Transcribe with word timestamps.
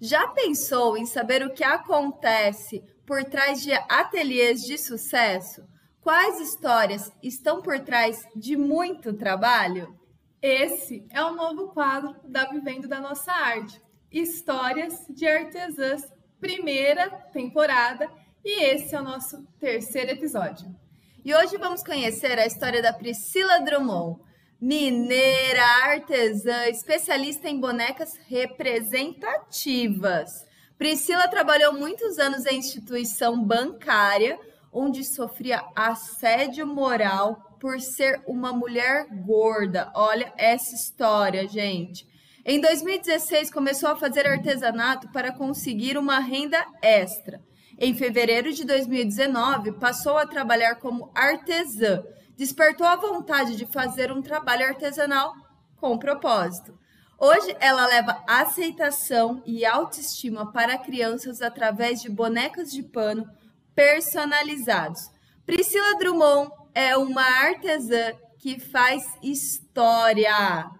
Já 0.00 0.28
pensou 0.28 0.96
em 0.96 1.04
saber 1.04 1.42
o 1.42 1.52
que 1.52 1.62
acontece 1.62 2.82
por 3.04 3.22
trás 3.22 3.60
de 3.60 3.70
ateliês 3.86 4.62
de 4.62 4.78
sucesso? 4.78 5.62
Quais 6.00 6.40
histórias 6.40 7.12
estão 7.22 7.60
por 7.60 7.78
trás 7.80 8.26
de 8.34 8.56
muito 8.56 9.12
trabalho? 9.12 9.94
Esse 10.40 11.06
é 11.10 11.22
o 11.22 11.34
novo 11.34 11.68
quadro 11.68 12.16
da 12.24 12.46
Vivendo 12.46 12.88
da 12.88 12.98
Nossa 12.98 13.30
Arte. 13.30 13.78
Histórias 14.10 15.06
de 15.10 15.28
Artesãs, 15.28 16.02
primeira 16.40 17.10
temporada, 17.30 18.10
e 18.42 18.64
esse 18.64 18.94
é 18.94 19.00
o 19.00 19.04
nosso 19.04 19.46
terceiro 19.58 20.12
episódio. 20.12 20.74
E 21.22 21.34
hoje 21.34 21.58
vamos 21.58 21.84
conhecer 21.84 22.38
a 22.38 22.46
história 22.46 22.80
da 22.80 22.94
Priscila 22.94 23.60
Drummond, 23.60 24.18
mineira, 24.60 25.64
artesã, 25.84 26.66
especialista 26.66 27.48
em 27.48 27.58
bonecas 27.58 28.12
representativas. 28.28 30.44
Priscila 30.76 31.26
trabalhou 31.28 31.72
muitos 31.72 32.18
anos 32.18 32.44
em 32.44 32.58
instituição 32.58 33.42
bancária, 33.42 34.38
onde 34.72 35.02
sofria 35.02 35.64
assédio 35.74 36.64
moral 36.66 37.56
por 37.58 37.80
ser 37.80 38.22
uma 38.26 38.52
mulher 38.52 39.06
gorda. 39.24 39.90
Olha 39.94 40.30
essa 40.36 40.74
história, 40.74 41.48
gente. 41.48 42.06
Em 42.44 42.60
2016, 42.60 43.50
começou 43.50 43.88
a 43.90 43.96
fazer 43.96 44.26
artesanato 44.26 45.08
para 45.10 45.32
conseguir 45.32 45.96
uma 45.98 46.18
renda 46.18 46.62
extra. 46.82 47.40
Em 47.78 47.94
fevereiro 47.94 48.52
de 48.52 48.64
2019, 48.64 49.72
passou 49.72 50.18
a 50.18 50.26
trabalhar 50.26 50.74
como 50.76 51.10
artesã 51.14 52.04
despertou 52.40 52.86
a 52.86 52.96
vontade 52.96 53.54
de 53.54 53.66
fazer 53.66 54.10
um 54.10 54.22
trabalho 54.22 54.64
artesanal 54.64 55.34
com 55.76 55.98
propósito. 55.98 56.72
Hoje 57.18 57.54
ela 57.60 57.86
leva 57.86 58.24
aceitação 58.26 59.42
e 59.44 59.66
autoestima 59.66 60.50
para 60.50 60.78
crianças 60.78 61.42
através 61.42 62.00
de 62.00 62.08
bonecas 62.08 62.72
de 62.72 62.82
pano 62.82 63.28
personalizados. 63.74 65.10
Priscila 65.44 65.98
Drummond 65.98 66.50
é 66.74 66.96
uma 66.96 67.20
artesã 67.20 68.14
que 68.38 68.58
faz 68.58 69.04
história. 69.22 70.70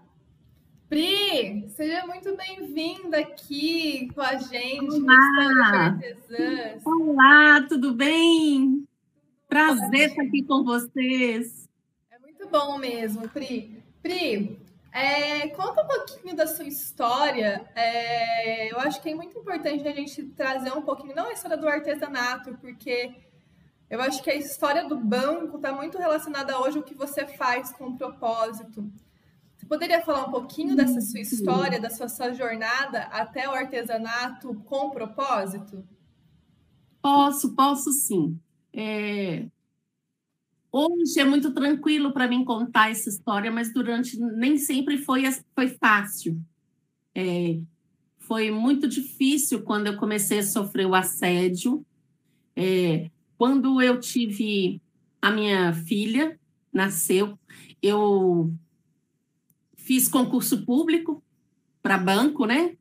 Pri, 0.88 1.68
seja 1.76 2.06
muito 2.06 2.34
bem-vinda 2.38 3.18
aqui 3.18 4.08
com 4.14 4.22
a 4.22 4.36
gente 4.38 4.94
Olá. 4.94 5.98
Olá, 6.86 7.66
tudo 7.68 7.92
bem? 7.92 8.88
Prazer 9.50 10.10
estar 10.10 10.22
aqui 10.22 10.44
com 10.44 10.62
vocês. 10.62 11.68
É 12.08 12.20
muito 12.20 12.48
bom 12.48 12.78
mesmo, 12.78 13.28
Pri. 13.30 13.82
Pri, 14.00 14.56
é, 14.92 15.48
conta 15.48 15.82
um 15.82 15.88
pouquinho 15.88 16.36
da 16.36 16.46
sua 16.46 16.64
história. 16.64 17.68
É, 17.74 18.70
eu 18.70 18.78
acho 18.78 19.02
que 19.02 19.10
é 19.10 19.14
muito 19.14 19.36
importante 19.36 19.88
a 19.88 19.92
gente 19.92 20.22
trazer 20.36 20.72
um 20.72 20.82
pouquinho, 20.82 21.16
não 21.16 21.26
a 21.26 21.32
história 21.32 21.56
do 21.56 21.66
artesanato, 21.66 22.56
porque 22.58 23.12
eu 23.90 24.00
acho 24.00 24.22
que 24.22 24.30
a 24.30 24.36
história 24.36 24.88
do 24.88 24.96
banco 24.96 25.56
está 25.56 25.72
muito 25.72 25.98
relacionada 25.98 26.56
hoje 26.60 26.78
ao 26.78 26.84
que 26.84 26.94
você 26.94 27.26
faz 27.26 27.72
com 27.72 27.88
o 27.88 27.98
propósito. 27.98 28.88
Você 29.56 29.66
poderia 29.66 30.00
falar 30.00 30.28
um 30.28 30.30
pouquinho 30.30 30.76
dessa 30.76 31.00
sua 31.00 31.18
história, 31.18 31.80
da 31.80 31.90
sua, 31.90 32.08
sua 32.08 32.32
jornada 32.32 33.02
até 33.10 33.48
o 33.48 33.52
artesanato 33.52 34.54
com 34.64 34.90
propósito? 34.90 35.84
Posso, 37.02 37.52
posso 37.56 37.90
sim. 37.90 38.40
É... 38.72 39.46
Hoje 40.72 41.18
é 41.18 41.24
muito 41.24 41.52
tranquilo 41.52 42.12
para 42.12 42.28
mim 42.28 42.44
contar 42.44 42.90
essa 42.90 43.08
história, 43.08 43.50
mas 43.50 43.72
durante 43.72 44.18
nem 44.18 44.56
sempre 44.56 44.98
foi, 44.98 45.24
foi 45.54 45.68
fácil. 45.68 46.40
É... 47.14 47.58
Foi 48.18 48.50
muito 48.50 48.86
difícil 48.86 49.62
quando 49.62 49.88
eu 49.88 49.96
comecei 49.96 50.38
a 50.38 50.44
sofrer 50.44 50.86
o 50.86 50.94
assédio. 50.94 51.84
É... 52.54 53.10
Quando 53.36 53.80
eu 53.80 53.98
tive 53.98 54.80
a 55.20 55.30
minha 55.30 55.72
filha, 55.72 56.38
nasceu, 56.72 57.38
eu 57.82 58.52
fiz 59.76 60.08
concurso 60.08 60.64
público 60.64 61.22
para 61.82 61.98
banco, 61.98 62.46
né? 62.46 62.76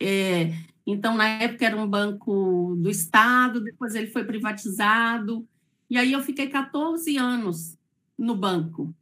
É, 0.00 0.52
então, 0.90 1.14
na 1.14 1.28
época, 1.28 1.66
era 1.66 1.76
um 1.76 1.86
banco 1.86 2.74
do 2.78 2.88
Estado, 2.88 3.60
depois 3.60 3.94
ele 3.94 4.06
foi 4.06 4.24
privatizado. 4.24 5.46
E 5.90 5.98
aí 5.98 6.12
eu 6.12 6.22
fiquei 6.22 6.48
14 6.48 7.14
anos 7.18 7.76
no 8.16 8.34
banco. 8.34 8.94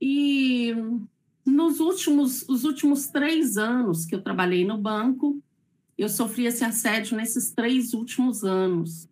E 0.00 0.72
nos 1.44 1.80
últimos, 1.80 2.48
os 2.48 2.62
últimos 2.62 3.08
três 3.08 3.56
anos 3.56 4.06
que 4.06 4.14
eu 4.14 4.22
trabalhei 4.22 4.64
no 4.64 4.78
banco, 4.78 5.42
eu 5.98 6.08
sofri 6.08 6.46
esse 6.46 6.64
assédio 6.64 7.16
nesses 7.16 7.50
três 7.50 7.92
últimos 7.92 8.44
anos 8.44 9.08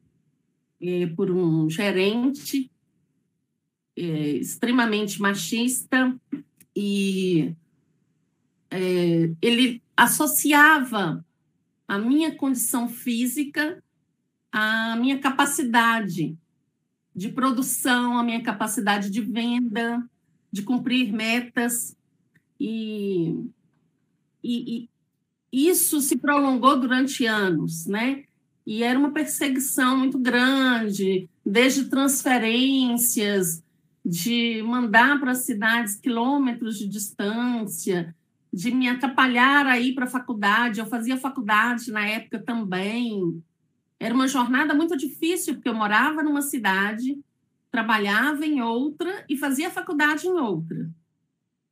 é, 0.80 1.08
por 1.08 1.32
um 1.32 1.68
gerente 1.68 2.70
é, 3.96 4.02
extremamente 4.36 5.20
machista 5.20 6.16
e 6.76 7.56
é, 8.70 9.34
ele 9.42 9.82
associava 9.96 11.24
a 11.90 11.98
minha 11.98 12.32
condição 12.36 12.88
física, 12.88 13.82
a 14.52 14.94
minha 14.94 15.18
capacidade 15.18 16.38
de 17.12 17.28
produção, 17.30 18.16
a 18.16 18.22
minha 18.22 18.40
capacidade 18.44 19.10
de 19.10 19.20
venda, 19.20 20.00
de 20.52 20.62
cumprir 20.62 21.12
metas. 21.12 21.96
E, 22.60 23.34
e, 24.40 24.88
e 25.52 25.68
isso 25.68 26.00
se 26.00 26.16
prolongou 26.16 26.78
durante 26.78 27.26
anos, 27.26 27.86
né? 27.86 28.22
E 28.64 28.84
era 28.84 28.96
uma 28.96 29.10
perseguição 29.10 29.96
muito 29.96 30.16
grande, 30.16 31.28
desde 31.44 31.86
transferências, 31.86 33.64
de 34.06 34.62
mandar 34.62 35.18
para 35.18 35.34
cidades 35.34 35.96
quilômetros 35.96 36.78
de 36.78 36.86
distância, 36.86 38.14
de 38.52 38.70
me 38.72 38.88
atrapalhar 38.88 39.66
a 39.66 39.78
ir 39.78 39.94
para 39.94 40.04
a 40.04 40.10
faculdade. 40.10 40.80
Eu 40.80 40.86
fazia 40.86 41.16
faculdade 41.16 41.90
na 41.90 42.06
época 42.06 42.38
também. 42.40 43.42
Era 43.98 44.14
uma 44.14 44.26
jornada 44.26 44.74
muito 44.74 44.96
difícil, 44.96 45.54
porque 45.54 45.68
eu 45.68 45.74
morava 45.74 46.22
numa 46.22 46.42
cidade, 46.42 47.18
trabalhava 47.70 48.44
em 48.44 48.60
outra 48.60 49.24
e 49.28 49.36
fazia 49.36 49.70
faculdade 49.70 50.26
em 50.26 50.32
outra. 50.32 50.90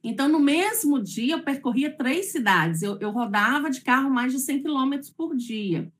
Então, 0.02 0.28
no 0.28 0.38
mesmo 0.38 1.02
dia, 1.02 1.34
eu 1.34 1.42
percorria 1.42 1.90
três 1.90 2.30
cidades. 2.30 2.82
Eu, 2.82 2.98
eu 3.00 3.10
rodava 3.10 3.68
de 3.68 3.80
carro 3.80 4.10
mais 4.10 4.32
de 4.32 4.38
100 4.38 4.62
quilômetros 4.62 5.10
por 5.10 5.36
dia 5.36 5.90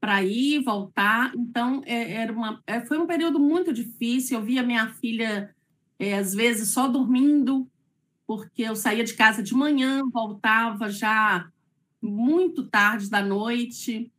para 0.00 0.22
ir 0.22 0.62
voltar. 0.62 1.32
Então, 1.36 1.82
é, 1.84 2.12
era 2.14 2.32
uma, 2.32 2.62
é, 2.66 2.80
foi 2.80 2.98
um 2.98 3.06
período 3.06 3.38
muito 3.38 3.72
difícil. 3.72 4.38
Eu 4.38 4.44
via 4.44 4.62
minha 4.62 4.88
filha, 4.94 5.54
é, 5.98 6.18
às 6.18 6.34
vezes, 6.34 6.70
só 6.70 6.88
dormindo, 6.88 7.68
porque 8.26 8.62
eu 8.62 8.74
saía 8.74 9.04
de 9.04 9.14
casa 9.14 9.42
de 9.42 9.54
manhã, 9.54 10.02
voltava 10.12 10.90
já 10.90 11.48
muito 12.02 12.66
tarde 12.66 13.08
da 13.08 13.22
noite. 13.22 14.10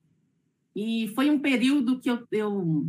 E 0.75 1.11
foi 1.15 1.29
um 1.29 1.39
período 1.39 1.99
que 1.99 2.09
eu, 2.09 2.25
eu, 2.31 2.87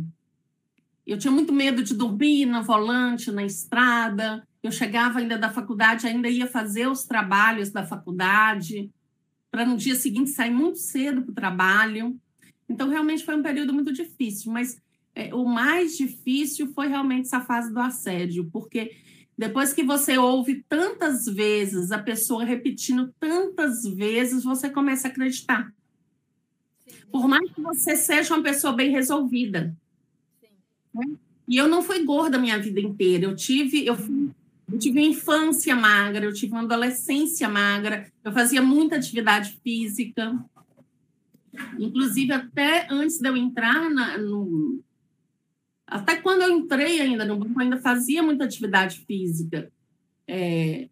eu 1.05 1.17
tinha 1.17 1.31
muito 1.31 1.51
medo 1.51 1.83
de 1.83 1.93
dormir 1.93 2.45
na 2.45 2.61
volante, 2.61 3.31
na 3.31 3.43
estrada. 3.43 4.47
Eu 4.61 4.71
chegava 4.71 5.19
ainda 5.19 5.37
da 5.37 5.49
faculdade, 5.49 6.07
ainda 6.07 6.29
ia 6.29 6.47
fazer 6.47 6.87
os 6.87 7.03
trabalhos 7.03 7.71
da 7.71 7.85
faculdade, 7.85 8.89
para 9.51 9.65
no 9.65 9.75
dia 9.75 9.95
seguinte 9.95 10.29
sair 10.29 10.51
muito 10.51 10.77
cedo 10.77 11.23
para 11.23 11.31
o 11.31 11.35
trabalho. 11.35 12.19
Então, 12.67 12.87
realmente 12.87 13.25
foi 13.25 13.35
um 13.35 13.41
período 13.41 13.73
muito 13.73 13.91
difícil, 13.91 14.51
mas 14.51 14.79
é, 15.15 15.33
o 15.33 15.43
mais 15.43 15.97
difícil 15.97 16.71
foi 16.73 16.87
realmente 16.87 17.25
essa 17.25 17.41
fase 17.41 17.73
do 17.73 17.79
assédio, 17.79 18.47
porque 18.51 18.95
depois 19.39 19.71
que 19.71 19.83
você 19.83 20.17
ouve 20.17 20.65
tantas 20.67 21.25
vezes 21.25 21.93
a 21.93 21.97
pessoa 21.97 22.43
repetindo 22.43 23.15
tantas 23.17 23.85
vezes, 23.85 24.43
você 24.43 24.69
começa 24.69 25.07
a 25.07 25.11
acreditar. 25.11 25.73
Por 27.09 27.25
mais 27.25 27.49
que 27.49 27.61
você 27.61 27.95
seja 27.95 28.35
uma 28.35 28.43
pessoa 28.43 28.73
bem 28.73 28.91
resolvida. 28.91 29.73
Né? 30.93 31.05
E 31.47 31.55
eu 31.55 31.69
não 31.69 31.81
fui 31.81 32.03
gorda 32.03 32.35
a 32.35 32.39
minha 32.39 32.59
vida 32.59 32.81
inteira. 32.81 33.23
Eu 33.23 33.33
tive, 33.33 33.85
eu, 33.85 33.95
fui, 33.95 34.29
eu 34.69 34.77
tive 34.77 34.99
uma 34.99 35.07
infância 35.07 35.73
magra, 35.73 36.25
eu 36.25 36.33
tive 36.33 36.51
uma 36.51 36.63
adolescência 36.63 37.47
magra, 37.47 38.11
eu 38.21 38.33
fazia 38.33 38.61
muita 38.61 38.97
atividade 38.97 39.57
física. 39.63 40.37
Inclusive, 41.79 42.33
até 42.33 42.87
antes 42.91 43.19
de 43.19 43.29
eu 43.29 43.37
entrar 43.37 43.89
na, 43.89 44.17
no, 44.17 44.83
até 45.89 46.17
quando 46.17 46.41
eu 46.41 46.51
entrei 46.51 47.01
ainda 47.01 47.25
no 47.25 47.37
banco, 47.37 47.59
ainda 47.59 47.77
fazia 47.77 48.21
muita 48.21 48.43
atividade 48.43 48.99
física. 49.07 49.71
É, 50.27 50.87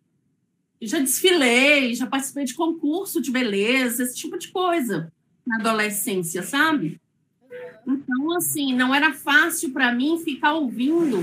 já 0.82 1.00
desfilei, 1.00 1.94
já 1.96 2.08
participei 2.08 2.46
de 2.46 2.54
concurso 2.54 3.22
de 3.22 3.32
beleza, 3.32 4.04
esse 4.04 4.16
tipo 4.16 4.38
de 4.38 4.50
coisa 4.50 5.12
na 5.46 5.58
adolescência, 5.58 6.44
sabe? 6.44 7.00
Então, 7.88 8.36
assim, 8.36 8.74
não 8.74 8.94
era 8.94 9.14
fácil 9.14 9.72
para 9.72 9.94
mim 9.94 10.20
ficar 10.20 10.54
ouvindo. 10.54 11.20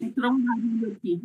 Entrou 0.00 0.32
um 0.32 0.44
barulho 0.44 0.92
aqui. 0.92 1.22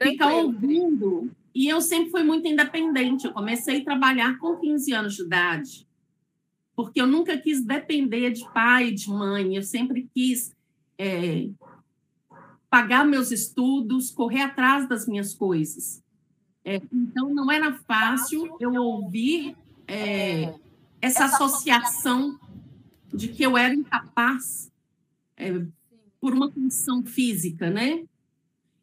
ficar 0.00 0.32
ouvindo. 0.32 1.30
E 1.54 1.68
eu 1.68 1.80
sempre 1.80 2.10
fui 2.10 2.22
muito 2.22 2.48
independente. 2.48 3.26
Eu 3.26 3.32
comecei 3.32 3.80
a 3.80 3.84
trabalhar 3.84 4.38
com 4.38 4.56
15 4.56 4.92
anos 4.92 5.14
de 5.14 5.22
idade, 5.22 5.86
porque 6.82 6.98
eu 6.98 7.06
nunca 7.06 7.36
quis 7.36 7.62
depender 7.62 8.30
de 8.30 8.42
pai, 8.54 8.90
de 8.90 9.10
mãe. 9.10 9.54
Eu 9.54 9.62
sempre 9.62 10.08
quis 10.14 10.56
é, 10.96 11.50
pagar 12.70 13.04
meus 13.04 13.30
estudos, 13.30 14.10
correr 14.10 14.40
atrás 14.40 14.88
das 14.88 15.06
minhas 15.06 15.34
coisas. 15.34 16.02
É, 16.64 16.80
então, 16.90 17.34
não 17.34 17.52
era 17.52 17.74
fácil 17.86 18.56
eu 18.58 18.72
ouvir 18.76 19.54
é, 19.86 20.54
essa 21.02 21.26
associação 21.26 22.40
de 23.12 23.28
que 23.28 23.42
eu 23.42 23.58
era 23.58 23.74
incapaz 23.74 24.72
é, 25.36 25.62
por 26.18 26.32
uma 26.32 26.50
condição 26.50 27.04
física, 27.04 27.68
né? 27.68 28.04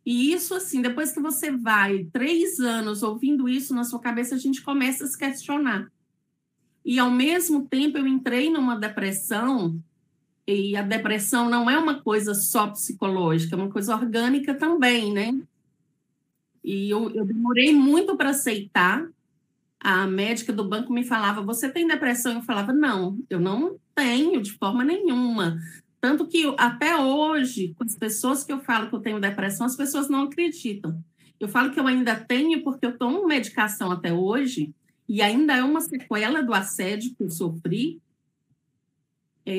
E 0.06 0.32
isso, 0.32 0.54
assim, 0.54 0.84
depois 0.84 1.12
que 1.12 1.20
você 1.20 1.50
vai 1.50 2.04
três 2.14 2.60
anos 2.60 3.02
ouvindo 3.02 3.50
isso 3.50 3.74
na 3.74 3.84
sua 3.84 4.00
cabeça, 4.00 4.36
a 4.36 4.38
gente 4.38 4.62
começa 4.62 5.04
a 5.04 5.08
se 5.08 5.18
questionar. 5.18 5.92
E, 6.88 7.00
ao 7.00 7.12
mesmo 7.12 7.68
tempo, 7.68 7.98
eu 7.98 8.08
entrei 8.08 8.50
numa 8.50 8.80
depressão, 8.80 9.78
e 10.48 10.74
a 10.74 10.82
depressão 10.82 11.50
não 11.50 11.70
é 11.70 11.78
uma 11.78 12.02
coisa 12.02 12.34
só 12.34 12.68
psicológica, 12.68 13.54
é 13.54 13.60
uma 13.60 13.70
coisa 13.70 13.94
orgânica 13.94 14.56
também, 14.56 15.12
né? 15.12 15.38
E 16.64 16.90
eu, 16.90 17.10
eu 17.10 17.26
demorei 17.26 17.74
muito 17.74 18.16
para 18.16 18.30
aceitar. 18.30 19.06
A 19.78 20.08
médica 20.08 20.54
do 20.54 20.64
banco 20.64 20.94
me 20.94 21.04
falava: 21.04 21.42
Você 21.42 21.68
tem 21.68 21.86
depressão? 21.86 22.36
Eu 22.36 22.42
falava: 22.44 22.72
Não, 22.72 23.20
eu 23.30 23.40
não 23.42 23.78
tenho 23.94 24.42
de 24.42 24.54
forma 24.54 24.82
nenhuma. 24.86 25.60
Tanto 26.00 26.26
que 26.26 26.56
até 26.58 26.96
hoje, 26.96 27.76
com 27.78 27.84
as 27.84 27.96
pessoas 27.96 28.46
que 28.46 28.54
eu 28.54 28.62
falo 28.62 28.88
que 28.88 28.96
eu 28.96 29.02
tenho 29.02 29.20
depressão, 29.20 29.66
as 29.66 29.76
pessoas 29.76 30.08
não 30.08 30.24
acreditam. 30.24 31.04
Eu 31.38 31.50
falo 31.50 31.70
que 31.70 31.80
eu 31.82 31.86
ainda 31.86 32.16
tenho 32.16 32.64
porque 32.64 32.86
eu 32.86 32.98
tomo 32.98 33.28
medicação 33.28 33.92
até 33.92 34.14
hoje 34.14 34.74
e 35.08 35.22
ainda 35.22 35.56
é 35.56 35.64
uma 35.64 35.82
sequela 35.82 36.42
do 36.42 36.54
assédio 36.54 37.14
que 37.16 37.24
eu 37.24 37.30
sofri. 37.30 38.02
É, 39.46 39.56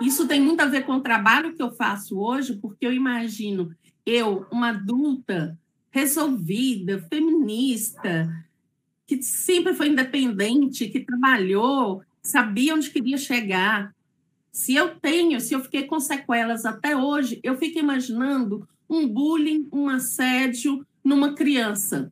isso 0.00 0.26
tem 0.26 0.40
muito 0.40 0.60
a 0.60 0.66
ver 0.66 0.86
com 0.86 0.94
o 0.94 1.02
trabalho 1.02 1.54
que 1.54 1.62
eu 1.62 1.70
faço 1.70 2.18
hoje, 2.18 2.56
porque 2.56 2.86
eu 2.86 2.92
imagino 2.92 3.74
eu, 4.04 4.46
uma 4.50 4.70
adulta 4.70 5.58
resolvida, 5.90 7.04
feminista, 7.10 8.32
que 9.06 9.22
sempre 9.22 9.74
foi 9.74 9.88
independente, 9.88 10.88
que 10.88 11.00
trabalhou, 11.00 12.02
sabia 12.22 12.74
onde 12.74 12.90
queria 12.90 13.18
chegar, 13.18 13.94
se 14.56 14.74
eu 14.74 14.98
tenho, 14.98 15.38
se 15.38 15.52
eu 15.52 15.62
fiquei 15.62 15.82
com 15.82 16.00
sequelas 16.00 16.64
até 16.64 16.96
hoje, 16.96 17.38
eu 17.42 17.58
fico 17.58 17.78
imaginando 17.78 18.66
um 18.88 19.06
bullying, 19.06 19.68
um 19.70 19.90
assédio 19.90 20.82
numa 21.04 21.34
criança. 21.34 22.10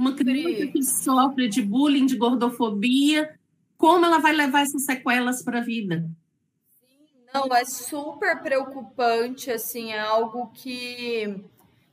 Uma 0.00 0.14
criança 0.14 0.66
que 0.66 0.82
sofre 0.82 1.46
de 1.46 1.60
bullying, 1.60 2.06
de 2.06 2.16
gordofobia, 2.16 3.38
como 3.76 4.06
ela 4.06 4.16
vai 4.16 4.32
levar 4.32 4.62
essas 4.62 4.86
sequelas 4.86 5.42
para 5.42 5.58
a 5.58 5.62
vida? 5.62 6.08
Não, 7.34 7.54
é 7.54 7.66
super 7.66 8.40
preocupante, 8.40 9.50
assim, 9.50 9.92
é 9.92 10.00
algo 10.00 10.50
que 10.54 11.44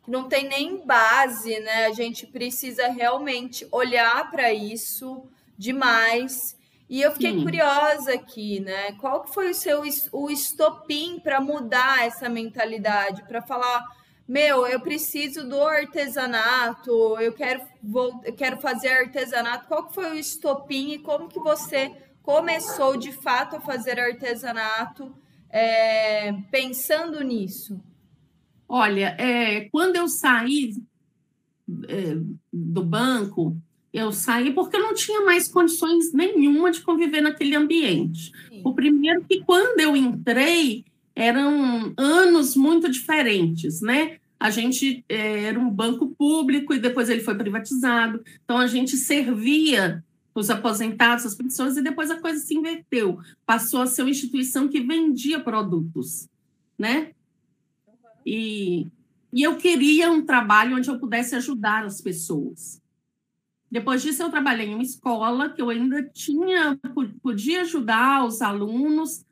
não 0.08 0.30
tem 0.30 0.48
nem 0.48 0.86
base, 0.86 1.60
né? 1.60 1.88
A 1.88 1.92
gente 1.92 2.26
precisa 2.26 2.88
realmente 2.88 3.68
olhar 3.74 4.32
para 4.32 4.54
isso 4.54 5.24
demais 5.58 6.58
e 6.90 7.02
eu 7.02 7.12
fiquei 7.12 7.34
Sim. 7.34 7.44
curiosa 7.44 8.14
aqui, 8.14 8.62
né? 8.62 8.94
Qual 9.02 9.24
que 9.24 9.34
foi 9.34 9.50
o 9.50 9.54
seu 9.54 9.84
o 10.14 10.32
estopim 10.32 11.20
para 11.20 11.42
mudar 11.42 12.06
essa 12.08 12.30
mentalidade, 12.30 13.24
para 13.24 13.42
falar, 13.42 13.86
meu, 14.28 14.68
eu 14.68 14.80
preciso 14.82 15.48
do 15.48 15.62
artesanato, 15.62 16.92
eu 17.20 17.32
quero 17.32 17.62
vou, 17.82 18.22
eu 18.26 18.34
quero 18.34 18.58
fazer 18.58 18.90
artesanato. 18.90 19.68
Qual 19.68 19.88
que 19.88 19.96
foi 19.96 20.12
o 20.12 20.20
estopim 20.20 20.94
e 20.94 21.00
como 21.00 21.30
que 21.30 21.40
você 21.40 21.92
começou 22.22 22.98
de 22.98 23.14
fato 23.14 23.56
a 23.56 23.62
fazer 23.62 23.98
artesanato 23.98 25.16
é, 25.50 26.34
pensando 26.52 27.24
nisso? 27.24 27.82
Olha, 28.68 29.16
é, 29.18 29.70
quando 29.70 29.96
eu 29.96 30.10
saí 30.10 30.76
é, 31.88 32.18
do 32.52 32.84
banco, 32.84 33.56
eu 33.94 34.12
saí 34.12 34.52
porque 34.52 34.76
eu 34.76 34.82
não 34.82 34.94
tinha 34.94 35.22
mais 35.22 35.48
condições 35.48 36.12
nenhuma 36.12 36.70
de 36.70 36.82
conviver 36.82 37.22
naquele 37.22 37.56
ambiente. 37.56 38.34
Sim. 38.50 38.62
O 38.66 38.74
primeiro 38.74 39.24
que 39.24 39.42
quando 39.46 39.80
eu 39.80 39.96
entrei 39.96 40.84
eram 41.18 41.96
anos 41.98 42.56
muito 42.56 42.88
diferentes, 42.92 43.82
né? 43.82 44.18
A 44.40 44.52
gente 44.52 45.04
é, 45.10 45.46
era 45.46 45.60
um 45.60 45.68
banco 45.68 46.10
público 46.16 46.76
e 46.76 46.80
depois 46.80 47.10
ele 47.10 47.22
foi 47.22 47.34
privatizado. 47.34 48.24
Então 48.44 48.60
a 48.60 48.68
gente 48.68 48.96
servia 48.96 50.06
os 50.36 50.52
aposentados, 50.52 51.26
as 51.26 51.34
pessoas 51.34 51.76
e 51.76 51.82
depois 51.82 52.12
a 52.12 52.22
coisa 52.22 52.40
se 52.40 52.54
inverteu. 52.54 53.20
Passou 53.48 53.82
a 53.82 53.88
ser 53.88 54.04
uma 54.04 54.12
instituição 54.12 54.68
que 54.68 54.80
vendia 54.80 55.40
produtos, 55.40 56.30
né? 56.78 57.14
E, 58.24 58.86
e 59.34 59.42
eu 59.42 59.56
queria 59.56 60.12
um 60.12 60.24
trabalho 60.24 60.78
onde 60.78 60.88
eu 60.88 61.00
pudesse 61.00 61.34
ajudar 61.34 61.84
as 61.84 62.00
pessoas. 62.00 62.80
Depois 63.72 64.04
disso, 64.04 64.22
eu 64.22 64.30
trabalhei 64.30 64.68
em 64.68 64.76
uma 64.76 64.84
escola 64.84 65.50
que 65.50 65.64
eu 65.64 65.72
ainda 65.72 66.04
tinha, 66.04 66.80
podia 67.24 67.62
ajudar 67.62 68.24
os 68.24 68.40
alunos, 68.40 69.26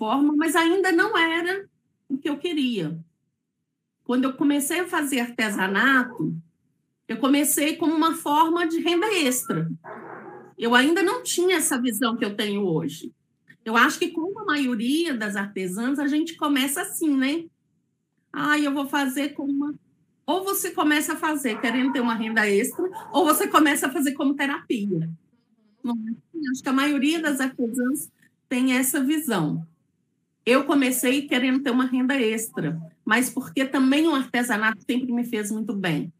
forma, 0.00 0.34
mas 0.34 0.56
ainda 0.56 0.90
não 0.90 1.16
era 1.16 1.68
o 2.08 2.16
que 2.16 2.30
eu 2.30 2.38
queria. 2.38 2.98
Quando 4.02 4.24
eu 4.24 4.32
comecei 4.32 4.80
a 4.80 4.88
fazer 4.88 5.20
artesanato, 5.20 6.34
eu 7.06 7.18
comecei 7.18 7.76
como 7.76 7.94
uma 7.94 8.14
forma 8.14 8.66
de 8.66 8.78
renda 8.78 9.06
extra. 9.12 9.70
Eu 10.56 10.74
ainda 10.74 11.02
não 11.02 11.22
tinha 11.22 11.58
essa 11.58 11.78
visão 11.78 12.16
que 12.16 12.24
eu 12.24 12.34
tenho 12.34 12.64
hoje. 12.64 13.12
Eu 13.62 13.76
acho 13.76 13.98
que, 13.98 14.08
como 14.08 14.40
a 14.40 14.46
maioria 14.46 15.12
das 15.12 15.36
artesãs, 15.36 15.98
a 15.98 16.06
gente 16.06 16.34
começa 16.34 16.80
assim, 16.80 17.14
né? 17.14 17.44
Ah, 18.32 18.58
eu 18.58 18.72
vou 18.72 18.88
fazer 18.88 19.34
como 19.34 19.52
uma 19.52 19.74
ou 20.26 20.44
você 20.44 20.70
começa 20.70 21.14
a 21.14 21.16
fazer 21.16 21.60
querendo 21.60 21.92
ter 21.92 22.00
uma 22.00 22.14
renda 22.14 22.48
extra, 22.48 22.88
ou 23.12 23.24
você 23.24 23.48
começa 23.48 23.88
a 23.88 23.90
fazer 23.90 24.12
como 24.12 24.36
terapia. 24.36 25.10
Não, 25.82 25.94
é 25.94 26.10
assim? 26.10 26.50
acho 26.52 26.62
que 26.62 26.68
a 26.68 26.72
maioria 26.72 27.20
das 27.20 27.40
artesãs 27.40 28.08
tem 28.48 28.74
essa 28.74 29.02
visão. 29.02 29.66
Eu 30.44 30.64
comecei 30.64 31.22
querendo 31.22 31.62
ter 31.62 31.70
uma 31.70 31.84
renda 31.84 32.14
extra, 32.14 32.80
mas 33.04 33.30
porque 33.30 33.64
também 33.64 34.06
o 34.06 34.14
artesanato 34.14 34.82
sempre 34.88 35.12
me 35.12 35.24
fez 35.24 35.50
muito 35.50 35.74
bem. 35.74 36.12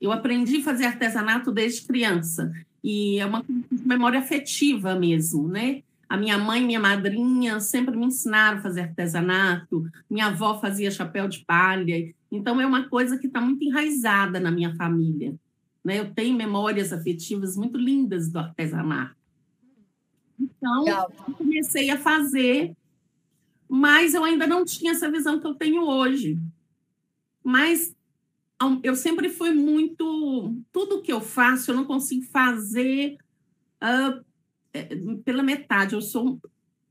Eu 0.00 0.12
aprendi 0.12 0.58
a 0.58 0.64
fazer 0.64 0.86
artesanato 0.86 1.50
desde 1.50 1.86
criança, 1.86 2.52
e 2.82 3.18
é 3.18 3.26
uma 3.26 3.44
memória 3.70 4.20
afetiva 4.20 4.94
mesmo, 4.94 5.48
né? 5.48 5.82
A 6.08 6.16
minha 6.16 6.36
mãe 6.36 6.62
e 6.62 6.66
minha 6.66 6.78
madrinha 6.78 7.58
sempre 7.58 7.96
me 7.96 8.06
ensinaram 8.06 8.58
a 8.58 8.62
fazer 8.62 8.82
artesanato, 8.82 9.86
minha 10.08 10.26
avó 10.26 10.60
fazia 10.60 10.90
chapéu 10.90 11.26
de 11.26 11.44
palha, 11.46 12.14
então, 12.34 12.60
é 12.60 12.66
uma 12.66 12.88
coisa 12.88 13.16
que 13.16 13.28
está 13.28 13.40
muito 13.40 13.62
enraizada 13.62 14.40
na 14.40 14.50
minha 14.50 14.74
família. 14.74 15.36
Né? 15.84 16.00
Eu 16.00 16.12
tenho 16.12 16.36
memórias 16.36 16.92
afetivas 16.92 17.56
muito 17.56 17.78
lindas 17.78 18.28
do 18.28 18.40
artesanato. 18.40 19.14
Então, 20.40 20.84
comecei 21.38 21.90
a 21.90 21.96
fazer, 21.96 22.76
mas 23.76 24.14
eu 24.14 24.22
ainda 24.22 24.46
não 24.46 24.64
tinha 24.64 24.92
essa 24.92 25.10
visão 25.10 25.40
que 25.40 25.46
eu 25.48 25.54
tenho 25.56 25.82
hoje. 25.82 26.38
Mas 27.42 27.92
eu 28.84 28.94
sempre 28.94 29.28
fui 29.28 29.52
muito. 29.52 30.56
Tudo 30.70 31.02
que 31.02 31.12
eu 31.12 31.20
faço, 31.20 31.72
eu 31.72 31.74
não 31.74 31.84
consigo 31.84 32.24
fazer 32.26 33.18
uh, 33.82 35.20
pela 35.24 35.42
metade. 35.42 35.96
Eu 35.96 36.00
sou, 36.00 36.40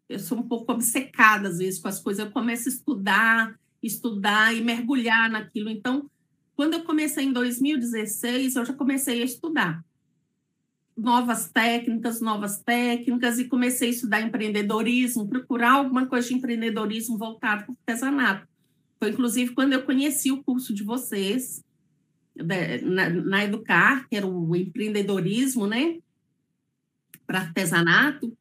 eu 0.09 0.19
sou 0.19 0.39
um 0.39 0.43
pouco 0.43 0.73
obcecada, 0.73 1.47
às 1.47 1.59
vezes, 1.59 1.79
com 1.79 1.87
as 1.87 2.01
coisas. 2.01 2.25
Eu 2.25 2.33
começo 2.33 2.67
a 2.67 2.71
estudar, 2.73 3.57
estudar 3.81 4.53
e 4.53 4.59
mergulhar 4.59 5.29
naquilo. 5.29 5.69
Então, 5.69 6.11
quando 6.53 6.73
eu 6.73 6.83
comecei 6.83 7.23
em 7.23 7.31
2016, 7.31 8.57
eu 8.57 8.65
já 8.65 8.73
comecei 8.73 9.21
a 9.21 9.25
estudar 9.25 9.81
novas 10.95 11.49
técnicas, 11.49 12.21
novas 12.21 12.59
técnicas, 12.59 13.39
e 13.39 13.45
comecei 13.45 13.89
a 13.89 13.91
estudar 13.91 14.21
empreendedorismo, 14.21 15.27
procurar 15.27 15.73
alguma 15.73 16.05
coisa 16.05 16.27
de 16.27 16.35
empreendedorismo 16.35 17.17
voltado 17.17 17.63
para 17.63 17.71
o 17.71 17.77
artesanato. 17.79 18.47
Foi, 18.99 19.09
inclusive, 19.09 19.53
quando 19.53 19.73
eu 19.73 19.83
conheci 19.83 20.31
o 20.31 20.43
curso 20.43 20.73
de 20.73 20.83
vocês, 20.83 21.63
na, 22.35 23.09
na 23.09 23.43
Educar, 23.43 24.07
que 24.07 24.15
era 24.15 24.25
o 24.25 24.55
empreendedorismo, 24.55 25.67
né, 25.67 25.99
para 27.25 27.39
artesanato, 27.39 28.27
uhum. 28.27 28.35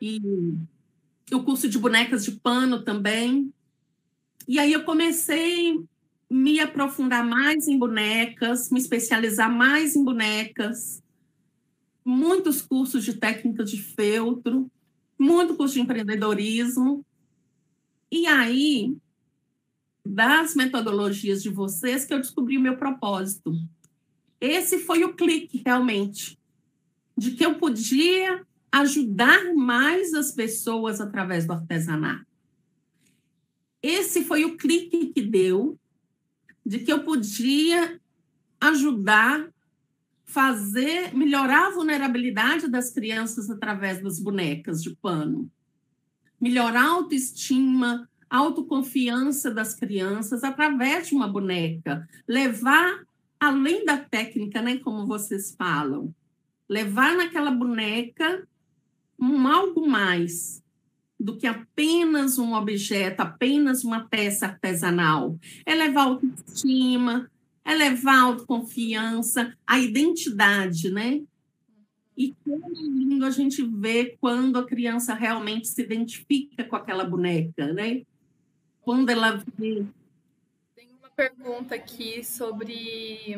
e 0.00 1.34
o 1.34 1.42
curso 1.42 1.68
de 1.68 1.78
bonecas 1.78 2.24
de 2.24 2.32
pano 2.32 2.82
também, 2.82 3.52
e 4.46 4.58
aí 4.58 4.72
eu 4.72 4.84
comecei 4.84 5.72
a 5.72 5.78
me 6.30 6.58
aprofundar 6.58 7.24
mais 7.24 7.68
em 7.68 7.78
bonecas, 7.78 8.70
me 8.70 8.78
especializar 8.78 9.50
mais 9.50 9.94
em 9.94 10.04
bonecas, 10.04 11.02
muitos 12.08 12.62
cursos 12.62 13.04
de 13.04 13.12
técnicas 13.12 13.70
de 13.70 13.82
feltro, 13.82 14.70
muito 15.18 15.54
curso 15.54 15.74
de 15.74 15.82
empreendedorismo. 15.82 17.04
E 18.10 18.26
aí, 18.26 18.96
das 20.02 20.54
metodologias 20.54 21.42
de 21.42 21.50
vocês 21.50 22.06
que 22.06 22.14
eu 22.14 22.18
descobri 22.18 22.56
o 22.56 22.62
meu 22.62 22.78
propósito. 22.78 23.52
Esse 24.40 24.78
foi 24.78 25.04
o 25.04 25.12
clique, 25.12 25.62
realmente, 25.62 26.38
de 27.14 27.32
que 27.32 27.44
eu 27.44 27.56
podia 27.56 28.42
ajudar 28.72 29.54
mais 29.54 30.14
as 30.14 30.32
pessoas 30.32 31.02
através 31.02 31.46
do 31.46 31.52
artesanato. 31.52 32.26
Esse 33.82 34.24
foi 34.24 34.46
o 34.46 34.56
clique 34.56 35.08
que 35.08 35.20
deu 35.20 35.78
de 36.64 36.78
que 36.78 36.90
eu 36.90 37.04
podia 37.04 38.00
ajudar, 38.58 39.52
fazer, 40.28 41.14
melhorar 41.14 41.68
a 41.68 41.70
vulnerabilidade 41.70 42.68
das 42.68 42.90
crianças 42.92 43.50
através 43.50 44.02
das 44.02 44.20
bonecas 44.20 44.82
de 44.82 44.94
pano, 44.96 45.50
melhorar 46.40 46.84
a 46.84 46.90
autoestima, 46.90 48.08
a 48.28 48.36
autoconfiança 48.36 49.50
das 49.50 49.74
crianças 49.74 50.44
através 50.44 51.08
de 51.08 51.14
uma 51.14 51.26
boneca, 51.26 52.06
levar 52.28 53.02
além 53.40 53.86
da 53.86 53.96
técnica, 53.96 54.60
né, 54.60 54.76
como 54.76 55.06
vocês 55.06 55.54
falam, 55.56 56.14
levar 56.68 57.16
naquela 57.16 57.50
boneca 57.50 58.46
um 59.18 59.48
algo 59.48 59.88
mais 59.88 60.62
do 61.18 61.36
que 61.36 61.46
apenas 61.46 62.38
um 62.38 62.52
objeto, 62.52 63.20
apenas 63.22 63.82
uma 63.82 64.06
peça 64.06 64.46
artesanal. 64.46 65.38
É 65.64 65.74
levar 65.74 66.02
autoestima, 66.02 67.30
é 67.68 67.74
levar 67.74 68.20
autoconfiança, 68.20 69.54
a 69.66 69.78
identidade, 69.78 70.90
né? 70.90 71.20
E 72.16 72.34
como 72.42 72.68
lindo 72.72 73.26
a 73.26 73.30
gente 73.30 73.62
vê 73.62 74.16
quando 74.20 74.58
a 74.58 74.66
criança 74.66 75.12
realmente 75.12 75.68
se 75.68 75.82
identifica 75.82 76.64
com 76.64 76.74
aquela 76.74 77.04
boneca, 77.04 77.72
né? 77.72 78.02
Quando 78.80 79.10
ela 79.10 79.42
vê 79.56 79.84
pergunta 81.18 81.74
aqui 81.74 82.22
sobre. 82.22 83.36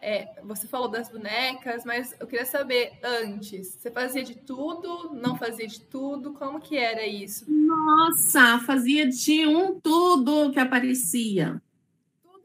É, 0.00 0.40
você 0.42 0.66
falou 0.66 0.88
das 0.88 1.10
bonecas, 1.10 1.84
mas 1.84 2.16
eu 2.18 2.26
queria 2.26 2.46
saber 2.46 2.92
antes. 3.04 3.76
Você 3.78 3.90
fazia 3.90 4.24
de 4.24 4.36
tudo? 4.36 5.12
Não 5.12 5.36
fazia 5.36 5.66
de 5.66 5.82
tudo? 5.82 6.32
Como 6.32 6.60
que 6.60 6.78
era 6.78 7.06
isso? 7.06 7.44
Nossa, 7.46 8.58
fazia 8.60 9.06
de 9.06 9.46
um 9.46 9.78
tudo 9.78 10.50
que 10.50 10.58
aparecia. 10.58 11.60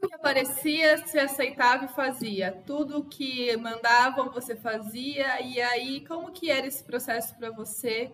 Que 0.07 0.13
aparecia, 0.13 0.97
você 0.97 1.19
aceitava 1.19 1.85
e 1.85 1.89
fazia. 1.89 2.51
Tudo 2.65 3.03
que 3.03 3.55
mandavam, 3.57 4.31
você 4.31 4.55
fazia. 4.55 5.41
E 5.41 5.61
aí, 5.61 6.05
como 6.07 6.31
que 6.31 6.49
era 6.49 6.67
esse 6.67 6.83
processo 6.83 7.35
para 7.37 7.51
você? 7.51 8.11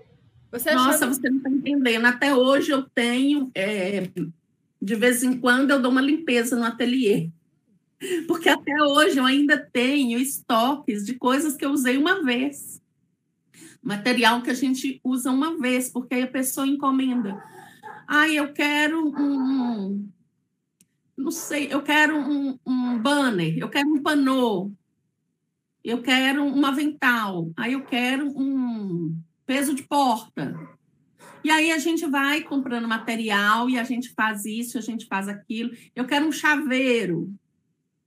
você 0.51 0.73
Nossa, 0.73 1.07
você 1.07 1.29
não 1.29 1.37
está 1.37 1.49
entendendo. 1.49 2.05
Até 2.05 2.35
hoje 2.35 2.71
eu 2.71 2.83
tenho. 2.89 3.51
É 3.55 4.09
de 4.81 4.95
vez 4.95 5.23
em 5.23 5.37
quando 5.37 5.71
eu 5.71 5.81
dou 5.81 5.91
uma 5.91 6.01
limpeza 6.01 6.55
no 6.55 6.65
ateliê. 6.65 7.29
Porque 8.27 8.49
até 8.49 8.73
hoje 8.81 9.19
eu 9.19 9.25
ainda 9.25 9.57
tenho 9.57 10.17
estoques 10.17 11.05
de 11.05 11.13
coisas 11.13 11.55
que 11.55 11.63
eu 11.63 11.69
usei 11.69 11.97
uma 11.97 12.23
vez. 12.23 12.81
Material 13.83 14.41
que 14.41 14.49
a 14.49 14.55
gente 14.55 14.99
usa 15.03 15.29
uma 15.29 15.55
vez, 15.59 15.89
porque 15.89 16.15
aí 16.15 16.23
a 16.23 16.27
pessoa 16.27 16.65
encomenda. 16.65 17.41
Ah, 18.07 18.27
eu 18.27 18.51
quero 18.53 19.07
um. 19.07 20.09
Não 21.17 21.31
sei, 21.31 21.67
eu 21.71 21.81
quero 21.81 22.17
um, 22.17 22.57
um 22.65 22.97
banner, 22.99 23.57
eu 23.57 23.69
quero 23.69 23.89
um 23.89 24.01
panô, 24.01 24.71
eu 25.83 26.01
quero 26.01 26.43
um 26.43 26.65
avental, 26.65 27.51
aí 27.57 27.73
eu 27.73 27.83
quero 27.83 28.27
um 28.27 29.15
peso 29.45 29.73
de 29.73 29.83
porta. 29.83 30.55
E 31.43 31.49
aí 31.49 31.71
a 31.71 31.79
gente 31.79 32.05
vai 32.05 32.41
comprando 32.41 32.87
material 32.87 33.69
e 33.69 33.77
a 33.77 33.83
gente 33.83 34.13
faz 34.13 34.45
isso, 34.45 34.77
a 34.77 34.81
gente 34.81 35.07
faz 35.07 35.27
aquilo. 35.27 35.71
Eu 35.95 36.05
quero 36.05 36.27
um 36.27 36.31
chaveiro, 36.31 37.33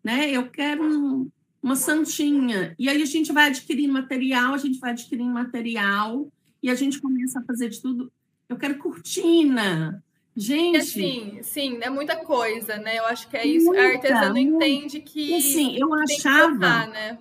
né? 0.02 0.30
Eu 0.30 0.48
quero 0.48 0.84
um, 0.84 1.30
uma 1.60 1.74
santinha. 1.74 2.74
E 2.78 2.88
aí 2.88 3.02
a 3.02 3.06
gente 3.06 3.32
vai 3.32 3.48
adquirindo 3.48 3.92
material, 3.92 4.54
a 4.54 4.58
gente 4.58 4.78
vai 4.78 4.92
adquirindo 4.92 5.32
material 5.32 6.30
e 6.62 6.70
a 6.70 6.74
gente 6.74 7.00
começa 7.00 7.40
a 7.40 7.44
fazer 7.44 7.70
de 7.70 7.82
tudo. 7.82 8.12
Eu 8.48 8.56
quero 8.56 8.78
cortina. 8.78 10.02
Gente. 10.36 10.76
Assim, 10.78 11.38
sim, 11.42 11.78
é 11.80 11.88
muita 11.88 12.16
coisa, 12.16 12.76
né? 12.76 12.98
Eu 12.98 13.06
acho 13.06 13.28
que 13.28 13.36
é 13.36 13.46
isso. 13.46 13.66
Muita, 13.66 13.82
a 13.82 13.86
artesã 13.86 14.38
entende 14.38 15.00
que. 15.00 15.36
Assim, 15.36 15.76
eu 15.78 15.94
achava. 15.94 16.86
Né? 16.86 17.18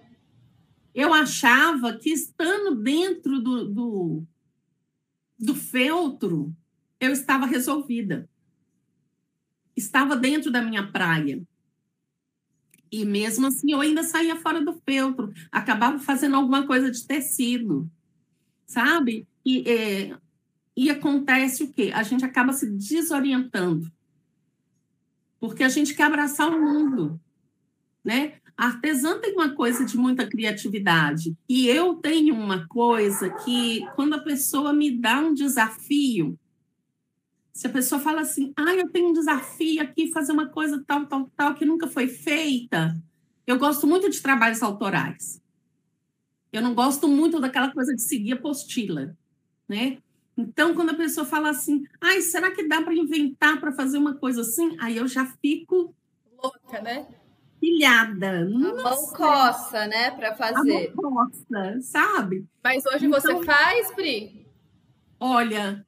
Eu 0.96 1.14
achava 1.14 1.94
que 1.98 2.10
estando 2.10 2.76
dentro 2.76 3.40
do, 3.40 3.66
do 3.66 4.28
do 5.44 5.54
feltro, 5.54 6.56
eu 7.00 7.12
estava 7.12 7.46
resolvida. 7.46 8.30
Estava 9.76 10.16
dentro 10.16 10.50
da 10.50 10.62
minha 10.62 10.90
praia. 10.90 11.44
E 12.90 13.04
mesmo 13.04 13.48
assim, 13.48 13.72
eu 13.72 13.82
ainda 13.82 14.04
saía 14.04 14.36
fora 14.38 14.64
do 14.64 14.74
feltro, 14.86 15.34
acabava 15.52 16.00
fazendo 16.00 16.36
alguma 16.36 16.66
coisa 16.66 16.92
de 16.92 17.06
tecido, 17.06 17.90
sabe? 18.66 19.28
E, 19.44 19.70
é, 19.70 20.18
e 20.76 20.90
acontece 20.90 21.64
o 21.64 21.72
quê? 21.72 21.92
A 21.94 22.04
gente 22.04 22.26
acaba 22.26 22.54
se 22.54 22.70
desorientando, 22.70 23.92
porque 25.40 25.64
a 25.64 25.70
gente 25.70 25.94
quer 25.94 26.04
abraçar 26.04 26.50
o 26.50 26.62
mundo, 26.62 27.20
né? 28.04 28.36
A 28.56 28.68
artesã 28.68 29.20
tem 29.20 29.34
uma 29.34 29.56
coisa 29.56 29.84
de 29.84 29.98
muita 29.98 30.28
criatividade. 30.28 31.36
E 31.50 31.68
eu 31.68 31.96
tenho 31.96 32.36
uma 32.36 32.68
coisa 32.68 33.30
que, 33.30 33.86
quando 33.96 34.14
a 34.14 34.20
pessoa 34.20 34.72
me 34.72 34.92
dá 34.92 35.20
um 35.20 35.34
desafio, 35.34 36.38
se 37.52 37.66
a 37.68 37.70
pessoa 37.70 38.00
fala 38.00 38.22
assim, 38.22 38.54
ah, 38.56 38.74
eu 38.76 38.90
tenho 38.90 39.10
um 39.10 39.14
desafio 39.14 39.82
aqui, 39.82 40.12
fazer 40.12 40.32
uma 40.32 40.50
coisa 40.50 40.84
tal, 40.86 41.06
tal, 41.08 41.32
tal, 41.36 41.56
que 41.56 41.66
nunca 41.66 41.88
foi 41.88 42.08
feita, 42.08 42.96
eu 43.46 43.58
gosto 43.58 43.88
muito 43.88 44.10
de 44.10 44.22
trabalhos 44.22 44.62
autorais. 44.62 45.42
Eu 46.52 46.62
não 46.62 46.76
gosto 46.76 47.08
muito 47.08 47.40
daquela 47.40 47.72
coisa 47.72 47.96
de 47.96 48.02
seguir 48.02 48.34
apostila, 48.34 49.18
né? 49.68 49.98
Então, 50.38 50.74
quando 50.74 50.90
a 50.90 50.96
pessoa 50.96 51.26
fala 51.26 51.50
assim, 51.50 51.84
ai, 52.02 52.22
será 52.22 52.52
que 52.52 52.68
dá 52.68 52.82
para 52.82 52.96
inventar 52.96 53.60
para 53.60 53.72
fazer 53.72 53.98
uma 53.98 54.16
coisa 54.16 54.42
assim? 54.42 54.76
Aí 54.80 54.98
eu 54.98 55.08
já 55.08 55.26
fico 55.26 55.94
louca, 56.42 56.82
né? 56.82 57.08
pilhada. 57.64 58.42
A 58.42 58.84
mão 58.84 59.08
coça, 59.16 59.88
né, 59.88 60.12
para 60.12 60.36
fazer. 60.36 60.92
A 60.98 61.02
mão 61.02 61.30
coça, 61.30 61.82
sabe? 61.82 62.46
Mas 62.62 62.86
hoje 62.86 63.06
então, 63.06 63.22
você 63.22 63.42
faz, 63.46 63.90
Pri? 63.92 64.46
Olha, 65.18 65.86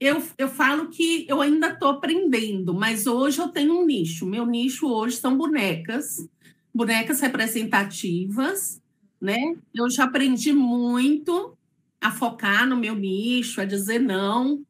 eu, 0.00 0.22
eu 0.38 0.48
falo 0.48 0.88
que 0.88 1.26
eu 1.28 1.42
ainda 1.42 1.68
estou 1.68 1.90
aprendendo, 1.90 2.72
mas 2.72 3.06
hoje 3.06 3.38
eu 3.38 3.48
tenho 3.48 3.78
um 3.78 3.84
nicho. 3.84 4.24
Meu 4.24 4.46
nicho 4.46 4.88
hoje 4.88 5.16
são 5.16 5.36
bonecas, 5.36 6.26
bonecas 6.72 7.20
representativas, 7.20 8.80
né? 9.20 9.54
Eu 9.74 9.90
já 9.90 10.04
aprendi 10.04 10.54
muito 10.54 11.54
a 12.00 12.10
focar 12.10 12.66
no 12.66 12.76
meu 12.76 12.94
nicho, 12.94 13.60
a 13.60 13.64
dizer 13.64 13.98
não, 13.98 14.64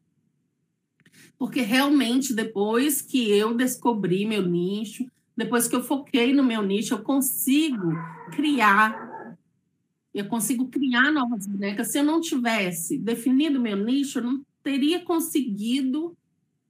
porque 1.37 1.61
realmente 1.61 2.33
depois 2.33 3.01
que 3.01 3.31
eu 3.31 3.55
descobri 3.55 4.25
meu 4.25 4.47
nicho, 4.47 5.09
depois 5.35 5.67
que 5.67 5.75
eu 5.75 5.83
foquei 5.83 6.33
no 6.33 6.43
meu 6.43 6.61
nicho, 6.61 6.93
eu 6.93 7.01
consigo 7.01 7.93
criar, 8.31 9.37
eu 10.13 10.27
consigo 10.27 10.67
criar 10.67 11.11
novas 11.11 11.47
bonecas. 11.47 11.91
Se 11.91 11.99
eu 11.99 12.03
não 12.03 12.21
tivesse 12.21 12.97
definido 12.97 13.59
meu 13.59 13.77
nicho, 13.77 14.19
eu 14.19 14.23
não 14.23 14.45
teria 14.61 14.99
conseguido 14.99 16.15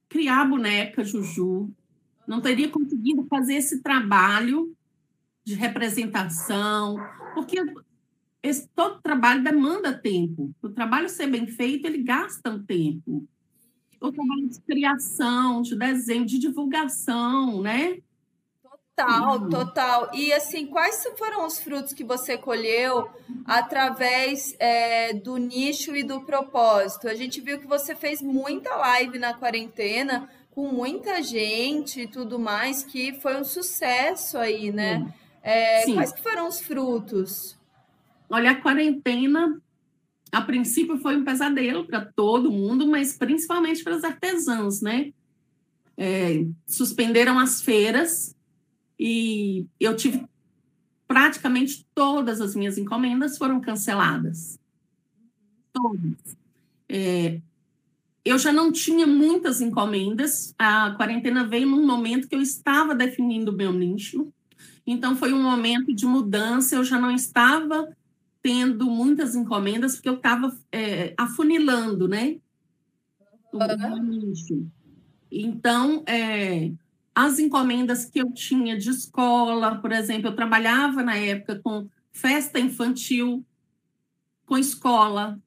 criar 0.08 0.42
a 0.42 0.46
boneca 0.46 1.04
Juju, 1.04 1.70
não 2.26 2.40
teria 2.40 2.68
conseguido 2.68 3.26
fazer 3.28 3.54
esse 3.54 3.82
trabalho 3.82 4.74
de 5.44 5.54
representação, 5.54 6.96
porque 7.34 7.58
esse, 8.42 8.68
todo 8.74 9.00
trabalho 9.00 9.44
demanda 9.44 9.92
tempo. 9.92 10.52
O 10.60 10.68
trabalho 10.68 11.08
ser 11.08 11.28
bem 11.28 11.46
feito, 11.46 11.86
ele 11.86 12.02
gasta 12.02 12.50
um 12.50 12.62
tempo. 12.62 13.24
O 14.00 14.10
trabalho 14.10 14.48
de 14.48 14.60
criação, 14.60 15.62
de 15.62 15.76
desenho, 15.76 16.26
de 16.26 16.38
divulgação, 16.38 17.62
né? 17.62 17.98
Total, 18.62 19.40
uhum. 19.40 19.48
total. 19.48 20.10
E 20.12 20.32
assim, 20.32 20.66
quais 20.66 21.06
foram 21.16 21.46
os 21.46 21.60
frutos 21.60 21.92
que 21.92 22.02
você 22.02 22.36
colheu 22.36 23.08
através 23.44 24.56
é, 24.58 25.14
do 25.14 25.36
nicho 25.36 25.94
e 25.94 26.02
do 26.02 26.22
propósito? 26.22 27.08
A 27.08 27.14
gente 27.14 27.40
viu 27.40 27.60
que 27.60 27.66
você 27.66 27.94
fez 27.94 28.20
muita 28.20 28.74
live 28.74 29.18
na 29.20 29.34
quarentena 29.34 30.28
com 30.50 30.68
muita 30.68 31.22
gente 31.22 32.02
e 32.02 32.06
tudo 32.08 32.38
mais, 32.38 32.82
que 32.82 33.14
foi 33.20 33.40
um 33.40 33.44
sucesso 33.44 34.36
aí, 34.36 34.70
né? 34.72 35.14
É, 35.42 35.90
quais 35.94 36.12
que 36.12 36.22
foram 36.22 36.46
os 36.46 36.60
frutos? 36.60 37.56
Olha, 38.34 38.52
a 38.52 38.54
quarentena, 38.54 39.60
a 40.32 40.40
princípio 40.40 40.96
foi 40.96 41.18
um 41.18 41.24
pesadelo 41.24 41.86
para 41.86 42.02
todo 42.02 42.50
mundo, 42.50 42.86
mas 42.86 43.14
principalmente 43.18 43.84
para 43.84 43.94
os 43.94 44.04
artesãos, 44.04 44.80
né? 44.80 45.12
É, 45.98 46.46
suspenderam 46.66 47.38
as 47.38 47.60
feiras, 47.60 48.34
e 48.98 49.66
eu 49.78 49.94
tive 49.94 50.24
praticamente 51.06 51.86
todas 51.94 52.40
as 52.40 52.54
minhas 52.54 52.78
encomendas 52.78 53.36
foram 53.36 53.60
canceladas. 53.60 54.58
Todas. 55.70 56.34
É, 56.88 57.38
eu 58.24 58.38
já 58.38 58.50
não 58.50 58.72
tinha 58.72 59.06
muitas 59.06 59.60
encomendas. 59.60 60.54
A 60.58 60.92
quarentena 60.92 61.46
veio 61.46 61.66
num 61.66 61.86
momento 61.86 62.26
que 62.26 62.34
eu 62.34 62.40
estava 62.40 62.94
definindo 62.94 63.50
o 63.50 63.54
meu 63.54 63.74
nicho. 63.74 64.32
Então, 64.86 65.16
foi 65.16 65.34
um 65.34 65.42
momento 65.42 65.92
de 65.92 66.06
mudança. 66.06 66.76
Eu 66.76 66.84
já 66.84 66.98
não 66.98 67.10
estava 67.10 67.94
tendo 68.42 68.90
muitas 68.90 69.34
encomendas, 69.36 69.94
porque 69.94 70.08
eu 70.08 70.16
estava 70.16 70.56
é, 70.72 71.14
afunilando, 71.16 72.08
né? 72.08 72.38
Nicho. 74.02 74.66
Então, 75.30 76.02
é, 76.06 76.72
as 77.14 77.38
encomendas 77.38 78.04
que 78.04 78.20
eu 78.20 78.32
tinha 78.32 78.76
de 78.76 78.90
escola, 78.90 79.80
por 79.80 79.92
exemplo, 79.92 80.28
eu 80.28 80.36
trabalhava 80.36 81.02
na 81.02 81.16
época 81.16 81.60
com 81.62 81.88
festa 82.10 82.58
infantil, 82.58 83.44
com 84.46 84.58
escola. 84.58 85.38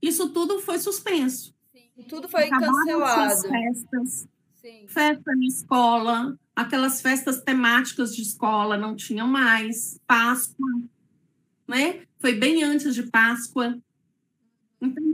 Isso 0.00 0.28
tudo 0.30 0.60
foi 0.60 0.78
suspenso. 0.78 1.54
Sim, 1.72 2.04
tudo 2.08 2.28
foi 2.28 2.44
Acabaram 2.44 2.72
cancelado. 2.74 3.48
festas, 3.48 4.28
Sim. 4.54 4.86
festa 4.88 5.34
na 5.34 5.46
escola, 5.46 6.38
aquelas 6.54 7.00
festas 7.00 7.42
temáticas 7.42 8.14
de 8.14 8.22
escola 8.22 8.76
não 8.76 8.94
tinham 8.94 9.26
mais, 9.26 9.98
Páscoa, 10.06 10.82
né? 11.68 12.02
Foi 12.18 12.32
bem 12.34 12.64
antes 12.64 12.94
de 12.94 13.04
Páscoa. 13.04 13.78
Então, 14.80 15.04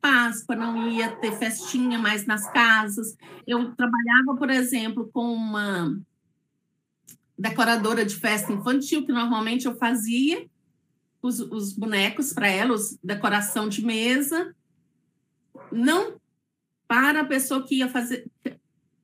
Páscoa 0.00 0.54
não 0.54 0.88
ia 0.88 1.10
ter 1.16 1.32
festinha 1.38 1.98
mais 1.98 2.26
nas 2.26 2.50
casas. 2.52 3.16
Eu 3.46 3.74
trabalhava, 3.74 4.36
por 4.38 4.50
exemplo, 4.50 5.08
com 5.12 5.32
uma 5.32 5.98
decoradora 7.38 8.04
de 8.04 8.14
festa 8.14 8.52
infantil, 8.52 9.04
que 9.04 9.12
normalmente 9.12 9.66
eu 9.66 9.76
fazia 9.76 10.46
os, 11.20 11.40
os 11.40 11.72
bonecos 11.72 12.32
para 12.32 12.48
ela, 12.48 12.74
os, 12.74 12.98
decoração 13.02 13.68
de 13.68 13.84
mesa, 13.84 14.54
não 15.72 16.20
para 16.86 17.22
a 17.22 17.24
pessoa 17.24 17.66
que 17.66 17.76
ia 17.76 17.88
fazer, 17.88 18.30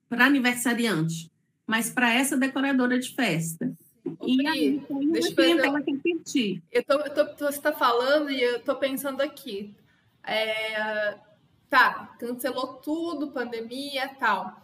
para 0.09 0.27
aniversariante, 0.27 1.31
mas 1.67 1.91
para 1.91 2.13
essa 2.13 2.37
decoradora 2.37 2.99
de 2.99 3.15
festa. 3.15 3.75
Ô, 4.19 4.27
e 4.27 4.47
aí, 4.47 4.83
deixa 5.13 5.35
eu 5.41 5.65
ela 5.65 5.83
tem 5.83 5.97
que 5.99 6.03
pedir. 6.03 6.63
Eu 6.71 6.85
tô, 6.85 6.95
eu 6.95 7.37
tô, 7.37 7.47
você 7.47 7.59
está 7.59 7.73
falando 7.73 8.31
e 8.31 8.43
eu 8.43 8.57
estou 8.57 8.77
pensando 8.77 9.21
aqui. 9.21 9.75
É, 10.25 11.17
tá, 11.69 12.15
cancelou 12.19 12.75
tudo, 12.75 13.33
pandemia 13.33 14.09
tal. 14.19 14.63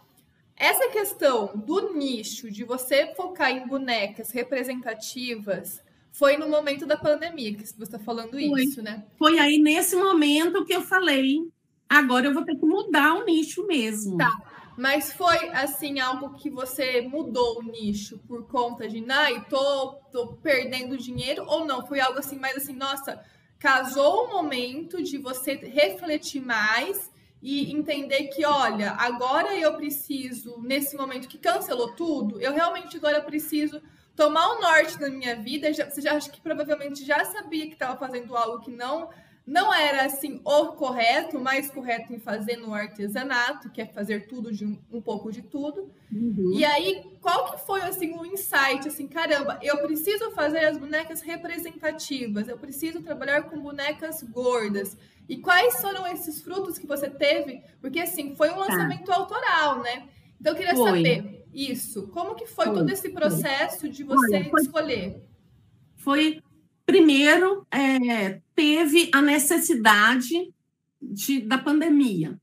Essa 0.55 0.89
questão 0.89 1.51
do 1.55 1.93
nicho, 1.93 2.51
de 2.51 2.65
você 2.65 3.13
focar 3.15 3.49
em 3.49 3.65
bonecas 3.65 4.31
representativas, 4.31 5.81
foi 6.11 6.35
no 6.35 6.49
momento 6.49 6.85
da 6.85 6.97
pandemia 6.97 7.55
que 7.55 7.65
você 7.65 7.83
está 7.83 7.97
falando 7.97 8.31
foi. 8.31 8.63
isso, 8.63 8.81
né? 8.81 9.05
Foi 9.17 9.39
aí 9.39 9.57
nesse 9.57 9.95
momento 9.95 10.65
que 10.65 10.73
eu 10.73 10.81
falei, 10.81 11.49
agora 11.87 12.27
eu 12.27 12.33
vou 12.33 12.43
ter 12.43 12.55
que 12.57 12.65
mudar 12.65 13.13
o 13.13 13.25
nicho 13.25 13.65
mesmo. 13.65 14.17
Tá. 14.17 14.58
Mas 14.79 15.11
foi 15.11 15.49
assim 15.49 15.99
algo 15.99 16.35
que 16.35 16.49
você 16.49 17.01
mudou 17.01 17.59
o 17.59 17.63
nicho 17.63 18.17
por 18.19 18.47
conta 18.47 18.87
de, 18.87 19.03
ai, 19.11 19.45
tô, 19.49 19.95
tô 20.09 20.27
perdendo 20.37 20.97
dinheiro 20.97 21.43
ou 21.45 21.65
não? 21.65 21.85
Foi 21.85 21.99
algo 21.99 22.17
assim, 22.17 22.39
mais 22.39 22.55
assim, 22.55 22.71
nossa, 22.71 23.21
casou 23.59 24.23
o 24.23 24.31
momento 24.31 25.03
de 25.03 25.17
você 25.17 25.55
refletir 25.55 26.41
mais 26.41 27.11
e 27.41 27.73
entender 27.73 28.27
que, 28.27 28.45
olha, 28.45 28.91
agora 28.91 29.53
eu 29.53 29.73
preciso, 29.73 30.57
nesse 30.61 30.95
momento 30.95 31.27
que 31.27 31.37
cancelou 31.37 31.93
tudo, 31.93 32.39
eu 32.39 32.53
realmente 32.53 32.95
agora 32.95 33.21
preciso 33.21 33.81
tomar 34.15 34.47
o 34.47 34.61
norte 34.61 34.97
da 34.97 35.09
minha 35.09 35.35
vida. 35.35 35.73
Você 35.73 35.99
já 35.99 36.13
acha 36.13 36.31
que 36.31 36.39
provavelmente 36.39 37.03
já 37.03 37.25
sabia 37.25 37.67
que 37.67 37.73
estava 37.73 37.97
fazendo 37.97 38.33
algo 38.33 38.63
que 38.63 38.71
não 38.71 39.09
não 39.49 39.73
era 39.73 40.05
assim 40.05 40.39
o 40.45 40.67
correto, 40.73 41.39
o 41.39 41.43
mais 41.43 41.71
correto 41.71 42.13
em 42.13 42.19
fazer 42.19 42.55
no 42.55 42.71
artesanato, 42.71 43.71
que 43.71 43.81
é 43.81 43.85
fazer 43.87 44.27
tudo 44.27 44.51
de 44.51 44.63
um, 44.63 44.77
um 44.91 45.01
pouco 45.01 45.31
de 45.31 45.41
tudo. 45.41 45.89
Uhum. 46.11 46.51
E 46.53 46.63
aí, 46.63 47.17
qual 47.19 47.51
que 47.51 47.65
foi 47.65 47.81
assim 47.81 48.15
o 48.15 48.23
insight 48.23 48.87
assim, 48.87 49.07
caramba, 49.07 49.59
eu 49.63 49.79
preciso 49.79 50.29
fazer 50.31 50.59
as 50.59 50.77
bonecas 50.77 51.21
representativas, 51.21 52.47
eu 52.47 52.59
preciso 52.59 53.01
trabalhar 53.01 53.41
com 53.49 53.59
bonecas 53.59 54.21
gordas. 54.21 54.95
E 55.27 55.37
quais 55.37 55.81
foram 55.81 56.05
esses 56.05 56.41
frutos 56.43 56.77
que 56.77 56.85
você 56.85 57.09
teve? 57.09 57.63
Porque 57.81 57.99
assim, 57.99 58.35
foi 58.35 58.51
um 58.51 58.53
tá. 58.53 58.59
lançamento 58.59 59.05
tá. 59.05 59.15
autoral, 59.15 59.81
né? 59.81 60.07
Então 60.39 60.53
eu 60.53 60.57
queria 60.57 60.75
foi. 60.75 60.91
saber 60.91 61.47
isso, 61.51 62.07
como 62.09 62.35
que 62.35 62.45
foi, 62.45 62.65
foi. 62.65 62.75
todo 62.75 62.89
esse 62.91 63.09
processo 63.09 63.81
foi. 63.81 63.89
de 63.89 64.03
você 64.03 64.35
Olha, 64.35 64.61
escolher? 64.61 65.23
Foi 65.95 66.39
Primeiro, 66.89 67.67
é, 67.69 68.41
teve 68.55 69.11
a 69.13 69.21
necessidade 69.21 70.51
de, 70.99 71.39
da 71.39 71.55
pandemia. 71.55 72.41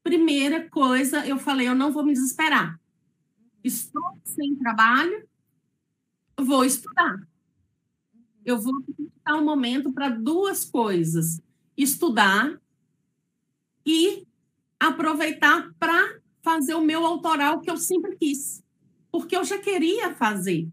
Primeira 0.00 0.70
coisa, 0.70 1.26
eu 1.26 1.36
falei, 1.36 1.66
eu 1.66 1.74
não 1.74 1.90
vou 1.90 2.04
me 2.04 2.12
desesperar. 2.12 2.78
Estou 3.64 4.16
sem 4.22 4.54
trabalho, 4.54 5.28
vou 6.38 6.64
estudar. 6.64 7.20
Eu 8.44 8.60
vou 8.60 8.72
dar 9.24 9.34
um 9.34 9.44
momento 9.44 9.92
para 9.92 10.08
duas 10.08 10.64
coisas: 10.64 11.42
estudar 11.76 12.60
e 13.84 14.24
aproveitar 14.78 15.68
para 15.80 16.20
fazer 16.42 16.74
o 16.74 16.84
meu 16.84 17.04
autoral 17.04 17.60
que 17.60 17.68
eu 17.68 17.76
sempre 17.76 18.16
quis, 18.16 18.62
porque 19.10 19.36
eu 19.36 19.42
já 19.42 19.58
queria 19.58 20.14
fazer. 20.14 20.68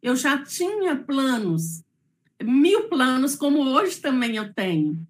Eu 0.00 0.14
já 0.14 0.40
tinha 0.44 0.94
planos 0.94 1.82
mil 2.42 2.88
planos, 2.88 3.34
como 3.34 3.60
hoje 3.60 4.00
também 4.00 4.36
eu 4.36 4.52
tenho. 4.52 5.06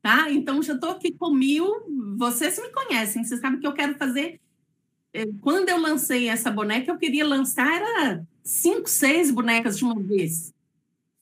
Tá? 0.00 0.30
Então, 0.30 0.62
já 0.62 0.74
estou 0.74 0.90
aqui 0.90 1.12
com 1.12 1.30
mil. 1.30 1.70
Vocês 2.16 2.58
me 2.58 2.70
conhecem, 2.70 3.22
vocês 3.22 3.40
sabem 3.40 3.60
que 3.60 3.66
eu 3.66 3.72
quero 3.72 3.96
fazer. 3.96 4.40
Eh, 5.14 5.28
quando 5.40 5.68
eu 5.68 5.78
lancei 5.78 6.28
essa 6.28 6.50
boneca, 6.50 6.90
eu 6.90 6.98
queria 6.98 7.26
lançar 7.26 7.66
era 7.66 8.26
cinco, 8.42 8.88
seis 8.88 9.30
bonecas 9.30 9.78
de 9.78 9.84
uma 9.84 10.00
vez. 10.00 10.52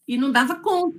E 0.09 0.17
não 0.17 0.33
dava 0.33 0.57
conta, 0.57 0.99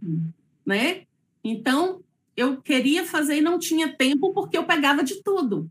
né? 0.66 1.04
Então, 1.44 2.04
eu 2.38 2.62
queria 2.62 3.04
fazer 3.06 3.38
e 3.38 3.42
não 3.42 3.58
tinha 3.58 3.96
tempo 3.96 4.34
porque 4.34 4.58
eu 4.58 4.66
pegava 4.66 5.04
de 5.04 5.24
tudo. 5.24 5.70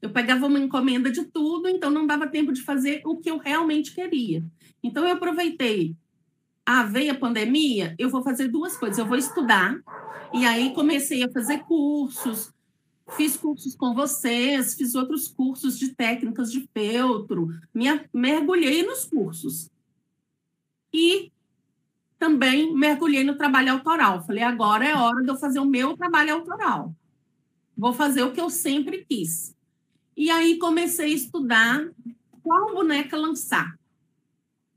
Eu 0.00 0.10
pegava 0.10 0.46
uma 0.46 0.58
encomenda 0.58 1.10
de 1.10 1.24
tudo, 1.24 1.68
então 1.68 1.90
não 1.90 2.06
dava 2.06 2.26
tempo 2.26 2.52
de 2.52 2.62
fazer 2.62 3.02
o 3.04 3.18
que 3.18 3.30
eu 3.30 3.36
realmente 3.36 3.94
queria. 3.94 4.42
Então, 4.82 5.04
eu 5.04 5.14
aproveitei 5.14 5.94
ah, 6.72 6.84
veio 6.84 7.10
a 7.10 7.16
pandemia, 7.16 7.96
eu 7.98 8.08
vou 8.08 8.22
fazer 8.22 8.46
duas 8.46 8.76
coisas. 8.76 8.96
Eu 8.96 9.06
vou 9.06 9.16
estudar, 9.16 9.76
e 10.32 10.46
aí 10.46 10.72
comecei 10.72 11.24
a 11.24 11.28
fazer 11.28 11.64
cursos, 11.64 12.52
fiz 13.16 13.36
cursos 13.36 13.74
com 13.74 13.92
vocês, 13.92 14.76
fiz 14.76 14.94
outros 14.94 15.26
cursos 15.26 15.76
de 15.76 15.92
técnicas 15.96 16.52
de 16.52 16.68
feltro, 16.72 17.48
me 17.74 17.86
mergulhei 18.14 18.84
nos 18.84 19.04
cursos. 19.04 19.68
E 20.94 21.32
também 22.20 22.72
mergulhei 22.72 23.24
no 23.24 23.34
trabalho 23.34 23.72
autoral. 23.72 24.24
Falei, 24.24 24.44
agora 24.44 24.84
é 24.84 24.94
hora 24.94 25.24
de 25.24 25.28
eu 25.28 25.36
fazer 25.36 25.58
o 25.58 25.64
meu 25.64 25.96
trabalho 25.96 26.34
autoral. 26.34 26.94
Vou 27.76 27.92
fazer 27.92 28.22
o 28.22 28.30
que 28.30 28.40
eu 28.40 28.48
sempre 28.48 29.04
quis. 29.08 29.56
E 30.16 30.30
aí 30.30 30.56
comecei 30.56 31.06
a 31.06 31.16
estudar 31.16 31.90
qual 32.44 32.74
boneca 32.74 33.16
lançar 33.16 33.79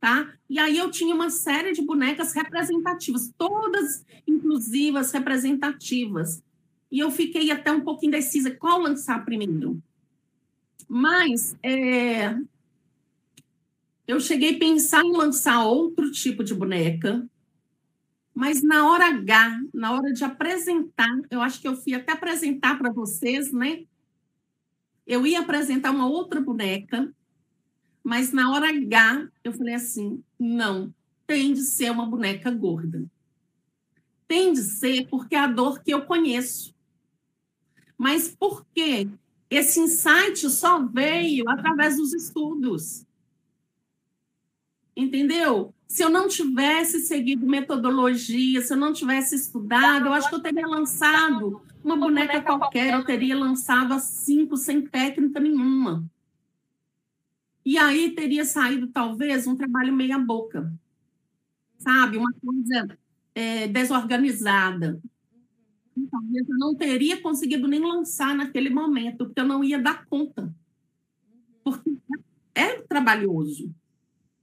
tá? 0.03 0.33
E 0.49 0.59
aí 0.59 0.77
eu 0.77 0.91
tinha 0.91 1.15
uma 1.15 1.29
série 1.29 1.71
de 1.71 1.81
bonecas 1.81 2.33
representativas, 2.33 3.33
todas 3.37 4.05
inclusivas, 4.27 5.13
representativas. 5.13 6.43
E 6.91 6.99
eu 6.99 7.09
fiquei 7.09 7.49
até 7.51 7.71
um 7.71 7.79
pouco 7.79 8.05
indecisa 8.05 8.51
qual 8.51 8.81
lançar 8.81 9.23
primeiro. 9.23 9.81
Mas 10.89 11.55
é, 11.63 12.35
eu 14.05 14.19
cheguei 14.19 14.57
a 14.57 14.59
pensar 14.59 15.05
em 15.05 15.15
lançar 15.15 15.63
outro 15.63 16.11
tipo 16.11 16.43
de 16.43 16.53
boneca, 16.53 17.25
mas 18.35 18.61
na 18.61 18.85
hora 18.91 19.05
H, 19.05 19.61
na 19.73 19.93
hora 19.93 20.11
de 20.11 20.25
apresentar, 20.25 21.17
eu 21.31 21.39
acho 21.39 21.61
que 21.61 21.67
eu 21.69 21.77
fui 21.77 21.93
até 21.93 22.11
apresentar 22.11 22.77
para 22.77 22.91
vocês, 22.91 23.53
né? 23.53 23.85
Eu 25.07 25.25
ia 25.25 25.39
apresentar 25.39 25.91
uma 25.91 26.09
outra 26.09 26.41
boneca 26.41 27.09
mas 28.03 28.33
na 28.33 28.51
hora 28.51 28.69
H, 28.69 29.29
eu 29.43 29.53
falei 29.53 29.75
assim: 29.75 30.21
não, 30.37 30.93
tem 31.25 31.53
de 31.53 31.61
ser 31.61 31.89
uma 31.91 32.05
boneca 32.05 32.51
gorda. 32.51 33.05
Tem 34.27 34.51
de 34.51 34.61
ser 34.61 35.07
porque 35.07 35.35
é 35.35 35.39
a 35.39 35.47
dor 35.47 35.81
que 35.81 35.91
eu 35.91 36.05
conheço. 36.05 36.73
Mas 37.97 38.27
por 38.27 38.65
quê? 38.73 39.07
Esse 39.49 39.79
insight 39.79 40.49
só 40.49 40.83
veio 40.83 41.47
através 41.47 41.97
dos 41.97 42.13
estudos. 42.13 43.05
Entendeu? 44.95 45.73
Se 45.87 46.03
eu 46.03 46.09
não 46.09 46.27
tivesse 46.27 47.01
seguido 47.01 47.45
metodologia, 47.45 48.61
se 48.61 48.73
eu 48.73 48.77
não 48.77 48.91
tivesse 48.91 49.35
estudado, 49.35 50.07
eu 50.07 50.13
acho 50.13 50.27
que 50.27 50.35
eu 50.35 50.41
teria 50.41 50.67
lançado 50.67 51.61
uma 51.83 51.95
boneca 51.95 52.41
qualquer, 52.41 52.93
eu 52.93 53.05
teria 53.05 53.37
lançado 53.37 53.93
a 53.93 53.99
cinco 53.99 54.57
sem 54.57 54.81
técnica 54.81 55.39
nenhuma. 55.39 56.03
E 57.65 57.78
aí 57.78 58.12
teria 58.13 58.43
saído, 58.43 58.88
talvez, 58.88 59.47
um 59.47 59.56
trabalho 59.56 59.93
meia-boca, 59.93 60.71
sabe? 61.78 62.17
Uma 62.17 62.34
coisa 62.34 62.97
é, 63.34 63.67
desorganizada. 63.67 65.02
talvez 66.12 66.49
eu 66.49 66.58
não 66.58 66.76
teria 66.76 67.21
conseguido 67.21 67.67
nem 67.67 67.80
lançar 67.80 68.36
naquele 68.36 68.69
momento, 68.69 69.26
porque 69.26 69.39
eu 69.39 69.47
não 69.47 69.63
ia 69.63 69.82
dar 69.82 70.06
conta. 70.06 70.54
Porque 71.63 71.97
é 72.54 72.82
trabalhoso. 72.82 73.73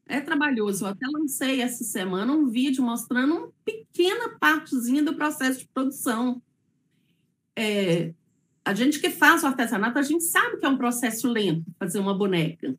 É 0.06 0.20
trabalhoso. 0.20 0.84
Eu 0.84 0.88
até 0.88 1.06
lancei 1.06 1.60
essa 1.60 1.84
semana 1.84 2.32
um 2.32 2.48
vídeo 2.48 2.82
mostrando 2.82 3.34
uma 3.34 3.52
pequena 3.64 4.30
partezinha 4.40 5.02
do 5.02 5.14
processo 5.14 5.60
de 5.60 5.68
produção. 5.68 6.42
É, 7.54 8.12
a 8.64 8.74
gente 8.74 8.98
que 8.98 9.10
faz 9.10 9.42
o 9.42 9.46
artesanato, 9.46 9.98
a 9.98 10.02
gente 10.02 10.24
sabe 10.24 10.56
que 10.56 10.66
é 10.66 10.68
um 10.68 10.76
processo 10.76 11.28
lento 11.28 11.64
fazer 11.78 11.98
uma 11.98 12.16
boneca, 12.16 12.76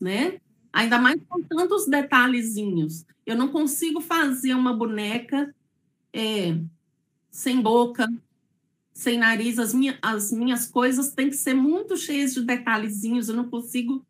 né? 0.00 0.38
Ainda 0.72 0.98
mais 0.98 1.20
com 1.28 1.42
tantos 1.42 1.86
detalhezinhos. 1.86 3.04
Eu 3.24 3.36
não 3.36 3.48
consigo 3.48 4.00
fazer 4.00 4.54
uma 4.54 4.72
boneca 4.72 5.54
é, 6.12 6.58
sem 7.30 7.60
boca, 7.60 8.08
sem 8.92 9.18
nariz. 9.18 9.58
As, 9.58 9.72
minha, 9.72 9.98
as 10.02 10.32
minhas 10.32 10.66
coisas 10.66 11.12
têm 11.12 11.30
que 11.30 11.36
ser 11.36 11.54
muito 11.54 11.96
cheias 11.96 12.34
de 12.34 12.42
detalhezinhos. 12.42 13.28
Eu 13.28 13.36
não 13.36 13.48
consigo 13.48 14.04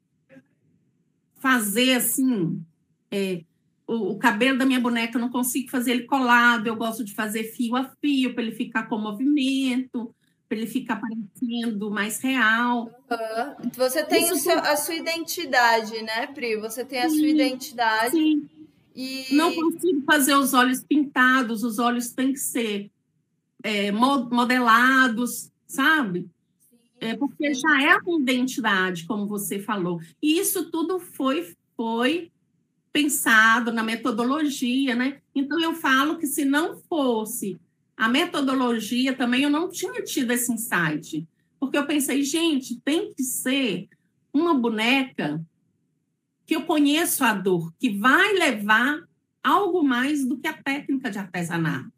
fazer 1.37 1.95
assim. 1.95 2.63
É, 3.11 3.45
o, 3.87 4.13
o, 4.13 4.19
cabelo 4.19 4.59
da 4.59 4.65
minha 4.65 4.81
boneca, 4.81 5.17
eu 5.17 5.21
não 5.21 5.31
consigo 5.31 5.71
fazer 5.71 5.93
ele 5.93 6.05
colado, 6.05 6.67
eu 6.67 6.75
gosto 6.75 7.05
de 7.05 7.15
fazer 7.15 7.45
fio 7.45 7.77
a 7.77 7.85
fio 8.01 8.35
para 8.35 8.43
ele 8.43 8.53
ficar 8.53 8.85
com 8.85 8.99
movimento, 8.99 10.15
para 10.55 10.59
ele 10.61 10.67
ficar 10.67 11.01
parecendo 11.01 11.91
mais 11.91 12.21
real. 12.21 12.85
Uhum. 13.11 13.71
Você 13.77 14.05
tem 14.05 14.35
seu, 14.37 14.59
a 14.61 14.77
sua 14.77 14.95
identidade, 14.95 16.01
né, 16.03 16.29
Pri? 16.29 16.57
Você 16.59 16.85
tem 16.85 17.01
a 17.01 17.11
sim, 17.11 17.19
sua 17.19 17.27
identidade. 17.27 18.11
Sim. 18.13 18.49
E... 18.95 19.35
Não 19.35 19.53
consigo 19.53 20.03
fazer 20.07 20.35
os 20.37 20.55
olhos 20.55 20.85
pintados, 20.85 21.65
os 21.65 21.81
olhos 21.81 22.11
têm 22.11 22.33
que 22.33 22.39
ser 22.39 22.91
é, 23.65 23.91
modelados, 23.91 25.51
sabe? 25.67 26.29
É, 27.01 27.17
porque 27.17 27.53
já 27.53 27.83
é 27.83 27.97
uma 27.97 28.21
identidade, 28.21 29.05
como 29.05 29.27
você 29.27 29.59
falou. 29.59 30.01
E 30.23 30.39
isso 30.39 30.71
tudo 30.71 31.01
foi, 31.01 31.55
foi 31.77 32.31
pensado 32.93 33.73
na 33.73 33.83
metodologia, 33.83 34.95
né? 34.95 35.19
Então, 35.35 35.61
eu 35.61 35.75
falo 35.75 36.17
que 36.17 36.29
se 36.29 36.45
não 36.45 36.77
fosse 36.89 37.59
a 37.97 38.09
metodologia, 38.09 39.15
também 39.15 39.43
eu 39.43 39.51
não 39.51 39.71
tinha 39.71 40.03
tido 40.03 40.33
esse 40.33 40.53
insight. 40.53 41.27
Porque 41.59 41.79
eu 41.79 41.87
pensei, 41.87 42.23
gente, 42.23 42.81
tem 42.81 43.13
que 43.15 43.23
ser 43.23 43.89
uma 44.33 44.55
boneca 44.55 45.45
que 46.45 46.57
eu 46.57 46.63
conheço 46.63 47.25
a 47.25 47.33
dor, 47.33 47.73
que 47.79 47.91
vai 47.91 48.35
levar 48.35 49.03
algo 49.43 49.83
mais 49.83 50.27
do 50.27 50.39
que 50.39 50.49
a 50.49 50.53
técnica 50.53 51.11
de 51.11 51.19
artesanato, 51.19 51.93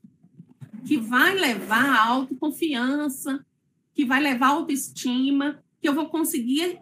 que 0.87 0.97
vai 0.97 1.35
levar 1.35 1.85
a 1.85 2.05
autoconfiança, 2.05 3.45
que 3.95 4.05
vai 4.05 4.21
levar 4.21 4.49
autoestima, 4.49 5.63
que 5.81 5.89
eu 5.89 5.95
vou 5.95 6.09
conseguir 6.09 6.79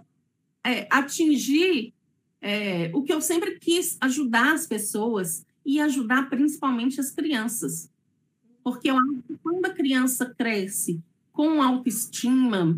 é, 0.65 0.87
atingir 0.91 1.95
é, 2.41 2.91
o 2.93 3.03
que 3.03 3.13
eu 3.13 3.21
sempre 3.21 3.59
quis 3.59 3.97
ajudar 4.01 4.53
as 4.53 4.67
pessoas 4.67 5.47
e 5.65 5.81
ajudar 5.81 6.29
principalmente 6.29 7.01
as 7.01 7.11
crianças. 7.11 7.91
Porque 8.65 8.91
eu 8.91 8.97
acho 8.97 9.23
que 9.29 9.37
quando 9.43 9.67
a 9.67 9.71
criança 9.71 10.35
cresce 10.37 11.01
com 11.31 11.63
autoestima, 11.63 12.77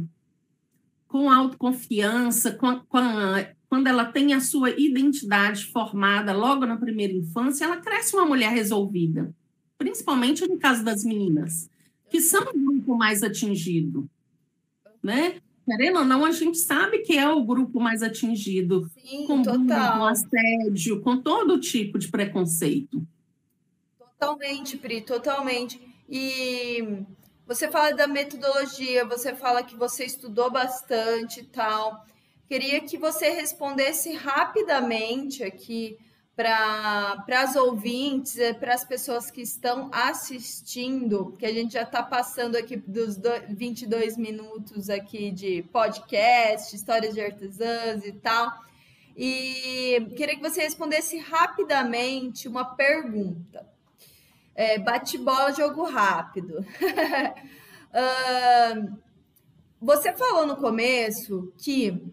com 1.09 1.31
autoconfiança, 1.31 2.53
com, 2.53 2.81
com 2.81 2.99
a, 2.99 3.47
quando 3.69 3.87
ela 3.87 4.05
tem 4.05 4.35
a 4.35 4.41
sua 4.41 4.71
identidade 4.71 5.67
formada 5.67 6.33
logo 6.35 6.67
na 6.67 6.77
primeira 6.77 7.15
infância, 7.15 7.65
ela 7.65 7.79
cresce 7.79 8.15
uma 8.15 8.27
mulher 8.27 8.51
resolvida. 8.51 9.35
Principalmente 9.79 10.47
no 10.47 10.59
caso 10.59 10.85
das 10.85 11.05
meninas, 11.05 11.71
que 12.11 12.21
são 12.21 12.43
o 12.43 12.53
grupo 12.53 12.97
mais 12.97 13.23
atingido 13.23 14.11
né? 15.07 15.37
Querendo 15.65 16.01
ou 16.01 16.05
não, 16.05 16.25
a 16.25 16.33
gente 16.33 16.59
sabe 16.59 16.99
que 16.99 17.17
é 17.17 17.29
o 17.29 17.45
grupo 17.45 17.81
mais 17.81 18.03
atingido 18.03 18.89
Sim, 18.95 19.27
com 19.27 19.43
total. 19.43 19.99
com 19.99 20.05
assédio, 20.05 21.01
com 21.01 21.21
todo 21.21 21.61
tipo 21.61 21.99
de 21.99 22.09
preconceito. 22.09 23.07
Totalmente, 24.19 24.79
Pri, 24.79 25.03
totalmente. 25.03 25.81
E 26.09 27.05
você 27.47 27.71
fala 27.71 27.93
da 27.93 28.07
metodologia, 28.07 29.05
você 29.05 29.35
fala 29.35 29.63
que 29.63 29.77
você 29.77 30.05
estudou 30.05 30.51
bastante 30.51 31.41
e 31.41 31.45
tal. 31.45 32.05
Queria 32.49 32.81
que 32.81 32.97
você 32.97 33.31
respondesse 33.31 34.15
rapidamente 34.15 35.45
aqui 35.45 35.99
para 36.35 37.25
as 37.29 37.57
ouvintes, 37.57 38.37
para 38.59 38.75
as 38.75 38.85
pessoas 38.85 39.31
que 39.31 39.41
estão 39.43 39.91
assistindo, 39.93 41.33
que 41.39 41.47
a 41.47 41.53
gente 41.53 41.73
já 41.73 41.83
está 41.83 42.03
passando 42.03 42.57
aqui 42.57 42.77
dos 42.77 43.17
22 43.49 44.17
minutos 44.17 44.89
aqui 44.89 45.31
de 45.31 45.63
podcast, 45.73 46.75
histórias 46.75 47.15
de 47.15 47.21
artesãs 47.21 48.05
e 48.05 48.13
tal. 48.13 48.51
E 49.17 50.07
queria 50.17 50.37
que 50.37 50.43
você 50.43 50.63
respondesse 50.63 51.19
rapidamente 51.19 52.49
uma 52.49 52.65
pergunta. 52.65 53.76
É, 54.59 54.79
Bate-bola, 54.79 55.53
jogo 55.53 55.85
rápido. 55.85 56.65
uh, 57.93 58.99
você 59.79 60.15
falou 60.15 60.47
no 60.47 60.57
começo 60.57 61.53
que 61.59 62.11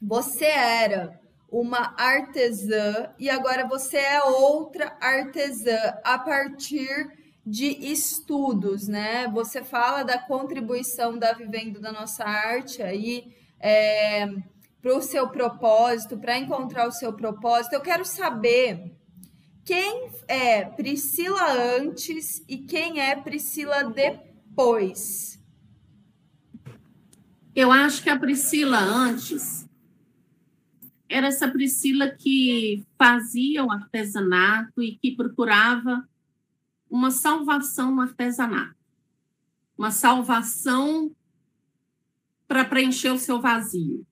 você 0.00 0.44
era 0.44 1.20
uma 1.50 1.96
artesã 1.98 3.12
e 3.18 3.28
agora 3.28 3.66
você 3.66 3.96
é 3.96 4.22
outra 4.22 4.96
artesã 5.00 5.98
a 6.04 6.16
partir 6.16 7.10
de 7.44 7.66
estudos, 7.90 8.86
né? 8.86 9.26
Você 9.34 9.64
fala 9.64 10.04
da 10.04 10.16
contribuição 10.16 11.18
da 11.18 11.32
Vivendo 11.32 11.80
da 11.80 11.90
Nossa 11.90 12.22
Arte 12.22 12.84
aí 12.84 13.34
é, 13.58 14.28
para 14.80 14.94
o 14.94 15.02
seu 15.02 15.28
propósito, 15.28 16.16
para 16.18 16.38
encontrar 16.38 16.86
o 16.86 16.92
seu 16.92 17.12
propósito. 17.12 17.72
Eu 17.72 17.80
quero 17.80 18.04
saber 18.04 18.94
quem 19.64 20.10
é 20.28 20.64
Priscila 20.64 21.52
antes 21.78 22.44
e 22.46 22.58
quem 22.58 23.00
é 23.00 23.16
Priscila 23.16 23.84
depois. 23.84 25.42
Eu 27.54 27.72
acho 27.72 28.02
que 28.02 28.10
a 28.10 28.18
Priscila 28.18 28.78
antes 28.78 29.66
era 31.08 31.28
essa 31.28 31.48
Priscila 31.48 32.08
que 32.10 32.84
fazia 32.98 33.64
o 33.64 33.70
artesanato 33.70 34.82
e 34.82 34.96
que 34.96 35.16
procurava 35.16 36.06
uma 36.90 37.10
salvação 37.10 37.94
no 37.94 38.02
artesanato, 38.02 38.76
uma 39.78 39.90
salvação 39.90 41.14
para 42.46 42.64
preencher 42.64 43.10
o 43.10 43.18
seu 43.18 43.40
vazio. 43.40 44.06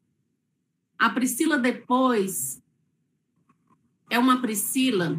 A 0.98 1.10
Priscila 1.10 1.58
depois 1.58 2.62
é 4.08 4.18
uma 4.18 4.40
Priscila. 4.40 5.16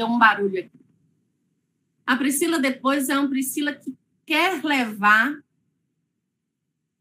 Deu 0.00 0.06
um 0.06 0.18
barulho 0.18 0.58
aqui. 0.58 0.80
A 2.06 2.16
Priscila 2.16 2.58
depois 2.58 3.10
é 3.10 3.18
uma 3.18 3.28
Priscila 3.28 3.74
que 3.74 3.94
quer 4.24 4.64
levar 4.64 5.38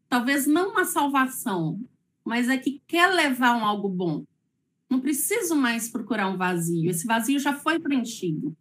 talvez 0.10 0.46
não 0.46 0.72
uma 0.72 0.84
salvação, 0.84 1.80
mas 2.26 2.50
é 2.50 2.58
que 2.58 2.82
quer 2.86 3.08
levar 3.08 3.56
um 3.56 3.64
algo 3.64 3.88
bom. 3.88 4.26
Não 4.90 5.00
preciso 5.00 5.56
mais 5.56 5.88
procurar 5.88 6.28
um 6.28 6.36
vazio. 6.36 6.90
Esse 6.90 7.08
vazio 7.08 7.40
já 7.40 7.54
foi 7.54 7.80
preenchido. 7.80 8.54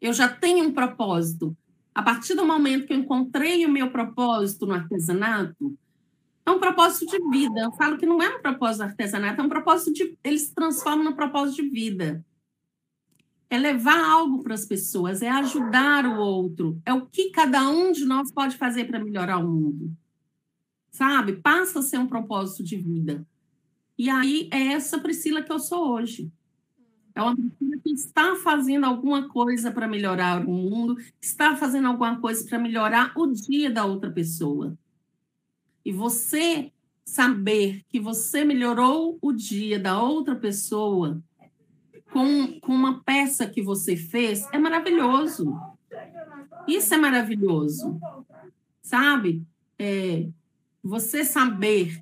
Eu 0.00 0.14
já 0.14 0.30
tenho 0.30 0.64
um 0.64 0.72
propósito. 0.72 1.54
A 1.94 2.02
partir 2.02 2.34
do 2.34 2.46
momento 2.46 2.86
que 2.86 2.94
eu 2.94 2.98
encontrei 2.98 3.66
o 3.66 3.70
meu 3.70 3.90
propósito 3.90 4.64
no 4.64 4.72
artesanato, 4.72 5.76
é 6.46 6.50
um 6.50 6.58
propósito 6.58 7.04
de 7.04 7.18
vida. 7.28 7.60
Eu 7.60 7.72
falo 7.72 7.98
que 7.98 8.06
não 8.06 8.22
é 8.22 8.34
um 8.34 8.40
propósito 8.40 8.78
do 8.78 8.88
artesanato, 8.88 9.42
é 9.42 9.44
um 9.44 9.48
propósito 9.50 9.92
de. 9.92 10.18
Eles 10.24 10.50
transformam 10.52 11.04
no 11.04 11.14
propósito 11.14 11.62
de 11.62 11.68
vida. 11.68 12.24
É 13.54 13.58
levar 13.58 14.02
algo 14.04 14.42
para 14.42 14.54
as 14.54 14.64
pessoas, 14.64 15.22
é 15.22 15.28
ajudar 15.28 16.06
o 16.06 16.18
outro, 16.18 16.80
é 16.84 16.92
o 16.92 17.06
que 17.06 17.30
cada 17.30 17.68
um 17.68 17.92
de 17.92 18.04
nós 18.04 18.32
pode 18.32 18.56
fazer 18.56 18.86
para 18.86 19.02
melhorar 19.02 19.38
o 19.38 19.48
mundo 19.48 19.96
sabe? 20.94 21.32
Passa 21.32 21.80
a 21.80 21.82
ser 21.82 21.98
um 21.98 22.06
propósito 22.06 22.62
de 22.62 22.76
vida. 22.76 23.26
E 23.98 24.08
aí 24.08 24.48
é 24.52 24.68
essa 24.68 24.98
Priscila 24.98 25.42
que 25.42 25.50
eu 25.50 25.58
sou 25.58 25.88
hoje. 25.88 26.30
É 27.14 27.20
uma 27.20 27.34
Priscila 27.34 27.76
que 27.82 27.90
está 27.90 28.36
fazendo 28.36 28.86
alguma 28.86 29.28
coisa 29.28 29.72
para 29.72 29.88
melhorar 29.88 30.46
o 30.46 30.52
mundo, 30.52 30.96
está 31.20 31.56
fazendo 31.56 31.88
alguma 31.88 32.20
coisa 32.20 32.44
para 32.48 32.60
melhorar 32.60 33.12
o 33.16 33.26
dia 33.26 33.70
da 33.70 33.84
outra 33.84 34.10
pessoa. 34.10 34.78
E 35.84 35.92
você 35.92 36.72
saber 37.04 37.82
que 37.88 37.98
você 37.98 38.44
melhorou 38.44 39.18
o 39.20 39.32
dia 39.32 39.78
da 39.80 40.00
outra 40.00 40.36
pessoa 40.36 41.20
com, 42.14 42.60
com 42.60 42.72
uma 42.72 43.02
peça 43.02 43.44
que 43.44 43.60
você 43.60 43.96
fez 43.96 44.46
é 44.52 44.58
maravilhoso. 44.58 45.52
Isso 46.68 46.94
é 46.94 46.96
maravilhoso, 46.96 48.00
sabe? 48.80 49.44
É, 49.76 50.28
você 50.80 51.24
saber. 51.24 52.00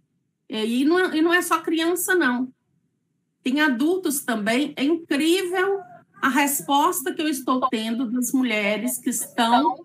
É, 0.51 0.67
e, 0.67 0.85
não, 0.85 1.15
e 1.15 1.23
não 1.23 1.33
é 1.33 1.41
só 1.41 1.63
criança, 1.63 2.15
não. 2.15 2.53
Tem 3.43 3.63
adultos 3.63 4.21
também. 4.21 4.75
É 4.77 4.85
incrível 4.85 5.81
a 6.21 6.29
resposta 6.29 7.15
que 7.15 7.23
eu 7.23 7.29
estou 7.29 7.67
tendo 7.71 8.11
das 8.11 8.33
mulheres 8.33 8.99
que 8.99 9.09
estão 9.09 9.83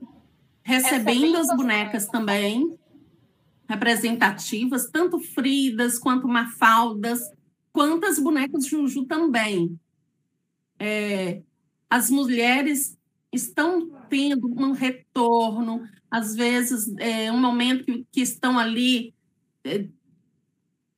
recebendo 0.61 1.37
as 1.37 1.47
bonecas 1.55 2.05
também, 2.05 2.77
representativas, 3.65 4.89
tanto 4.91 5.21
Fridas 5.21 5.97
quanto 5.97 6.27
Mafaldas, 6.27 7.21
quanto 7.71 8.05
as 8.05 8.19
bonecas 8.19 8.67
Juju 8.67 9.05
também. 9.05 9.79
É, 10.79 11.41
as 11.89 12.09
mulheres 12.09 12.97
estão 13.31 13.89
tendo 14.09 14.47
um 14.47 14.71
retorno, 14.71 15.87
às 16.09 16.35
vezes, 16.35 16.93
é, 16.97 17.31
um 17.31 17.39
momento 17.39 17.85
que, 17.85 18.05
que 18.11 18.21
estão 18.21 18.57
ali 18.57 19.13
é, 19.63 19.85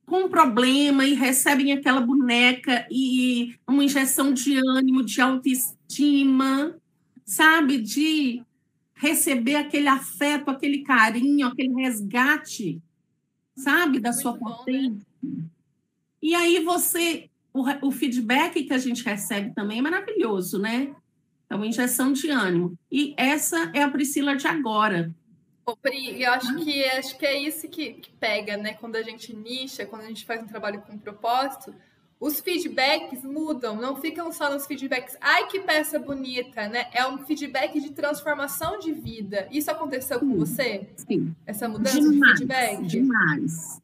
com 0.05 0.25
um 0.25 0.29
problema 0.29 1.05
e 1.05 1.13
recebem 1.13 1.71
aquela 1.71 2.01
boneca 2.01 2.87
e 2.89 3.55
uma 3.67 3.83
injeção 3.83 4.33
de 4.33 4.57
ânimo, 4.57 5.05
de 5.05 5.21
autoestima, 5.21 6.75
sabe? 7.25 7.77
De 7.79 8.43
receber 8.95 9.55
aquele 9.55 9.87
afeto, 9.87 10.49
aquele 10.49 10.79
carinho, 10.83 11.47
aquele 11.47 11.73
resgate, 11.75 12.81
sabe? 13.55 13.99
Da 13.99 14.09
Muito 14.09 14.21
sua 14.21 14.33
bom, 14.33 14.45
potência. 14.45 15.07
Né? 15.21 15.45
E 16.21 16.35
aí 16.35 16.63
você, 16.63 17.28
o, 17.53 17.87
o 17.87 17.91
feedback 17.91 18.63
que 18.63 18.73
a 18.73 18.77
gente 18.77 19.03
recebe 19.03 19.53
também 19.53 19.79
é 19.79 19.81
maravilhoso, 19.81 20.59
né? 20.59 20.93
É 21.49 21.55
uma 21.55 21.65
injeção 21.65 22.13
de 22.13 22.29
ânimo. 22.29 22.77
E 22.91 23.13
essa 23.17 23.71
é 23.73 23.81
a 23.81 23.89
Priscila 23.89 24.35
de 24.35 24.47
agora. 24.47 25.13
Ô, 25.65 25.75
Pri, 25.75 26.21
eu 26.21 26.31
acho 26.31 26.55
que, 26.57 26.83
acho 26.85 27.17
que 27.17 27.25
é 27.25 27.39
isso 27.41 27.67
que, 27.67 27.93
que 27.93 28.11
pega, 28.13 28.57
né? 28.57 28.73
Quando 28.73 28.95
a 28.95 29.03
gente 29.03 29.35
nicha, 29.35 29.85
quando 29.85 30.03
a 30.03 30.07
gente 30.07 30.25
faz 30.25 30.41
um 30.41 30.47
trabalho 30.47 30.81
com 30.81 30.97
propósito, 30.97 31.73
os 32.19 32.39
feedbacks 32.39 33.23
mudam, 33.23 33.77
não 33.77 33.95
ficam 33.95 34.31
só 34.31 34.51
nos 34.51 34.67
feedbacks, 34.67 35.15
ai 35.21 35.47
que 35.47 35.59
peça 35.61 35.97
bonita, 35.97 36.67
né? 36.67 36.87
É 36.91 37.07
um 37.07 37.19
feedback 37.19 37.79
de 37.79 37.91
transformação 37.91 38.77
de 38.77 38.91
vida. 38.91 39.47
Isso 39.51 39.71
aconteceu 39.71 40.19
com 40.19 40.35
você? 40.35 40.89
Sim. 40.97 41.33
Essa 41.45 41.69
mudança 41.69 41.99
demais, 41.99 42.19
de 42.19 42.37
feedback? 42.39 42.87
Demais. 42.87 43.81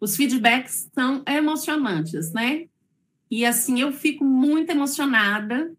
Os 0.00 0.16
feedbacks 0.16 0.88
são 0.94 1.22
emocionantes, 1.26 2.32
né? 2.32 2.68
E 3.30 3.44
assim, 3.44 3.80
eu 3.80 3.92
fico 3.92 4.24
muito 4.24 4.70
emocionada 4.70 5.72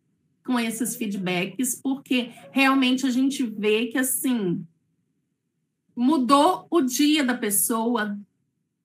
com 0.45 0.59
esses 0.59 0.95
feedbacks, 0.95 1.79
porque 1.81 2.31
realmente 2.51 3.05
a 3.05 3.09
gente 3.09 3.45
vê 3.45 3.87
que 3.87 3.97
assim 3.97 4.65
mudou 5.95 6.65
o 6.71 6.81
dia 6.81 7.23
da 7.23 7.33
pessoa, 7.33 8.17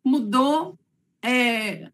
mudou 0.04 0.76
é, 1.22 1.90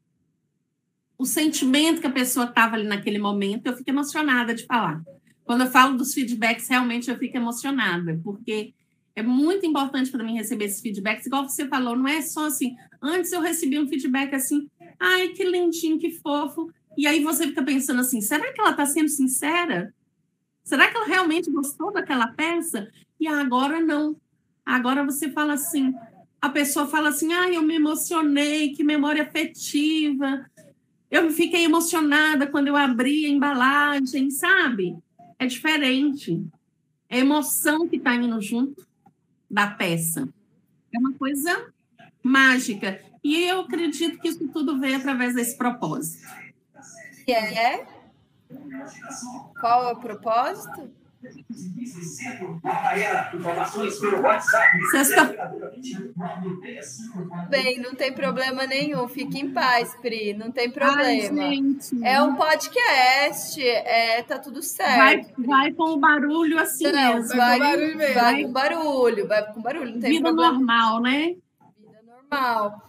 o 1.19 1.27
sentimento 1.27 2.01
que 2.01 2.07
a 2.07 2.13
pessoa 2.13 2.47
estava 2.47 2.77
ali 2.77 2.87
naquele 2.87 3.19
momento. 3.19 3.67
Eu 3.67 3.77
fico 3.77 3.91
emocionada 3.91 4.55
de 4.55 4.65
falar. 4.65 5.03
Quando 5.45 5.63
eu 5.63 5.71
falo 5.71 5.97
dos 5.97 6.15
feedbacks, 6.15 6.69
realmente 6.69 7.11
eu 7.11 7.19
fico 7.19 7.37
emocionada, 7.37 8.19
porque 8.25 8.73
é 9.15 9.23
muito 9.23 9.67
importante 9.67 10.11
para 10.11 10.25
mim 10.25 10.35
receber 10.35 10.65
esses 10.65 10.81
feedbacks. 10.81 11.27
Igual 11.27 11.47
você 11.47 11.69
falou, 11.69 11.95
não 11.95 12.09
é 12.09 12.23
só 12.23 12.47
assim. 12.47 12.75
Antes 13.03 13.33
eu 13.33 13.43
recebi 13.43 13.79
um 13.79 13.87
feedback 13.87 14.35
assim, 14.35 14.69
ai, 15.01 15.29
que 15.29 15.43
lindinho, 15.43 15.99
que 15.99 16.11
fofo. 16.11 16.71
E 16.97 17.07
aí 17.07 17.25
você 17.25 17.47
fica 17.47 17.63
pensando 17.63 18.01
assim: 18.01 18.21
será 18.21 18.53
que 18.53 18.61
ela 18.61 18.71
está 18.71 18.85
sendo 18.85 19.09
sincera? 19.09 19.95
Será 20.63 20.89
que 20.89 20.97
ela 20.97 21.07
realmente 21.07 21.51
gostou 21.51 21.93
daquela 21.93 22.29
peça? 22.29 22.89
E 23.19 23.27
agora 23.27 23.81
não. 23.81 24.17
Agora 24.65 25.05
você 25.05 25.31
fala 25.31 25.55
assim, 25.55 25.95
a 26.41 26.49
pessoa 26.49 26.87
fala 26.87 27.09
assim, 27.09 27.33
ah, 27.33 27.49
eu 27.49 27.63
me 27.63 27.75
emocionei, 27.75 28.73
que 28.73 28.85
memória 28.85 29.23
afetiva. 29.23 30.47
Eu 31.11 31.31
fiquei 31.31 31.65
emocionada 31.65 32.47
quando 32.47 32.69
eu 32.69 32.77
abri 32.77 33.27
a 33.27 33.29
embalagem, 33.29 34.31
sabe? 34.31 34.97
É 35.39 35.47
diferente. 35.47 36.41
É 37.09 37.17
a 37.17 37.21
emoção 37.21 37.89
que 37.89 37.97
está 37.97 38.15
indo 38.15 38.41
junto 38.41 38.87
da 39.51 39.67
peça. 39.67 40.29
É 40.95 40.99
uma 40.99 41.13
coisa 41.15 41.73
mágica. 42.23 43.03
E 43.23 43.45
eu 43.45 43.61
acredito 43.61 44.19
que 44.19 44.29
isso 44.29 44.49
tudo 44.49 44.79
veio 44.81 44.97
através 44.97 45.35
desse 45.35 45.57
propósito. 45.57 46.27
E 47.27 47.33
é? 47.33 47.87
Qual 49.61 49.89
é 49.89 49.93
o 49.93 49.97
propósito? 49.97 50.91
Bem, 57.51 57.79
não 57.79 57.95
tem 57.95 58.13
problema 58.15 58.67
nenhum. 58.67 59.07
Fique 59.07 59.39
em 59.39 59.53
paz, 59.53 59.95
Pri. 60.01 60.33
Não 60.33 60.51
tem 60.51 60.71
problema. 60.71 61.43
Ai, 61.43 61.61
é 62.03 62.23
um 62.23 62.35
podcast. 62.37 63.63
É, 63.63 64.23
tá 64.23 64.39
tudo 64.39 64.63
certo. 64.63 64.97
Vai, 64.97 65.27
vai 65.47 65.73
com 65.73 65.91
o 65.91 65.99
barulho 65.99 66.59
assim 66.59 66.91
não, 66.91 67.15
mesmo. 67.17 67.37
Vai, 67.37 67.59
vai, 67.59 67.59
com 67.59 67.67
barulho 67.69 67.97
mesmo. 67.99 68.15
vai 68.15 68.43
com 68.43 68.53
barulho. 68.53 69.29
Vai 69.29 69.53
com 69.53 69.63
barulho. 69.63 69.93
Não 69.93 70.01
tem 70.01 70.11
Vida 70.13 70.23
problema. 70.23 70.53
normal, 70.53 71.03
né? 71.03 71.35
Vida 71.77 72.03
normal. 72.07 72.83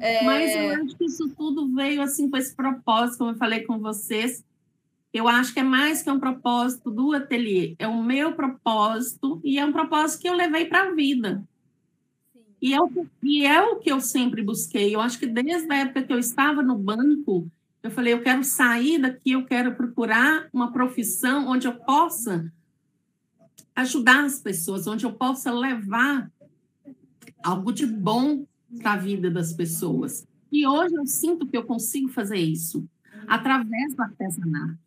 É. 0.00 0.24
Mas 0.24 0.54
eu 0.54 0.84
acho 0.84 0.96
que 0.96 1.04
isso 1.04 1.28
tudo 1.36 1.74
veio 1.74 2.00
assim 2.00 2.30
com 2.30 2.36
esse 2.36 2.54
propósito, 2.54 3.18
como 3.18 3.30
eu 3.32 3.36
falei 3.36 3.60
com 3.60 3.78
vocês 3.78 4.44
eu 5.16 5.26
acho 5.28 5.54
que 5.54 5.60
é 5.60 5.62
mais 5.62 6.02
que 6.02 6.10
um 6.10 6.20
propósito 6.20 6.90
do 6.90 7.12
ateliê, 7.12 7.74
é 7.78 7.88
o 7.88 8.02
meu 8.02 8.34
propósito 8.34 9.40
e 9.42 9.58
é 9.58 9.64
um 9.64 9.72
propósito 9.72 10.20
que 10.20 10.28
eu 10.28 10.34
levei 10.34 10.66
para 10.66 10.82
a 10.82 10.94
vida. 10.94 11.42
E 12.60 12.74
é, 12.74 12.80
o, 12.80 13.06
e 13.22 13.46
é 13.46 13.62
o 13.62 13.76
que 13.76 13.90
eu 13.90 14.00
sempre 14.00 14.42
busquei. 14.42 14.94
Eu 14.94 15.00
acho 15.00 15.18
que 15.18 15.26
desde 15.26 15.72
a 15.72 15.78
época 15.78 16.02
que 16.02 16.12
eu 16.12 16.18
estava 16.18 16.62
no 16.62 16.76
banco, 16.76 17.50
eu 17.82 17.90
falei, 17.90 18.12
eu 18.12 18.22
quero 18.22 18.42
sair 18.44 18.98
daqui, 18.98 19.32
eu 19.32 19.44
quero 19.44 19.74
procurar 19.74 20.48
uma 20.52 20.72
profissão 20.72 21.48
onde 21.48 21.66
eu 21.66 21.74
possa 21.74 22.52
ajudar 23.74 24.24
as 24.24 24.40
pessoas, 24.40 24.86
onde 24.86 25.06
eu 25.06 25.12
possa 25.12 25.50
levar 25.50 26.30
algo 27.42 27.72
de 27.72 27.86
bom 27.86 28.44
para 28.78 28.92
a 28.92 28.96
vida 28.96 29.30
das 29.30 29.52
pessoas. 29.52 30.26
E 30.50 30.66
hoje 30.66 30.94
eu 30.94 31.06
sinto 31.06 31.46
que 31.46 31.56
eu 31.56 31.64
consigo 31.64 32.08
fazer 32.08 32.38
isso 32.38 32.88
através 33.26 33.94
do 33.94 34.02
artesanato 34.02 34.78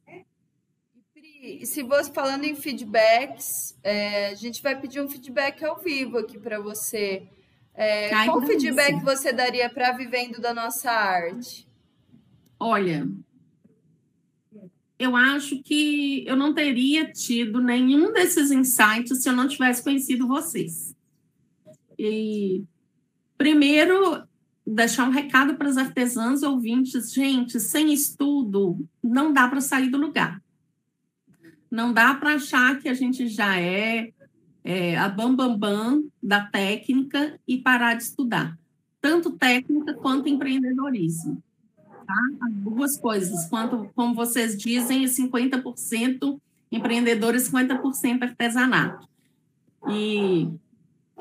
se 1.63 1.83
você 1.83 2.11
falando 2.11 2.43
em 2.43 2.55
feedbacks, 2.55 3.77
é, 3.83 4.27
a 4.27 4.35
gente 4.35 4.61
vai 4.61 4.79
pedir 4.79 5.01
um 5.01 5.09
feedback 5.09 5.63
ao 5.63 5.79
vivo 5.79 6.17
aqui 6.17 6.37
para 6.37 6.59
você. 6.59 7.27
É, 7.73 8.13
Ai, 8.13 8.25
qual 8.27 8.41
feedback 8.41 9.01
você 9.03 9.31
daria 9.31 9.69
para 9.69 9.93
vivendo 9.93 10.41
da 10.41 10.53
nossa 10.53 10.91
arte? 10.91 11.67
Olha, 12.59 13.07
eu 14.97 15.15
acho 15.15 15.63
que 15.63 16.25
eu 16.27 16.35
não 16.35 16.53
teria 16.53 17.09
tido 17.09 17.61
nenhum 17.61 18.11
desses 18.11 18.51
insights 18.51 19.21
se 19.21 19.29
eu 19.29 19.33
não 19.33 19.47
tivesse 19.47 19.81
conhecido 19.81 20.27
vocês. 20.27 20.93
E 21.97 22.63
primeiro 23.39 24.21
deixar 24.67 25.07
um 25.07 25.11
recado 25.11 25.55
para 25.55 25.69
os 25.69 25.77
artesãos 25.77 26.43
ouvintes, 26.43 27.13
gente, 27.13 27.57
sem 27.57 27.93
estudo 27.93 28.85
não 29.01 29.31
dá 29.31 29.47
para 29.47 29.61
sair 29.61 29.89
do 29.89 29.97
lugar. 29.97 30.43
Não 31.71 31.93
dá 31.93 32.13
para 32.13 32.35
achar 32.35 32.77
que 32.79 32.89
a 32.89 32.93
gente 32.93 33.29
já 33.29 33.57
é, 33.57 34.11
é 34.61 34.97
a 34.97 35.07
bambambam 35.07 35.57
bam, 35.57 36.01
bam 36.01 36.03
da 36.21 36.45
técnica 36.45 37.39
e 37.47 37.57
parar 37.57 37.93
de 37.95 38.03
estudar. 38.03 38.59
Tanto 39.01 39.31
técnica 39.31 39.93
quanto 39.93 40.27
empreendedorismo. 40.27 41.41
Tá? 42.05 42.21
As 42.41 42.53
duas 42.55 42.97
coisas. 42.97 43.45
Quanto, 43.47 43.89
como 43.95 44.13
vocês 44.13 44.57
dizem, 44.57 45.05
50% 45.05 46.39
empreendedores, 46.69 47.49
50% 47.49 48.23
artesanato. 48.23 49.07
E 49.87 50.49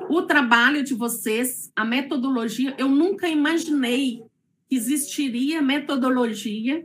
o 0.09 0.23
trabalho 0.23 0.83
de 0.83 0.95
vocês, 0.95 1.71
a 1.75 1.85
metodologia, 1.85 2.73
eu 2.79 2.89
nunca 2.89 3.29
imaginei 3.29 4.23
que 4.67 4.75
existiria 4.75 5.61
metodologia 5.61 6.83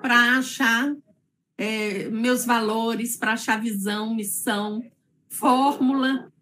para 0.00 0.38
achar 0.38 0.94
é, 1.58 2.08
meus 2.10 2.44
valores, 2.44 3.16
para 3.16 3.32
achar 3.32 3.60
visão, 3.60 4.14
missão, 4.14 4.80
fórmula. 5.28 6.32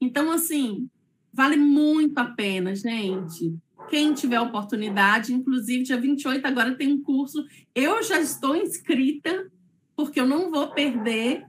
Então, 0.00 0.30
assim, 0.30 0.88
vale 1.32 1.56
muito 1.56 2.16
a 2.18 2.24
pena, 2.24 2.74
gente. 2.74 3.58
Quem 3.88 4.14
tiver 4.14 4.40
oportunidade, 4.40 5.32
inclusive 5.32 5.84
dia 5.84 6.00
28 6.00 6.46
agora 6.46 6.76
tem 6.76 6.92
um 6.92 7.02
curso. 7.02 7.44
Eu 7.74 8.00
já 8.02 8.20
estou 8.20 8.54
inscrita, 8.54 9.50
porque 9.96 10.20
eu 10.20 10.26
não 10.26 10.50
vou 10.50 10.68
perder. 10.70 11.44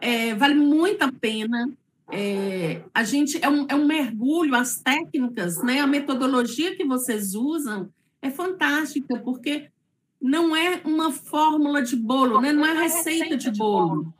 É, 0.00 0.34
vale 0.34 0.54
muito 0.54 1.02
a 1.02 1.12
pena. 1.12 1.70
É, 2.10 2.82
a 2.92 3.02
gente 3.02 3.42
é 3.42 3.48
um, 3.48 3.66
é 3.68 3.74
um 3.74 3.86
mergulho, 3.86 4.54
as 4.54 4.76
técnicas, 4.80 5.62
né, 5.62 5.80
a 5.80 5.86
metodologia 5.86 6.76
que 6.76 6.84
vocês 6.84 7.34
usam 7.34 7.88
é 8.20 8.30
fantástica, 8.30 9.18
porque 9.20 9.70
não 10.20 10.54
é 10.54 10.80
uma 10.84 11.10
fórmula 11.12 11.82
de 11.82 11.96
bolo, 11.96 12.40
né? 12.40 12.52
não 12.52 12.64
é 12.64 12.82
receita 12.82 13.36
de 13.36 13.50
bolo. 13.50 14.12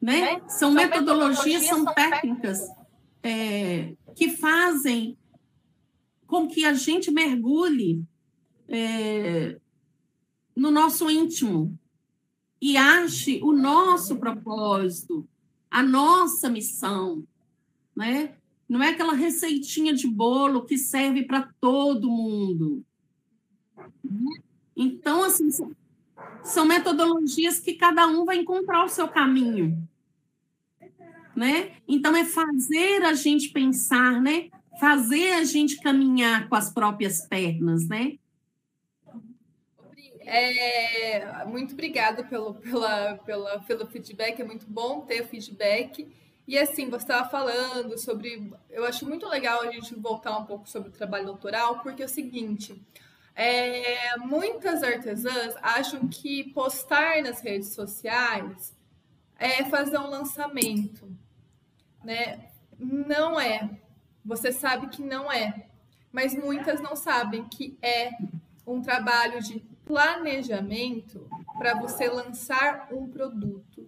Né? 0.00 0.40
São, 0.40 0.48
são 0.48 0.72
metodologias, 0.72 1.64
são 1.64 1.84
técnicas 1.84 2.60
é, 3.22 3.94
que 4.14 4.30
fazem 4.30 5.16
com 6.26 6.48
que 6.48 6.64
a 6.64 6.74
gente 6.74 7.10
mergulhe 7.10 8.04
é, 8.68 9.58
no 10.56 10.70
nosso 10.70 11.10
íntimo, 11.10 11.78
e 12.62 12.76
ache 12.76 13.40
o 13.42 13.52
nosso 13.52 14.16
propósito, 14.16 15.28
a 15.72 15.82
nossa 15.82 16.48
missão, 16.48 17.24
né? 17.96 18.34
Não 18.68 18.82
é 18.82 18.90
aquela 18.90 19.14
receitinha 19.14 19.92
de 19.92 20.06
bolo 20.06 20.64
que 20.64 20.78
serve 20.78 21.24
para 21.24 21.48
todo 21.60 22.10
mundo. 22.10 22.84
Então, 24.76 25.24
assim, 25.24 25.48
são 26.42 26.64
metodologias 26.64 27.58
que 27.58 27.74
cada 27.74 28.06
um 28.06 28.24
vai 28.24 28.38
encontrar 28.38 28.84
o 28.84 28.88
seu 28.88 29.08
caminho. 29.08 29.86
Né? 31.34 31.72
Então, 31.88 32.14
é 32.14 32.24
fazer 32.24 33.02
a 33.04 33.14
gente 33.14 33.48
pensar, 33.50 34.20
né? 34.20 34.50
fazer 34.80 35.34
a 35.34 35.44
gente 35.44 35.80
caminhar 35.80 36.48
com 36.48 36.54
as 36.54 36.72
próprias 36.72 37.26
pernas, 37.26 37.86
né? 37.88 38.18
É, 40.34 41.44
muito 41.44 41.74
obrigada 41.74 42.24
pelo, 42.24 42.54
pela, 42.54 43.18
pela, 43.18 43.60
pelo 43.60 43.86
feedback, 43.86 44.40
é 44.40 44.44
muito 44.44 44.64
bom 44.66 45.02
ter 45.02 45.26
feedback. 45.26 46.10
E 46.48 46.58
assim, 46.58 46.88
você 46.88 47.04
estava 47.04 47.28
falando 47.28 47.98
sobre. 47.98 48.50
Eu 48.70 48.86
acho 48.86 49.06
muito 49.06 49.28
legal 49.28 49.60
a 49.60 49.70
gente 49.70 49.94
voltar 49.94 50.38
um 50.38 50.46
pouco 50.46 50.66
sobre 50.66 50.88
o 50.88 50.92
trabalho 50.92 51.28
autoral, 51.28 51.80
porque 51.80 52.02
é 52.02 52.06
o 52.06 52.08
seguinte: 52.08 52.82
é, 53.34 54.16
muitas 54.20 54.82
artesãs 54.82 55.54
acham 55.60 56.08
que 56.08 56.44
postar 56.54 57.22
nas 57.22 57.42
redes 57.42 57.74
sociais 57.74 58.74
é 59.38 59.64
fazer 59.64 59.98
um 59.98 60.08
lançamento. 60.08 61.14
Né? 62.02 62.48
Não 62.78 63.38
é. 63.38 63.68
Você 64.24 64.50
sabe 64.50 64.88
que 64.88 65.02
não 65.02 65.30
é. 65.30 65.66
Mas 66.10 66.34
muitas 66.34 66.80
não 66.80 66.96
sabem 66.96 67.44
que 67.44 67.76
é 67.82 68.12
um 68.66 68.80
trabalho 68.80 69.42
de 69.42 69.71
planejamento 69.92 71.28
para 71.58 71.78
você 71.78 72.08
lançar 72.08 72.88
um 72.90 73.06
produto. 73.06 73.86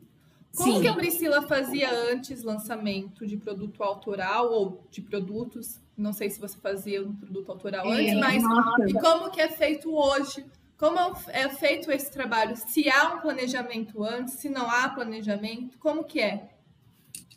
Como 0.54 0.74
Sim. 0.74 0.82
que 0.82 0.88
a 0.88 0.94
Priscila 0.94 1.42
fazia 1.48 1.90
antes 2.12 2.42
lançamento 2.42 3.26
de 3.26 3.38
produto 3.38 3.82
autoral 3.82 4.52
ou 4.52 4.86
de 4.90 5.00
produtos? 5.00 5.80
Não 5.96 6.12
sei 6.12 6.28
se 6.28 6.38
você 6.38 6.58
fazia 6.58 7.02
um 7.02 7.16
produto 7.16 7.50
autoral 7.50 7.86
é, 7.86 8.00
antes, 8.00 8.20
mas 8.20 8.42
nossa. 8.42 8.88
e 8.88 8.92
como 8.92 9.30
que 9.30 9.40
é 9.40 9.48
feito 9.48 9.92
hoje? 9.92 10.44
Como 10.76 10.98
é 11.28 11.48
feito 11.48 11.90
esse 11.90 12.12
trabalho? 12.12 12.54
Se 12.54 12.88
há 12.90 13.14
um 13.14 13.20
planejamento 13.20 14.04
antes, 14.04 14.34
se 14.34 14.50
não 14.50 14.70
há 14.70 14.90
planejamento, 14.90 15.78
como 15.78 16.04
que 16.04 16.20
é? 16.20 16.50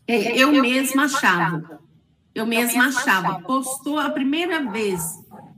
é 0.06 0.34
eu, 0.34 0.54
eu 0.54 0.62
mesma 0.62 1.06
achava. 1.06 1.80
Eu 2.36 2.46
mesma, 2.46 2.72
eu 2.72 2.78
mesma 2.78 2.88
achava. 2.88 3.28
achava. 3.30 3.44
Postou 3.44 3.98
a 3.98 4.10
primeira 4.10 4.70
vez, 4.70 5.02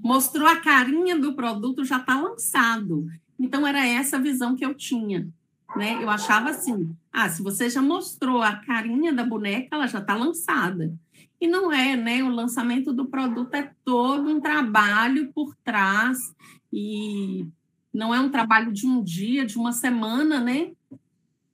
mostrou 0.04 0.48
a 0.48 0.58
carinha 0.58 1.18
do 1.18 1.34
produto, 1.34 1.86
já 1.86 1.98
está 1.98 2.20
lançado. 2.20 3.08
Então, 3.38 3.66
era 3.66 3.86
essa 3.86 4.18
a 4.18 4.22
visão 4.22 4.56
que 4.56 4.66
eu 4.66 4.74
tinha. 4.74 5.28
Né? 5.76 6.02
Eu 6.02 6.10
achava 6.10 6.50
assim: 6.50 6.96
ah, 7.12 7.30
se 7.30 7.42
você 7.42 7.70
já 7.70 7.82
mostrou 7.82 8.42
a 8.42 8.56
carinha 8.56 9.14
da 9.14 9.24
boneca, 9.24 9.76
ela 9.76 9.88
já 9.88 10.00
está 10.00 10.16
lançada. 10.16 10.94
E 11.40 11.48
não 11.48 11.72
é, 11.72 11.96
né? 11.96 12.24
O 12.24 12.30
lançamento 12.30 12.92
do 12.92 13.06
produto 13.06 13.54
é 13.54 13.72
todo 13.86 14.30
um 14.30 14.42
trabalho 14.42 15.32
por 15.32 15.56
trás, 15.64 16.36
e 16.72 17.48
não 17.94 18.14
é 18.14 18.20
um 18.20 18.30
trabalho 18.30 18.74
de 18.74 18.86
um 18.86 19.02
dia, 19.02 19.46
de 19.46 19.58
uma 19.58 19.72
semana, 19.72 20.40
né? 20.40 20.72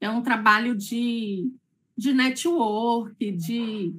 É 0.01 0.09
um 0.09 0.21
trabalho 0.21 0.75
de, 0.75 1.51
de 1.95 2.13
network, 2.13 3.31
de 3.31 3.93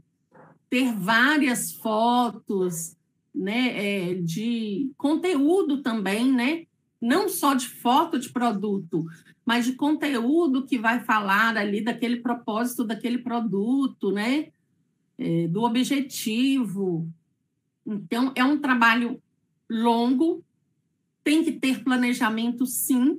ter 0.68 0.92
várias 0.92 1.72
fotos, 1.72 2.95
né, 3.36 4.10
é, 4.10 4.14
de 4.14 4.90
conteúdo 4.96 5.82
também, 5.82 6.32
né, 6.32 6.64
não 7.00 7.28
só 7.28 7.54
de 7.54 7.68
foto 7.68 8.18
de 8.18 8.30
produto, 8.30 9.04
mas 9.44 9.66
de 9.66 9.74
conteúdo 9.74 10.64
que 10.64 10.78
vai 10.78 11.04
falar 11.04 11.56
ali 11.56 11.84
daquele 11.84 12.16
propósito 12.16 12.82
daquele 12.82 13.18
produto, 13.18 14.10
né, 14.10 14.48
é, 15.18 15.46
do 15.48 15.62
objetivo. 15.62 17.08
Então, 17.86 18.32
é 18.34 18.42
um 18.42 18.58
trabalho 18.58 19.22
longo, 19.70 20.42
tem 21.22 21.44
que 21.44 21.52
ter 21.52 21.84
planejamento, 21.84 22.66
sim, 22.66 23.18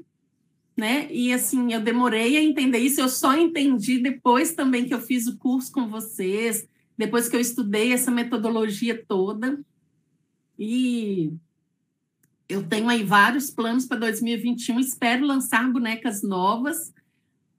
né? 0.75 1.11
E 1.11 1.33
assim, 1.33 1.73
eu 1.73 1.81
demorei 1.81 2.37
a 2.37 2.43
entender 2.43 2.77
isso, 2.77 3.01
eu 3.01 3.09
só 3.09 3.35
entendi 3.35 3.99
depois 3.99 4.53
também 4.53 4.85
que 4.85 4.93
eu 4.93 4.99
fiz 5.01 5.27
o 5.27 5.37
curso 5.37 5.71
com 5.71 5.87
vocês, 5.87 6.67
depois 6.97 7.27
que 7.27 7.35
eu 7.35 7.39
estudei 7.39 7.91
essa 7.91 8.11
metodologia 8.11 9.03
toda. 9.07 9.59
E 10.57 11.33
eu 12.49 12.67
tenho 12.67 12.89
aí 12.89 13.03
vários 13.03 13.51
planos 13.51 13.85
para 13.85 13.97
2021, 13.97 14.79
espero 14.79 15.25
lançar 15.25 15.69
bonecas 15.71 16.23
novas, 16.23 16.93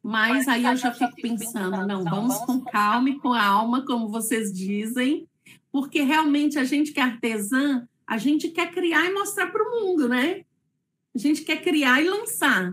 mas, 0.02 0.46
mas 0.46 0.48
aí 0.48 0.64
eu 0.64 0.76
já 0.76 0.92
fico 0.92 1.14
pensando, 1.20 1.86
não, 1.86 2.04
vamos 2.04 2.38
com 2.38 2.60
calma 2.60 3.10
e 3.10 3.18
com 3.18 3.32
alma, 3.32 3.84
como 3.84 4.08
vocês 4.08 4.52
dizem, 4.52 5.28
porque 5.70 6.02
realmente 6.02 6.58
a 6.58 6.64
gente 6.64 6.92
que 6.92 7.00
é 7.00 7.02
artesã, 7.02 7.86
a 8.06 8.16
gente 8.16 8.48
quer 8.48 8.70
criar 8.72 9.04
e 9.04 9.12
mostrar 9.12 9.48
para 9.48 9.62
o 9.62 9.84
mundo, 9.84 10.08
né? 10.08 10.44
A 11.14 11.18
gente 11.18 11.42
quer 11.42 11.62
criar 11.62 12.00
e 12.00 12.08
lançar. 12.08 12.72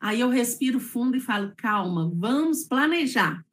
Aí 0.00 0.20
eu 0.20 0.30
respiro 0.30 0.80
fundo 0.80 1.16
e 1.16 1.20
falo, 1.20 1.52
calma, 1.56 2.10
vamos 2.14 2.64
planejar. 2.64 3.44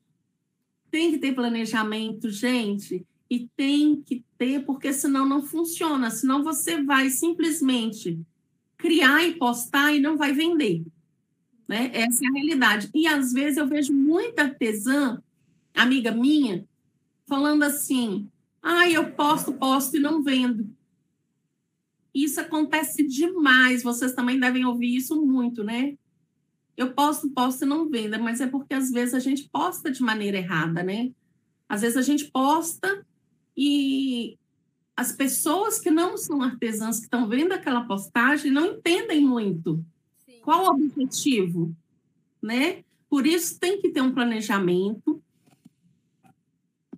Tem 0.90 1.12
que 1.12 1.18
ter 1.18 1.34
planejamento, 1.34 2.30
gente, 2.30 3.06
e 3.32 3.50
tem 3.56 4.02
que 4.02 4.26
ter, 4.38 4.66
porque 4.66 4.92
senão 4.92 5.26
não 5.26 5.42
funciona. 5.42 6.10
Senão 6.10 6.44
você 6.44 6.84
vai 6.84 7.10
simplesmente 7.10 8.20
criar 8.78 9.24
e 9.26 9.36
postar 9.36 9.94
e 9.94 10.02
não 10.02 10.18
vai 10.18 10.34
vender. 10.34 10.84
Né? 11.66 11.90
Essa 11.94 12.26
é 12.26 12.28
a 12.28 12.34
realidade. 12.34 12.90
E 12.94 13.08
às 13.08 13.32
vezes 13.32 13.58
eu 13.58 13.66
vejo 13.66 13.94
muita 13.94 14.42
artesã, 14.42 15.24
amiga 15.74 16.12
minha, 16.12 16.68
falando 17.26 17.64
assim: 17.64 18.30
ah, 18.62 18.90
eu 18.90 19.14
posto, 19.14 19.54
posto 19.54 19.96
e 19.96 20.02
não 20.02 20.22
vendo. 20.22 20.70
Isso 22.14 22.42
acontece 22.42 23.08
demais. 23.08 23.82
Vocês 23.82 24.12
também 24.12 24.38
devem 24.38 24.66
ouvir 24.66 24.94
isso 24.94 25.26
muito, 25.26 25.64
né? 25.64 25.96
eu 26.76 26.94
posto, 26.94 27.30
posto 27.30 27.64
e 27.64 27.68
não 27.68 27.90
venda, 27.90 28.18
mas 28.18 28.42
é 28.42 28.48
porque 28.48 28.74
às 28.74 28.90
vezes 28.90 29.14
a 29.14 29.20
gente 29.20 29.48
posta 29.50 29.92
de 29.92 30.02
maneira 30.02 30.38
errada, 30.38 30.82
né? 30.82 31.12
Às 31.70 31.82
vezes 31.82 31.96
a 31.96 32.02
gente 32.02 32.26
posta 32.32 33.06
e 33.56 34.38
as 34.96 35.12
pessoas 35.12 35.80
que 35.80 35.90
não 35.90 36.18
são 36.18 36.42
artesãs 36.42 36.98
que 36.98 37.06
estão 37.06 37.28
vendo 37.28 37.54
aquela 37.54 37.86
postagem 37.86 38.52
não 38.52 38.66
entendem 38.68 39.22
muito 39.22 39.84
Sim. 40.26 40.40
qual 40.44 40.66
o 40.66 40.70
objetivo, 40.70 41.76
né? 42.42 42.84
Por 43.10 43.26
isso 43.26 43.60
tem 43.60 43.82
que 43.82 43.90
ter 43.90 44.02
um 44.02 44.14
planejamento, 44.14 45.22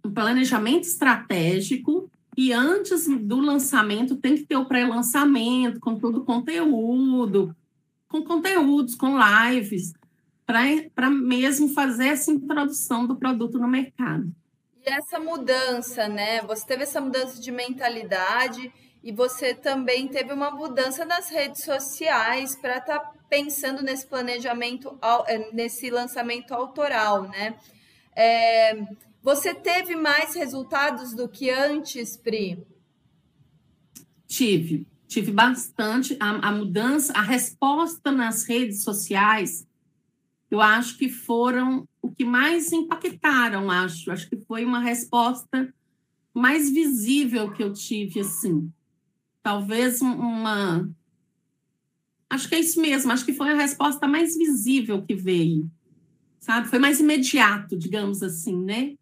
um 0.03 0.11
planejamento 0.11 0.83
estratégico 0.83 2.09
e 2.37 2.51
antes 2.51 3.07
do 3.07 3.39
lançamento 3.39 4.15
tem 4.15 4.35
que 4.35 4.45
ter 4.45 4.57
o 4.57 4.65
pré-lançamento 4.65 5.79
com 5.79 5.97
todo 5.97 6.19
o 6.19 6.25
conteúdo, 6.25 7.55
com 8.07 8.23
conteúdos, 8.23 8.95
com 8.95 9.17
lives, 9.17 9.93
para 10.45 11.09
mesmo 11.09 11.69
fazer 11.69 12.07
essa 12.07 12.31
introdução 12.31 13.07
do 13.07 13.15
produto 13.15 13.57
no 13.57 13.67
mercado. 13.67 14.31
Essa 14.85 15.19
mudança, 15.19 16.07
né? 16.07 16.41
Você 16.41 16.65
teve 16.65 16.83
essa 16.83 16.99
mudança 16.99 17.39
de 17.39 17.51
mentalidade 17.51 18.71
e 19.03 19.11
você 19.11 19.53
também 19.53 20.07
teve 20.07 20.31
uma 20.33 20.51
mudança 20.51 21.05
nas 21.05 21.29
redes 21.29 21.63
sociais 21.63 22.55
para 22.55 22.77
estar 22.77 22.99
tá 22.99 23.13
pensando 23.29 23.81
nesse 23.81 24.05
planejamento, 24.05 24.97
é, 25.27 25.51
nesse 25.51 25.89
lançamento 25.89 26.53
autoral, 26.53 27.23
né? 27.23 27.55
É, 28.15 28.85
você 29.21 29.53
teve 29.53 29.95
mais 29.95 30.35
resultados 30.35 31.13
do 31.13 31.29
que 31.29 31.49
antes, 31.49 32.17
Pri? 32.17 32.65
Tive, 34.27 34.85
tive 35.07 35.31
bastante 35.31 36.17
a, 36.19 36.49
a, 36.49 36.51
mudança, 36.51 37.13
a 37.13 37.21
resposta 37.21 38.11
nas 38.11 38.43
redes 38.43 38.83
sociais, 38.83 39.65
eu 40.53 40.61
acho 40.61 40.99
que 40.99 41.09
foram 41.09 41.87
o 41.99 42.11
que 42.11 42.23
mais 42.23 42.71
impactaram, 42.71 43.71
acho. 43.71 44.11
Acho 44.11 44.29
que 44.29 44.37
foi 44.37 44.63
uma 44.63 44.79
resposta 44.79 45.73
mais 46.31 46.69
visível 46.69 47.51
que 47.51 47.63
eu 47.63 47.73
tive, 47.73 48.19
assim. 48.19 48.71
Talvez 49.41 49.99
uma. 49.99 50.87
Acho 52.29 52.47
que 52.47 52.53
é 52.53 52.59
isso 52.59 52.79
mesmo, 52.79 53.11
acho 53.11 53.25
que 53.25 53.33
foi 53.33 53.49
a 53.49 53.55
resposta 53.55 54.07
mais 54.07 54.37
visível 54.37 55.03
que 55.03 55.15
veio, 55.15 55.69
sabe? 56.39 56.67
Foi 56.67 56.77
mais 56.77 56.99
imediato, 56.99 57.75
digamos 57.75 58.21
assim, 58.21 58.55
né? 58.55 58.95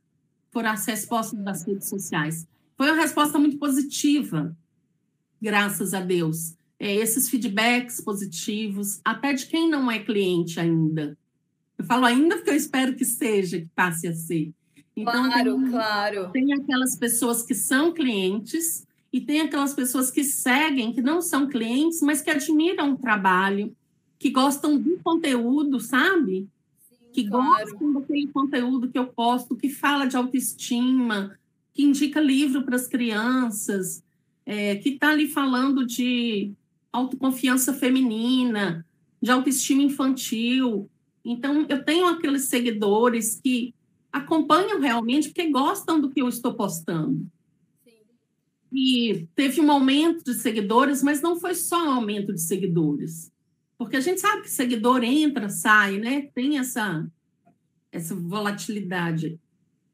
Por 0.51 0.65
as 0.65 0.85
respostas 0.85 1.43
das 1.43 1.65
redes 1.65 1.89
sociais. 1.89 2.47
Foi 2.77 2.89
uma 2.89 3.01
resposta 3.01 3.37
muito 3.37 3.57
positiva 3.57 4.55
graças 5.41 5.93
a 5.93 5.99
Deus. 5.99 6.55
É, 6.79 6.95
esses 6.95 7.29
feedbacks 7.29 7.99
positivos, 7.99 9.01
até 9.03 9.33
de 9.33 9.45
quem 9.47 9.69
não 9.69 9.91
é 9.91 9.99
cliente 9.99 10.57
ainda. 10.59 11.17
Eu 11.81 11.85
falo 11.85 12.05
ainda 12.05 12.37
porque 12.37 12.51
eu 12.51 12.55
espero 12.55 12.95
que 12.95 13.05
seja, 13.05 13.59
que 13.59 13.69
passe 13.75 14.07
a 14.07 14.13
ser. 14.13 14.51
Então, 14.95 15.29
claro, 15.29 15.55
tem, 15.55 15.69
claro. 15.69 16.29
Tem 16.31 16.53
aquelas 16.53 16.95
pessoas 16.95 17.43
que 17.43 17.55
são 17.55 17.91
clientes 17.91 18.85
e 19.11 19.19
tem 19.19 19.41
aquelas 19.41 19.73
pessoas 19.73 20.11
que 20.11 20.23
seguem, 20.23 20.93
que 20.93 21.01
não 21.01 21.21
são 21.21 21.47
clientes, 21.47 22.01
mas 22.01 22.21
que 22.21 22.29
admiram 22.29 22.93
o 22.93 22.97
trabalho, 22.97 23.75
que 24.19 24.29
gostam 24.29 24.77
do 24.77 24.97
conteúdo, 25.03 25.79
sabe? 25.79 26.47
que 27.11 27.27
claro. 27.27 27.65
gostam 27.65 27.93
daquele 27.93 28.27
conteúdo 28.27 28.89
que 28.89 28.97
eu 28.97 29.07
posto, 29.07 29.55
que 29.55 29.69
fala 29.69 30.05
de 30.05 30.15
autoestima, 30.15 31.37
que 31.73 31.83
indica 31.83 32.19
livro 32.19 32.63
para 32.63 32.75
as 32.75 32.87
crianças, 32.87 34.03
é, 34.45 34.75
que 34.77 34.89
está 34.89 35.09
ali 35.09 35.27
falando 35.27 35.85
de 35.85 36.51
autoconfiança 36.91 37.73
feminina, 37.73 38.85
de 39.21 39.31
autoestima 39.31 39.81
infantil. 39.81 40.89
Então, 41.23 41.65
eu 41.69 41.83
tenho 41.83 42.07
aqueles 42.07 42.45
seguidores 42.45 43.39
que 43.41 43.73
acompanham 44.11 44.79
realmente 44.79 45.29
porque 45.29 45.49
gostam 45.49 45.99
do 45.99 46.09
que 46.09 46.21
eu 46.21 46.27
estou 46.27 46.53
postando. 46.53 47.25
Sim. 47.83 47.91
E 48.71 49.27
teve 49.35 49.61
um 49.61 49.71
aumento 49.71 50.23
de 50.23 50.33
seguidores, 50.33 51.01
mas 51.01 51.21
não 51.21 51.39
foi 51.39 51.55
só 51.55 51.85
um 51.85 51.91
aumento 51.91 52.33
de 52.33 52.41
seguidores. 52.41 53.31
Porque 53.77 53.95
a 53.95 54.01
gente 54.01 54.21
sabe 54.21 54.43
que 54.43 54.49
seguidor 54.49 55.03
entra, 55.03 55.49
sai, 55.49 55.97
né? 55.97 56.29
Tem 56.33 56.59
essa, 56.59 57.07
essa 57.91 58.13
volatilidade. 58.15 59.39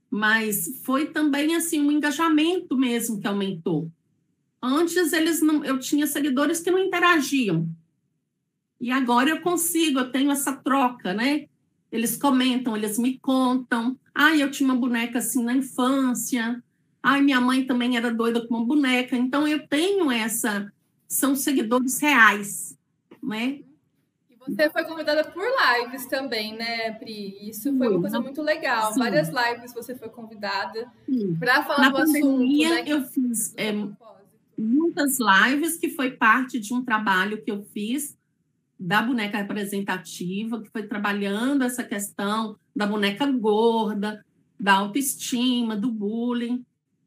Mas 0.09 0.82
foi 0.84 1.07
também 1.07 1.55
assim 1.55 1.82
um 1.82 1.91
engajamento 1.91 2.78
mesmo 2.78 3.19
que 3.19 3.28
aumentou. 3.28 3.91
Antes 4.61 5.13
eles 5.13 5.41
não, 5.41 5.63
eu 5.63 5.80
tinha 5.80 6.07
seguidores 6.07 6.59
que 6.59 6.71
não 6.71 6.80
interagiam. 6.80 7.69
E 8.80 8.91
agora 8.91 9.30
eu 9.30 9.41
consigo, 9.41 9.99
eu 9.99 10.11
tenho 10.11 10.32
essa 10.32 10.53
troca, 10.55 11.13
né? 11.13 11.47
Eles 11.91 12.17
comentam, 12.17 12.75
eles 12.75 12.97
me 12.99 13.17
contam. 13.17 13.97
Ai, 14.13 14.41
eu 14.41 14.51
tinha 14.51 14.69
uma 14.69 14.80
boneca 14.80 15.19
assim 15.19 15.43
na 15.43 15.53
infância. 15.53 16.61
Ai, 17.01 17.21
minha 17.21 17.39
mãe 17.39 17.65
também 17.65 17.97
era 17.97 18.13
doida 18.13 18.45
com 18.45 18.55
uma 18.55 18.65
boneca. 18.65 19.15
Então 19.15 19.47
eu 19.47 19.67
tenho 19.67 20.11
essa, 20.11 20.71
são 21.07 21.36
seguidores 21.36 21.99
reais, 21.99 22.78
né? 23.23 23.61
Você 24.47 24.69
foi 24.69 24.86
convidada 24.86 25.25
por 25.25 25.43
lives 25.43 26.05
também, 26.05 26.55
né, 26.55 26.91
Pri? 26.93 27.49
Isso 27.49 27.75
foi 27.78 27.88
uma 27.89 27.99
coisa 27.99 28.19
muito 28.19 28.41
legal. 28.41 28.93
Sim. 28.93 28.99
Várias 28.99 29.28
lives 29.28 29.73
você 29.73 29.93
foi 29.95 30.07
convidada 30.09 30.89
para 31.38 31.63
falar 31.65 31.80
Na 31.80 31.89
do 31.89 31.97
pandemia, 31.97 32.75
assunto. 32.75 32.86
Né, 32.86 32.91
eu 32.93 33.03
fiz 33.03 33.53
é, 33.57 33.73
muitas 34.57 35.17
lives 35.19 35.78
que 35.78 35.89
foi 35.89 36.11
parte 36.11 36.59
de 36.59 36.73
um 36.73 36.84
trabalho 36.84 37.41
que 37.43 37.51
eu 37.51 37.61
fiz 37.73 38.16
da 38.80 39.01
boneca 39.01 39.38
representativa, 39.38 40.61
que 40.61 40.69
foi 40.69 40.84
trabalhando 40.84 41.63
essa 41.63 41.84
questão 41.84 42.55
da 42.75 42.86
boneca 42.86 43.25
gorda, 43.32 44.23
da 44.59 44.73
autoestima, 44.73 45.75
do 45.75 45.91
bullying. 45.91 46.63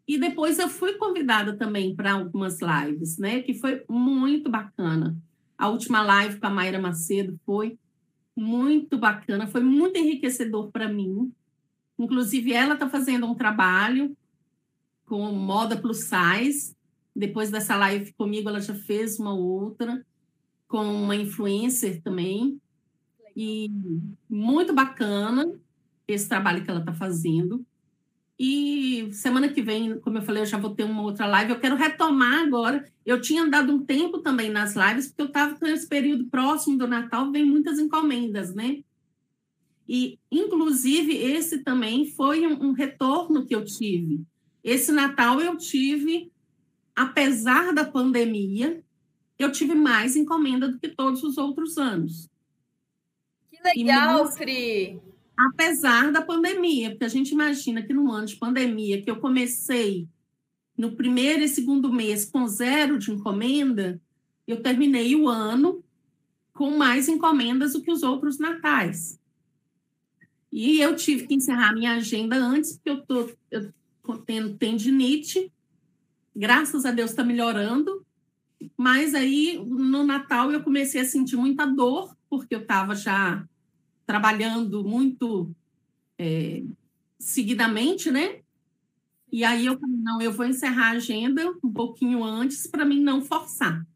E 0.07 0.19
depois 0.19 0.59
eu 0.59 0.69
fui 0.69 0.95
convidada 0.95 1.57
também 1.57 1.95
para 1.95 2.13
algumas 2.13 2.59
lives, 2.61 3.19
né? 3.19 3.43
Que 3.43 3.55
foi 3.55 3.85
muito 3.89 4.51
bacana. 4.51 5.17
A 5.57 5.69
última 5.69 6.03
live 6.03 6.41
com 6.41 6.47
a 6.47 6.51
Mayra 6.51 6.81
Macedo 6.81 7.39
foi 7.45 7.79
muito 8.37 8.99
bacana, 8.99 9.47
foi 9.47 9.61
muito 9.61 9.99
enriquecedor 9.99 10.73
para 10.73 10.89
mim. 10.89 11.33
Inclusive, 11.99 12.53
ela 12.53 12.75
está 12.75 12.89
fazendo 12.89 13.27
um 13.27 13.35
trabalho 13.35 14.17
com 15.05 15.31
moda 15.33 15.77
plus 15.77 16.09
size. 16.09 16.75
Depois 17.15 17.51
dessa 17.51 17.77
live 17.77 18.13
comigo, 18.15 18.49
ela 18.49 18.61
já 18.61 18.75
fez 18.75 19.19
uma 19.19 19.35
outra 19.35 20.05
com 20.71 20.85
uma 20.85 21.17
influencer 21.17 22.01
também. 22.01 22.61
E 23.37 23.69
muito 24.29 24.73
bacana 24.73 25.53
esse 26.07 26.29
trabalho 26.29 26.63
que 26.65 26.71
ela 26.71 26.81
está 26.81 26.95
fazendo. 26.95 27.67
E 28.39 29.11
semana 29.13 29.49
que 29.49 29.61
vem, 29.61 29.99
como 30.01 30.19
eu 30.19 30.23
falei, 30.23 30.43
eu 30.43 30.47
já 30.47 30.57
vou 30.57 30.75
ter 30.75 30.85
uma 30.85 31.03
outra 31.03 31.27
live. 31.27 31.51
Eu 31.51 31.61
quero 31.61 31.75
retomar 31.75 32.41
agora. 32.41 32.89
Eu 33.05 33.21
tinha 33.21 33.47
dado 33.49 33.73
um 33.73 33.85
tempo 33.85 34.19
também 34.19 34.49
nas 34.49 34.75
lives, 34.77 35.09
porque 35.09 35.23
eu 35.23 35.27
estava 35.27 35.59
nesse 35.61 35.89
período 35.89 36.25
próximo 36.27 36.79
do 36.79 36.87
Natal, 36.87 37.31
vem 37.33 37.45
muitas 37.45 37.79
encomendas, 37.79 38.55
né? 38.55 38.83
E, 39.89 40.19
inclusive, 40.31 41.17
esse 41.17 41.65
também 41.65 42.07
foi 42.07 42.47
um, 42.47 42.69
um 42.69 42.73
retorno 42.73 43.45
que 43.45 43.55
eu 43.55 43.65
tive. 43.65 44.23
Esse 44.63 44.93
Natal 44.93 45.41
eu 45.41 45.57
tive, 45.57 46.31
apesar 46.95 47.75
da 47.75 47.85
pandemia, 47.85 48.83
eu 49.43 49.51
tive 49.51 49.75
mais 49.75 50.17
encomenda 50.17 50.69
do 50.69 50.79
que 50.79 50.89
todos 50.89 51.23
os 51.23 51.39
outros 51.39 51.79
anos. 51.79 52.29
Que 53.51 53.61
legal, 53.63 54.31
Fri! 54.33 55.01
apesar 55.49 56.13
da 56.13 56.21
pandemia, 56.21 56.91
porque 56.91 57.05
a 57.05 57.09
gente 57.09 57.33
imagina 57.33 57.83
que 57.83 57.95
no 57.95 58.13
ano 58.13 58.27
de 58.27 58.37
pandemia, 58.37 59.01
que 59.01 59.11
eu 59.11 59.17
comecei 59.17 60.07
no 60.77 60.93
primeiro 60.93 61.43
e 61.43 61.49
segundo 61.49 61.93
mês 61.93 62.27
com 62.27 62.47
zero 62.47 62.99
de 62.99 63.11
encomenda, 63.11 64.01
eu 64.47 64.63
terminei 64.63 65.17
o 65.17 65.29
ano 65.29 65.83
com 66.53 66.77
mais 66.77 67.09
encomendas 67.09 67.73
do 67.73 67.81
que 67.81 67.91
os 67.91 68.03
outros 68.03 68.39
natais. 68.39 69.19
E 70.53 70.81
eu 70.81 70.95
tive 70.95 71.27
que 71.27 71.35
encerrar 71.35 71.73
minha 71.73 71.95
agenda 71.95 72.37
antes, 72.37 72.73
porque 72.73 72.91
eu 72.91 73.07
tô, 73.07 73.31
tô 74.03 74.19
tendo 74.19 74.59
tendinite. 74.59 75.51
Graças 76.37 76.85
a 76.85 76.91
Deus 76.91 77.11
está 77.11 77.25
melhorando. 77.25 78.05
Mas 78.77 79.15
aí, 79.15 79.59
no 79.65 80.05
Natal, 80.05 80.51
eu 80.53 80.63
comecei 80.63 81.01
a 81.01 81.05
sentir 81.05 81.37
muita 81.37 81.67
dor, 81.67 82.17
porque 82.29 82.55
eu 82.55 82.61
estava 82.61 82.95
já 82.95 83.45
trabalhando 84.07 84.85
muito 84.85 85.51
é, 86.19 86.63
seguidamente, 87.19 88.11
né? 88.11 88.41
E 89.33 89.45
aí 89.45 89.67
eu 89.67 89.79
falei, 89.79 89.97
não, 89.97 90.21
eu 90.21 90.33
vou 90.33 90.45
encerrar 90.45 90.89
a 90.89 90.97
agenda 90.97 91.55
um 91.63 91.73
pouquinho 91.73 92.25
antes 92.25 92.67
para 92.67 92.85
mim 92.85 93.01
não 93.01 93.23
forçar. 93.23 93.87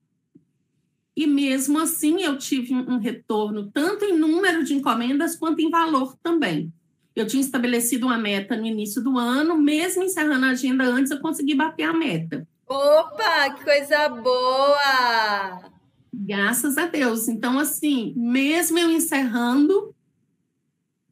E 1.16 1.26
mesmo 1.26 1.78
assim 1.78 2.22
eu 2.22 2.38
tive 2.38 2.74
um 2.74 2.98
retorno 2.98 3.70
tanto 3.72 4.04
em 4.04 4.16
número 4.16 4.64
de 4.64 4.74
encomendas 4.74 5.36
quanto 5.36 5.60
em 5.60 5.70
valor 5.70 6.16
também. 6.22 6.72
Eu 7.14 7.26
tinha 7.26 7.40
estabelecido 7.40 8.06
uma 8.06 8.18
meta 8.18 8.56
no 8.56 8.66
início 8.66 9.02
do 9.02 9.18
ano, 9.18 9.56
mesmo 9.56 10.02
encerrando 10.02 10.46
a 10.46 10.50
agenda 10.50 10.84
antes, 10.84 11.12
eu 11.12 11.20
consegui 11.20 11.54
bater 11.54 11.84
a 11.84 11.92
meta. 11.92 12.46
Opa, 12.66 13.50
que 13.50 13.64
coisa 13.64 14.08
boa! 14.08 15.70
Graças 16.12 16.78
a 16.78 16.86
Deus. 16.86 17.28
Então, 17.28 17.58
assim, 17.58 18.14
mesmo 18.16 18.78
eu 18.78 18.90
encerrando, 18.90 19.94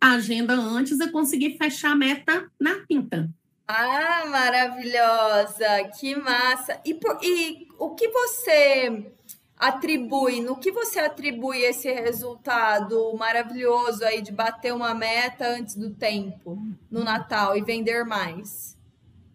a 0.00 0.12
agenda 0.12 0.54
antes, 0.54 0.98
eu 0.98 1.12
consegui 1.12 1.56
fechar 1.56 1.92
a 1.92 1.96
meta 1.96 2.50
na 2.58 2.80
quinta. 2.86 3.28
Ah, 3.68 4.24
maravilhosa! 4.26 5.84
Que 5.98 6.16
massa! 6.16 6.80
E, 6.84 6.98
e 7.22 7.68
o 7.78 7.90
que 7.94 8.08
você 8.08 9.12
atribui, 9.56 10.40
no 10.40 10.56
que 10.56 10.72
você 10.72 10.98
atribui 10.98 11.62
esse 11.62 11.92
resultado 11.92 13.14
maravilhoso 13.16 14.04
aí 14.04 14.20
de 14.20 14.32
bater 14.32 14.74
uma 14.74 14.92
meta 14.92 15.46
antes 15.46 15.76
do 15.76 15.90
tempo 15.90 16.58
no 16.90 17.04
Natal 17.04 17.56
e 17.56 17.62
vender 17.62 18.04
mais? 18.04 18.76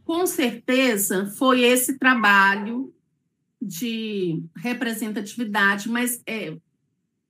Com 0.07 0.25
certeza 0.25 1.25
foi 1.25 1.63
esse 1.63 1.97
trabalho 1.97 2.93
de 3.61 4.41
representatividade, 4.55 5.89
mas 5.89 6.23
é, 6.25 6.57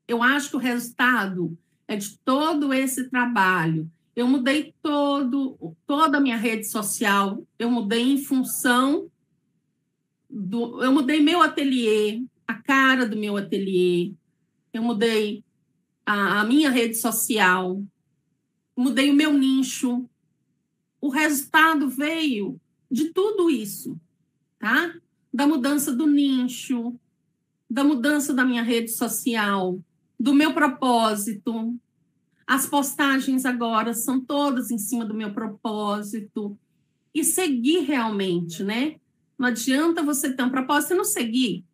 eu 0.08 0.22
acho 0.22 0.52
que 0.52 0.58
o 0.58 0.60
resultado 0.60 1.58
é 1.88 1.96
de 1.96 2.20
todo 2.20 2.72
esse 2.72 3.10
trabalho. 3.10 3.90
Eu 4.16 4.28
mudei 4.28 4.76
todo, 4.80 5.76
toda 5.88 6.20
a 6.20 6.22
minha 6.22 6.38
rede 6.38 6.70
social, 6.70 7.44
eu 7.58 7.72
mudei 7.72 8.04
em 8.04 8.24
função 8.24 9.10
do. 10.30 10.84
Eu 10.84 10.94
mudei 10.94 11.20
meu 11.20 11.42
ateliê, 11.42 12.22
a 12.48 12.54
cara 12.54 13.08
do 13.08 13.18
meu 13.18 13.38
ateliê, 13.38 14.14
eu 14.72 14.84
mudei 14.84 15.44
a, 16.06 16.42
a 16.42 16.44
minha 16.44 16.70
rede 16.70 16.94
social, 16.94 17.84
mudei 18.76 19.10
o 19.10 19.16
meu 19.16 19.34
nicho. 19.34 20.08
O 21.02 21.10
resultado 21.10 21.90
veio 21.90 22.62
de 22.90 23.14
tudo 23.14 23.50
isso, 23.50 24.00
tá? 24.60 24.94
Da 25.34 25.46
mudança 25.46 25.94
do 25.94 26.08
nicho, 26.08 26.98
da 27.70 27.84
mudança 27.84 28.34
da 28.34 28.46
minha 28.46 28.64
rede 28.64 28.92
social, 28.92 29.80
do 30.20 30.34
meu 30.34 30.54
propósito. 30.54 31.78
As 32.46 32.66
postagens 32.66 33.46
agora 33.46 33.94
são 33.94 34.22
todas 34.22 34.72
em 34.72 34.78
cima 34.78 35.06
do 35.06 35.14
meu 35.14 35.34
propósito. 35.34 36.58
E 37.14 37.24
seguir 37.24 37.82
realmente, 37.82 38.64
né? 38.64 38.96
Não 39.38 39.48
adianta 39.48 40.02
você 40.02 40.34
ter 40.34 40.44
um 40.44 40.50
propósito 40.50 40.94
e 40.94 40.98
não 40.98 41.04
seguir. 41.04 41.66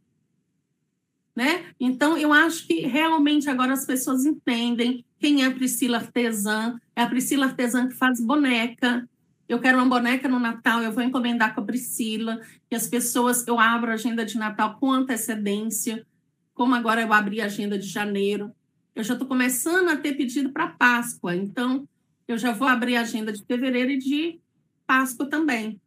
Né? 1.36 1.66
Então, 1.80 2.18
eu 2.18 2.32
acho 2.32 2.68
que 2.68 2.82
realmente 2.82 3.49
agora 3.49 3.74
as 3.74 3.86
pessoas 3.86 4.26
entendem 4.26 5.03
quem 5.20 5.43
é 5.43 5.47
a 5.47 5.51
Priscila 5.51 5.97
Artesã. 5.97 6.80
É 6.95 7.01
a 7.01 7.09
Priscila 7.09 7.45
Artesã 7.45 7.88
que 7.88 7.95
faz 7.95 8.20
boneca. 8.20 9.07
Eu 9.48 9.60
quero 9.60 9.78
uma 9.78 9.88
boneca 9.88 10.28
no 10.28 10.39
Natal, 10.39 10.82
eu 10.82 10.91
vou 10.91 11.04
encomendar 11.04 11.54
com 11.54 11.62
a 11.62 11.66
Priscila. 11.66 12.39
E 12.72 12.76
as 12.76 12.88
pessoas, 12.88 13.46
eu 13.48 13.60
abro 13.60 13.91
a 13.91 13.96
agenda 13.96 14.26
de 14.26 14.38
Natal 14.38 14.78
com 14.80 14.91
antecedência 14.91 16.06
como 16.54 16.76
agora 16.76 17.02
eu 17.02 17.12
abri 17.12 17.41
a 17.41 17.46
agenda 17.46 17.78
de 17.78 17.88
janeiro, 17.88 18.52
eu 18.96 19.04
já 19.04 19.14
estou 19.14 19.28
começando 19.28 19.89
a 19.89 19.98
ter 19.98 20.14
pedido 20.14 20.52
para 20.52 20.68
Páscoa, 20.68 21.36
então 21.36 21.88
eu 22.28 22.38
já 22.38 22.52
vou 22.52 22.68
abrir 22.68 22.96
a 22.96 23.02
agenda 23.02 23.34
de 23.34 23.44
fevereiro 23.44 23.91
e 23.91 23.98
de 23.98 24.39
Páscoa 24.86 25.26
também. 25.28 25.82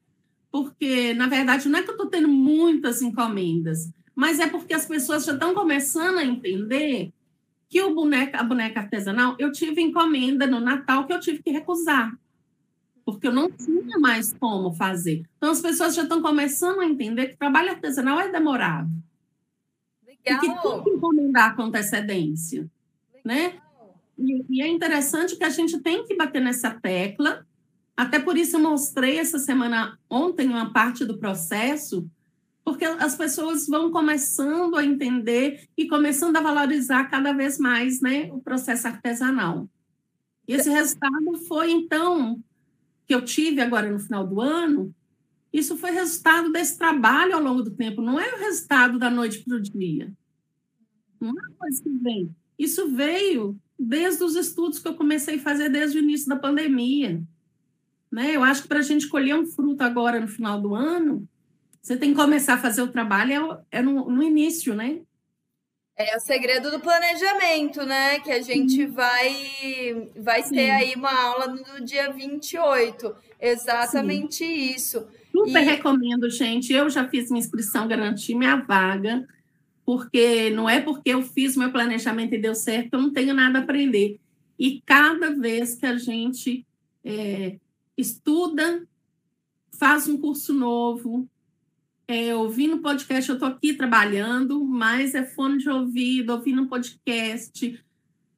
Porque, 0.51 1.15
na 1.15 1.29
verdade, 1.29 1.69
não 1.69 1.79
é 1.79 1.83
que 1.83 1.91
eu 1.91 1.95
estou 1.95 2.09
tendo 2.09 2.29
muitas 2.29 3.01
encomendas, 3.01 3.91
mas 4.15 4.41
é 4.41 4.49
porque 4.49 4.75
as 4.75 4.87
pessoas 4.87 5.25
já 5.25 5.35
estão 5.35 5.55
começando 5.55 6.19
a 6.19 6.25
entender 6.25 7.13
que 7.69 7.81
o 7.83 7.95
boneca, 7.95 8.39
a 8.39 8.45
boneca 8.45 8.81
artesanal, 8.81 9.37
eu 9.39 9.53
tive 9.53 9.81
encomenda 9.81 10.47
no 10.47 10.61
Natal 10.61 11.07
que 11.07 11.13
eu 11.13 11.21
tive 11.21 11.43
que 11.43 11.51
recusar, 11.51 12.17
porque 13.07 13.29
eu 13.29 13.33
não 13.33 13.49
tinha 13.49 14.01
mais 14.01 14.33
como 14.33 14.75
fazer. 14.75 15.25
Então, 15.37 15.53
as 15.53 15.61
pessoas 15.61 15.95
já 15.95 16.03
estão 16.03 16.21
começando 16.21 16.81
a 16.81 16.85
entender 16.85 17.29
que 17.29 17.37
trabalho 17.37 17.71
artesanal 17.71 18.19
é 18.19 18.33
demorado. 18.33 18.91
Legal. 20.05 20.19
E 20.27 20.41
que 20.41 20.63
tem 20.63 20.83
que 20.83 20.91
encomendar 20.91 21.55
com 21.55 21.63
antecedência, 21.63 22.69
né? 23.25 23.61
E, 24.19 24.45
e 24.51 24.61
é 24.61 24.67
interessante 24.67 25.37
que 25.37 25.45
a 25.45 25.51
gente 25.51 25.79
tem 25.79 26.05
que 26.05 26.17
bater 26.17 26.43
nessa 26.43 26.71
tecla, 26.71 27.47
até 27.97 28.19
por 28.19 28.37
isso 28.37 28.57
eu 28.57 28.61
mostrei 28.61 29.21
essa 29.21 29.39
semana, 29.39 29.97
ontem, 30.11 30.49
uma 30.49 30.73
parte 30.73 31.05
do 31.05 31.17
processo, 31.17 32.11
porque 32.65 32.85
as 32.85 33.15
pessoas 33.15 33.69
vão 33.69 33.93
começando 33.93 34.75
a 34.75 34.85
entender 34.85 35.69
e 35.77 35.87
começando 35.87 36.37
a 36.39 36.41
valorizar 36.41 37.05
cada 37.05 37.33
vez 37.33 37.57
mais 37.57 38.01
né, 38.01 38.29
o 38.33 38.41
processo 38.41 38.89
artesanal. 38.89 39.69
E 40.49 40.55
esse 40.55 40.69
resultado 40.69 41.39
foi, 41.47 41.71
então, 41.71 42.43
que 43.07 43.15
eu 43.15 43.25
tive 43.25 43.61
agora 43.61 43.91
no 43.91 43.99
final 43.99 44.27
do 44.27 44.41
ano, 44.41 44.95
isso 45.53 45.77
foi 45.77 45.91
resultado 45.91 46.51
desse 46.53 46.77
trabalho 46.77 47.35
ao 47.35 47.43
longo 47.43 47.63
do 47.63 47.71
tempo, 47.71 48.03
não 48.03 48.21
é 48.21 48.35
o 48.35 48.39
resultado 48.39 48.99
da 48.99 49.11
noite 49.11 49.43
para 49.45 49.57
o 49.57 49.61
dia. 49.61 50.13
Não 51.21 51.31
é 51.31 51.55
coisa 51.59 51.83
que 51.83 51.91
vem. 51.91 52.35
Isso 52.59 52.89
veio 52.91 53.59
desde 53.79 54.25
os 54.25 54.35
estudos 54.35 54.79
que 54.79 54.89
eu 54.89 54.95
comecei 54.95 55.37
a 55.37 55.43
fazer 55.43 55.69
desde 55.69 55.99
o 55.99 56.03
início 56.03 56.29
da 56.29 56.37
pandemia. 56.37 57.23
Né? 58.11 58.35
Eu 58.35 58.43
acho 58.43 58.63
que 58.63 58.69
para 58.69 58.81
a 58.81 58.83
gente 58.83 59.09
colher 59.09 59.35
um 59.35 59.47
fruto 59.47 59.83
agora 59.83 60.21
no 60.21 60.29
final 60.29 60.61
do 60.61 60.75
ano, 60.75 61.29
você 61.83 61.97
tem 61.97 62.11
que 62.11 62.17
começar 62.17 62.55
a 62.55 62.59
fazer 62.59 62.83
o 62.83 62.89
trabalho 62.89 63.53
é, 63.71 63.79
é 63.79 63.83
no, 63.83 64.11
no, 64.11 64.23
início, 64.23 64.75
né? 64.75 65.03
É 65.99 66.15
o 66.15 66.21
segredo 66.21 66.71
do 66.71 66.79
planejamento, 66.79 67.85
né? 67.87 68.21
Que 68.21 68.31
a 68.31 68.43
gente 68.43 68.85
uhum. 68.85 68.93
vai, 68.93 70.09
vai 70.15 70.43
ter 70.43 70.71
aí 70.71 70.95
uma 70.95 71.13
aula 71.13 71.47
no 71.47 71.83
dia 71.85 72.13
28. 72.13 73.15
Exatamente 73.41 74.45
Sim. 74.45 74.75
isso. 74.75 75.07
Super 75.33 75.63
e... 75.63 75.65
recomendo, 75.65 76.29
gente. 76.29 76.71
Eu 76.73 76.91
já 76.91 77.09
fiz 77.09 77.31
minha 77.31 77.41
inscrição, 77.41 77.89
garanti 77.89 78.35
minha 78.35 78.57
vaga, 78.57 79.27
porque 79.87 80.51
não 80.51 80.69
é 80.69 80.81
porque 80.81 81.11
eu 81.11 81.23
fiz 81.23 81.57
meu 81.57 81.73
planejamento 81.73 82.35
e 82.35 82.43
deu 82.43 82.55
certo 82.55 82.95
eu 82.95 83.01
não 83.01 83.13
tenho 83.13 83.33
nada 83.33 83.61
a 83.61 83.63
aprender. 83.63 84.19
E 84.59 84.83
cada 84.85 85.31
vez 85.35 85.77
que 85.77 85.87
a 85.87 85.97
gente 85.97 86.67
é, 87.03 87.57
estuda, 87.97 88.87
faz 89.79 90.09
um 90.09 90.19
curso 90.19 90.53
novo, 90.53 91.27
é, 92.09 92.35
ouvindo 92.35 92.79
podcast, 92.79 93.29
eu 93.29 93.35
estou 93.35 93.49
aqui 93.49 93.75
trabalhando, 93.75 94.65
mas 94.65 95.15
é 95.15 95.25
fone 95.25 95.59
de 95.59 95.69
ouvido, 95.69 96.33
ouvindo 96.33 96.67
podcast, 96.67 97.85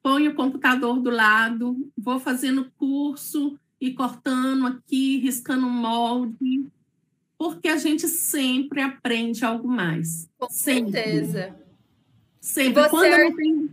ponho 0.03 0.31
o 0.31 0.35
computador 0.35 0.99
do 1.01 1.11
lado, 1.11 1.91
vou 1.97 2.19
fazendo 2.19 2.73
curso 2.79 3.59
e 3.81 3.93
cortando 3.93 4.67
aqui, 4.67 5.19
riscando 5.19 5.69
molde, 5.69 6.67
porque 7.37 7.69
a 7.69 7.77
gente 7.77 8.09
sempre 8.09 8.81
aprende 8.81 9.45
algo 9.45 9.69
mais. 9.69 10.29
Com 10.39 10.49
sempre. 10.49 10.93
certeza. 10.93 11.57
Sempre. 12.41 12.83
Você... 12.83 12.89
Quando 12.89 13.11
não 13.11 13.37
tem, 13.37 13.71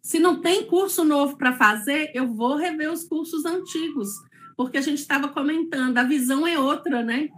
se 0.00 0.18
não 0.18 0.40
tem 0.40 0.66
curso 0.66 1.04
novo 1.04 1.36
para 1.36 1.54
fazer, 1.54 2.10
eu 2.14 2.26
vou 2.32 2.56
rever 2.56 2.90
os 2.90 3.04
cursos 3.04 3.44
antigos, 3.44 4.08
porque 4.56 4.78
a 4.78 4.80
gente 4.82 5.00
estava 5.00 5.28
comentando, 5.28 5.98
a 5.98 6.02
visão 6.02 6.46
é 6.46 6.58
outra, 6.58 7.02
né? 7.02 7.28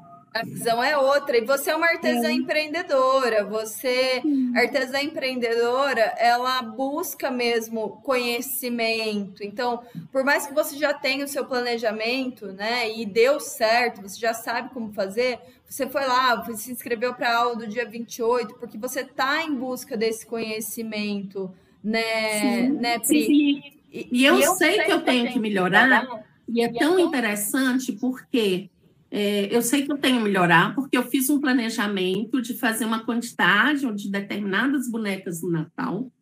A 0.41 0.45
visão 0.45 0.83
é 0.83 0.97
outra. 0.97 1.37
E 1.37 1.45
você 1.45 1.71
é 1.71 1.77
uma 1.77 1.87
artesã 1.87 2.29
é. 2.29 2.33
empreendedora. 2.33 3.45
Você, 3.45 4.23
artesã 4.55 5.01
empreendedora, 5.01 6.15
ela 6.19 6.61
busca 6.63 7.31
mesmo 7.31 8.01
conhecimento. 8.03 9.43
Então, 9.43 9.83
por 10.13 10.25
mais 10.25 10.47
que 10.47 10.55
você 10.55 10.77
já 10.77 10.93
tenha 10.93 11.25
o 11.25 11.29
seu 11.29 11.45
planejamento, 11.45 12.47
né, 12.49 12.91
e 12.95 13.07
deu 13.07 13.41
certo, 13.41 14.03
você 14.03 14.19
já 14.19 14.35
sabe 14.35 14.71
como 14.75 14.93
fazer, 14.93 15.39
você 15.69 15.87
foi 15.87 16.07
lá, 16.07 16.37
você 16.37 16.57
se 16.57 16.73
inscreveu 16.73 17.15
para 17.15 17.31
a 17.31 17.37
aula 17.39 17.57
do 17.57 17.67
dia 17.67 17.87
28, 17.87 18.55
porque 18.55 18.77
você 18.77 19.01
está 19.01 19.43
em 19.43 19.55
busca 19.55 19.97
desse 19.97 20.27
conhecimento, 20.27 21.51
né, 21.83 22.41
sim, 22.41 22.69
né, 22.73 22.99
Pri? 22.99 23.25
Sim. 23.25 23.63
E, 23.93 24.09
e, 24.13 24.25
eu, 24.27 24.39
e 24.39 24.43
eu 24.43 24.55
sei, 24.55 24.75
sei 24.75 24.85
que 24.85 24.93
eu 24.93 25.01
tenho 25.01 25.33
que 25.33 25.39
melhorar, 25.39 25.89
melhorar 25.89 26.27
e 26.49 26.61
é, 26.61 26.67
é 26.67 26.73
tão 26.73 26.99
interessante 26.99 27.93
porque 27.93 28.71
é, 29.19 29.49
eu 29.51 29.63
sei 29.63 29.83
que 29.83 29.91
eu 29.91 29.97
tenho 29.97 30.19
que 30.19 30.25
melhorar, 30.25 30.75
porque 30.75 30.95
eu 30.95 31.03
fiz 31.03 31.31
um 31.31 31.41
planejamento 31.41 32.43
de 32.43 32.53
fazer 32.53 32.85
uma 32.85 33.03
quantidade 33.03 33.91
de 33.95 34.11
determinadas 34.11 34.91
bonecas 34.91 35.41
no 35.43 35.51
Natal. 35.51 36.13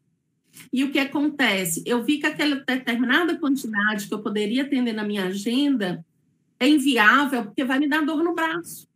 E 0.72 0.84
o 0.84 0.92
que 0.92 1.01
acontece? 1.01 1.82
Eu 1.84 2.05
vi 2.05 2.18
que 2.18 2.26
aquela 2.26 2.55
determinada 2.55 3.36
quantidade 3.36 4.07
que 4.07 4.14
eu 4.14 4.22
poderia 4.22 4.62
atender 4.62 4.92
na 4.92 5.03
minha 5.03 5.24
agenda 5.24 6.07
é 6.61 6.68
inviável, 6.68 7.47
porque 7.47 7.64
vai 7.64 7.80
me 7.80 7.88
dar 7.88 8.07
dor 8.07 8.22
no 8.22 8.32
braço. 8.32 8.86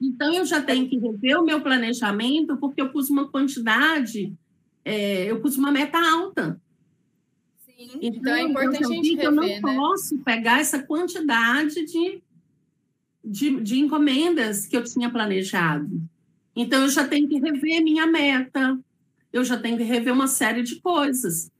Então, 0.00 0.34
eu 0.34 0.44
já 0.44 0.60
tenho 0.60 0.88
que 0.88 0.98
rever 0.98 1.38
o 1.38 1.44
meu 1.44 1.60
planejamento, 1.60 2.56
porque 2.56 2.82
eu 2.82 2.90
pus 2.90 3.08
uma 3.08 3.30
quantidade, 3.30 4.34
é, 4.84 5.30
eu 5.30 5.40
pus 5.40 5.56
uma 5.56 5.70
meta 5.70 5.98
alta. 5.98 6.60
Sim, 7.64 7.90
então, 8.02 8.18
então 8.18 8.34
é 8.34 8.42
importante 8.42 8.82
eu 8.82 8.90
a 8.90 8.92
gente 8.92 9.10
rever, 9.10 9.24
eu 9.26 9.30
não 9.30 9.46
né? 9.46 9.60
posso 9.60 10.18
pegar 10.24 10.58
essa 10.58 10.82
quantidade 10.82 11.86
de 11.86 12.20
de, 13.24 13.60
de 13.60 13.78
encomendas 13.78 14.66
que 14.66 14.76
eu 14.76 14.84
tinha 14.84 15.10
planejado. 15.10 15.88
Então, 16.54 16.82
eu 16.82 16.88
já 16.88 17.06
tenho 17.06 17.28
que 17.28 17.38
rever 17.38 17.82
minha 17.82 18.06
meta, 18.06 18.78
eu 19.32 19.44
já 19.44 19.56
tenho 19.56 19.76
que 19.76 19.84
rever 19.84 20.12
uma 20.12 20.26
série 20.26 20.62
de 20.62 20.80
coisas, 20.80 21.50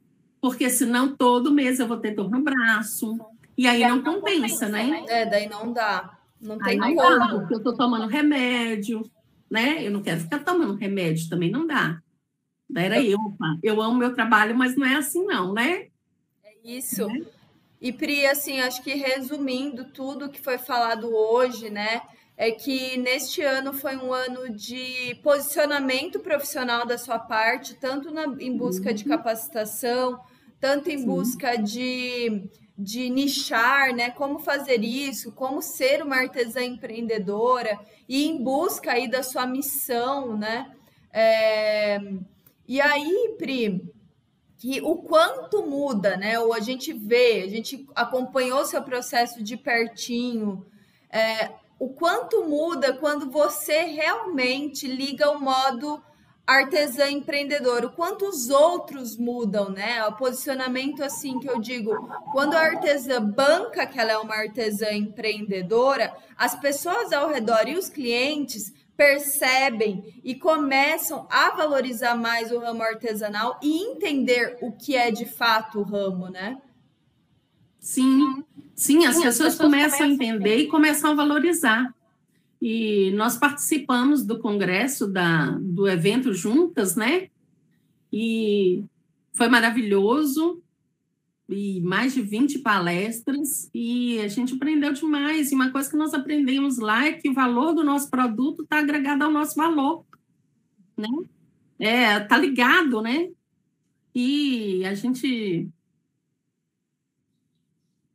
porque 0.40 0.68
senão 0.68 1.16
todo 1.16 1.52
mês 1.52 1.78
eu 1.78 1.86
vou 1.86 1.96
ter 1.96 2.14
dor 2.14 2.30
no 2.30 2.42
braço, 2.42 3.18
e 3.56 3.66
aí 3.66 3.80
não, 3.80 3.96
não 3.96 4.02
compensa, 4.02 4.66
compensa, 4.66 4.68
né? 4.68 5.04
É, 5.08 5.26
daí 5.26 5.48
não 5.48 5.72
dá. 5.72 6.18
Não 6.40 6.58
tem 6.58 6.82
aí 6.82 6.94
como. 6.94 7.18
Dá, 7.18 7.28
porque 7.28 7.54
eu 7.54 7.58
estou 7.58 7.76
tomando 7.76 8.06
remédio, 8.06 9.08
né? 9.50 9.86
Eu 9.86 9.90
não 9.90 10.02
quero 10.02 10.20
ficar 10.20 10.40
tomando 10.40 10.74
remédio, 10.74 11.28
também 11.28 11.50
não 11.50 11.66
dá. 11.66 12.02
Era 12.74 13.02
eu, 13.02 13.18
eu 13.62 13.82
amo 13.82 13.96
meu 13.96 14.14
trabalho, 14.14 14.56
mas 14.56 14.74
não 14.76 14.86
é 14.86 14.96
assim 14.96 15.24
não, 15.24 15.52
né? 15.52 15.88
É 16.42 16.54
isso. 16.64 17.08
É. 17.08 17.41
E 17.82 17.92
Pri, 17.92 18.24
assim, 18.26 18.60
acho 18.60 18.80
que 18.80 18.94
resumindo 18.94 19.86
tudo 19.86 20.28
que 20.28 20.40
foi 20.40 20.56
falado 20.56 21.12
hoje, 21.12 21.68
né, 21.68 22.00
é 22.36 22.52
que 22.52 22.96
neste 22.96 23.42
ano 23.42 23.72
foi 23.72 23.96
um 23.96 24.12
ano 24.12 24.48
de 24.54 25.16
posicionamento 25.20 26.20
profissional 26.20 26.86
da 26.86 26.96
sua 26.96 27.18
parte, 27.18 27.74
tanto 27.74 28.12
na, 28.12 28.22
em 28.38 28.56
busca 28.56 28.94
de 28.94 29.02
uhum. 29.02 29.10
capacitação, 29.10 30.20
tanto 30.60 30.90
em 30.90 30.98
Sim. 30.98 31.06
busca 31.06 31.56
de, 31.56 32.48
de 32.78 33.10
nichar, 33.10 33.92
né, 33.92 34.10
como 34.12 34.38
fazer 34.38 34.84
isso, 34.84 35.32
como 35.32 35.60
ser 35.60 36.04
uma 36.04 36.18
artesã 36.18 36.62
empreendedora 36.62 37.80
e 38.08 38.28
em 38.28 38.40
busca 38.44 38.92
aí 38.92 39.10
da 39.10 39.24
sua 39.24 39.44
missão, 39.44 40.38
né? 40.38 40.70
É... 41.12 41.98
E 42.68 42.80
aí, 42.80 43.34
Pri, 43.36 43.82
que 44.62 44.80
o 44.80 44.94
quanto 44.94 45.66
muda, 45.66 46.16
né? 46.16 46.38
Ou 46.38 46.54
a 46.54 46.60
gente 46.60 46.92
vê, 46.92 47.42
a 47.44 47.48
gente 47.48 47.84
acompanhou 47.96 48.64
seu 48.64 48.80
processo 48.80 49.42
de 49.42 49.56
pertinho, 49.56 50.64
é, 51.10 51.50
o 51.80 51.88
quanto 51.88 52.44
muda 52.44 52.92
quando 52.92 53.28
você 53.28 53.80
realmente 53.80 54.86
liga 54.86 55.28
o 55.32 55.40
modo 55.40 56.00
artesã 56.46 57.10
empreendedor, 57.10 57.84
o 57.84 57.90
quanto 57.90 58.24
os 58.24 58.50
outros 58.50 59.16
mudam, 59.16 59.68
né? 59.68 60.06
O 60.06 60.12
posicionamento 60.12 61.02
assim 61.02 61.40
que 61.40 61.50
eu 61.50 61.58
digo, 61.58 61.90
quando 62.30 62.54
a 62.54 62.60
artesã 62.60 63.20
banca 63.20 63.84
que 63.84 63.98
ela 63.98 64.12
é 64.12 64.18
uma 64.18 64.36
artesã 64.36 64.92
empreendedora, 64.92 66.16
as 66.36 66.54
pessoas 66.54 67.12
ao 67.12 67.28
redor 67.28 67.66
e 67.66 67.76
os 67.76 67.88
clientes 67.88 68.72
percebem 69.02 70.04
e 70.22 70.32
começam 70.32 71.26
a 71.28 71.50
valorizar 71.56 72.14
mais 72.14 72.52
o 72.52 72.60
ramo 72.60 72.84
artesanal 72.84 73.58
e 73.60 73.82
entender 73.82 74.56
o 74.62 74.70
que 74.70 74.94
é 74.94 75.10
de 75.10 75.24
fato 75.24 75.80
o 75.80 75.82
ramo, 75.82 76.28
né? 76.28 76.56
Sim, 77.80 78.44
sim, 78.76 79.04
as, 79.04 79.16
sim, 79.16 79.22
pessoas, 79.22 79.26
as 79.26 79.54
pessoas 79.54 79.56
começam, 79.56 79.98
começam 79.98 80.06
a 80.06 80.08
entender 80.08 80.56
e 80.58 80.68
começam 80.68 81.10
a 81.10 81.14
valorizar. 81.14 81.92
E 82.60 83.10
nós 83.16 83.36
participamos 83.36 84.24
do 84.24 84.38
congresso 84.38 85.08
da, 85.08 85.50
do 85.60 85.88
evento 85.88 86.32
juntas, 86.32 86.94
né? 86.94 87.28
E 88.12 88.84
foi 89.32 89.48
maravilhoso 89.48 90.62
e 91.52 91.80
mais 91.80 92.14
de 92.14 92.22
20 92.22 92.60
palestras, 92.60 93.70
e 93.74 94.18
a 94.20 94.28
gente 94.28 94.54
aprendeu 94.54 94.92
demais. 94.92 95.50
E 95.50 95.54
uma 95.54 95.70
coisa 95.70 95.90
que 95.90 95.96
nós 95.96 96.14
aprendemos 96.14 96.78
lá 96.78 97.06
é 97.06 97.12
que 97.12 97.28
o 97.28 97.34
valor 97.34 97.74
do 97.74 97.84
nosso 97.84 98.10
produto 98.10 98.62
está 98.62 98.78
agregado 98.78 99.24
ao 99.24 99.30
nosso 99.30 99.54
valor, 99.54 100.04
né? 100.96 101.08
É, 101.78 102.20
tá 102.20 102.38
ligado, 102.38 103.00
né? 103.00 103.30
E 104.14 104.84
a 104.84 104.94
gente 104.94 105.68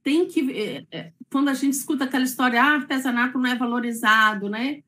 tem 0.03 0.25
que 0.25 0.51
é, 0.51 0.85
é, 0.91 1.11
quando 1.29 1.49
a 1.49 1.53
gente 1.53 1.73
escuta 1.73 2.05
aquela 2.05 2.23
história, 2.23 2.63
ah, 2.63 2.75
artesanato 2.75 3.37
não 3.37 3.49
é 3.49 3.55
valorizado, 3.55 4.49
né? 4.49 4.81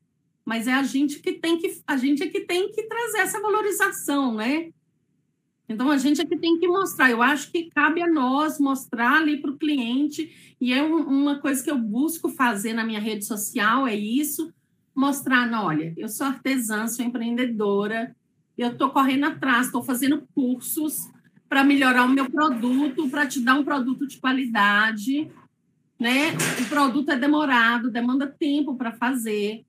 Mas 0.44 0.66
é 0.66 0.72
a 0.72 0.82
gente 0.82 1.20
que 1.20 1.32
tem 1.32 1.58
que 1.58 1.82
a 1.86 1.96
gente 1.96 2.22
é 2.22 2.26
que 2.26 2.40
tem 2.40 2.70
que 2.72 2.84
trazer 2.84 3.18
essa 3.18 3.40
valorização, 3.40 4.34
né? 4.34 4.70
Então, 5.70 5.88
a 5.88 5.98
gente 5.98 6.20
é 6.20 6.26
que 6.26 6.36
tem 6.36 6.58
que 6.58 6.66
mostrar. 6.66 7.12
Eu 7.12 7.22
acho 7.22 7.52
que 7.52 7.70
cabe 7.70 8.02
a 8.02 8.08
nós 8.08 8.58
mostrar 8.58 9.18
ali 9.18 9.40
para 9.40 9.52
o 9.52 9.56
cliente, 9.56 10.56
e 10.60 10.72
é 10.72 10.82
um, 10.82 10.96
uma 10.96 11.38
coisa 11.38 11.62
que 11.62 11.70
eu 11.70 11.78
busco 11.78 12.28
fazer 12.28 12.72
na 12.72 12.84
minha 12.84 12.98
rede 12.98 13.24
social, 13.24 13.86
é 13.86 13.94
isso, 13.94 14.52
mostrar, 14.92 15.48
não, 15.48 15.66
olha, 15.66 15.94
eu 15.96 16.08
sou 16.08 16.26
artesã, 16.26 16.88
sou 16.88 17.04
empreendedora, 17.04 18.16
eu 18.58 18.72
estou 18.72 18.90
correndo 18.90 19.26
atrás, 19.26 19.66
estou 19.66 19.80
fazendo 19.80 20.26
cursos 20.34 21.08
para 21.48 21.62
melhorar 21.62 22.04
o 22.04 22.08
meu 22.08 22.28
produto, 22.28 23.08
para 23.08 23.28
te 23.28 23.38
dar 23.38 23.54
um 23.54 23.64
produto 23.64 24.08
de 24.08 24.18
qualidade, 24.18 25.30
né? 26.00 26.32
O 26.60 26.68
produto 26.68 27.12
é 27.12 27.16
demorado, 27.16 27.92
demanda 27.92 28.26
tempo 28.26 28.74
para 28.74 28.90
fazer. 28.90 29.64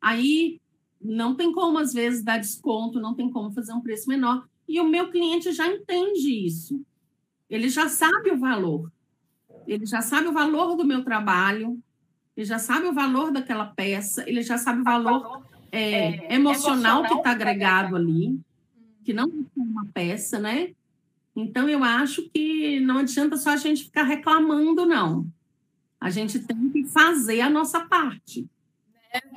Aí 0.00 0.60
não 1.00 1.34
tem 1.34 1.50
como, 1.52 1.78
às 1.78 1.92
vezes, 1.92 2.22
dar 2.22 2.38
desconto, 2.38 3.00
não 3.00 3.12
tem 3.12 3.28
como 3.28 3.50
fazer 3.50 3.72
um 3.72 3.80
preço 3.80 4.08
menor. 4.08 4.46
E 4.68 4.80
o 4.80 4.88
meu 4.88 5.10
cliente 5.10 5.52
já 5.52 5.66
entende 5.66 6.46
isso. 6.46 6.80
Ele 7.48 7.68
já 7.68 7.88
sabe 7.88 8.30
o 8.30 8.38
valor. 8.38 8.90
Ele 9.66 9.86
já 9.86 10.00
sabe 10.00 10.28
o 10.28 10.32
valor 10.32 10.76
do 10.76 10.84
meu 10.84 11.04
trabalho, 11.04 11.80
ele 12.36 12.46
já 12.46 12.58
sabe 12.58 12.86
o 12.86 12.92
valor 12.92 13.30
daquela 13.30 13.66
peça, 13.66 14.28
ele 14.28 14.42
já 14.42 14.58
sabe 14.58 14.80
o 14.80 14.84
valor 14.84 15.42
é, 15.70 16.26
é, 16.26 16.34
emocional 16.34 17.04
que 17.04 17.14
está 17.14 17.30
agregado 17.30 17.94
ali, 17.94 18.38
que 19.04 19.12
não 19.12 19.24
é 19.24 19.60
uma 19.60 19.86
peça, 19.86 20.38
né? 20.38 20.72
Então, 21.34 21.68
eu 21.68 21.82
acho 21.82 22.28
que 22.30 22.80
não 22.80 22.98
adianta 22.98 23.36
só 23.36 23.50
a 23.50 23.56
gente 23.56 23.84
ficar 23.84 24.02
reclamando, 24.02 24.84
não. 24.84 25.26
A 26.00 26.10
gente 26.10 26.38
tem 26.40 26.68
que 26.70 26.84
fazer 26.86 27.40
a 27.40 27.48
nossa 27.48 27.86
parte. 27.86 28.46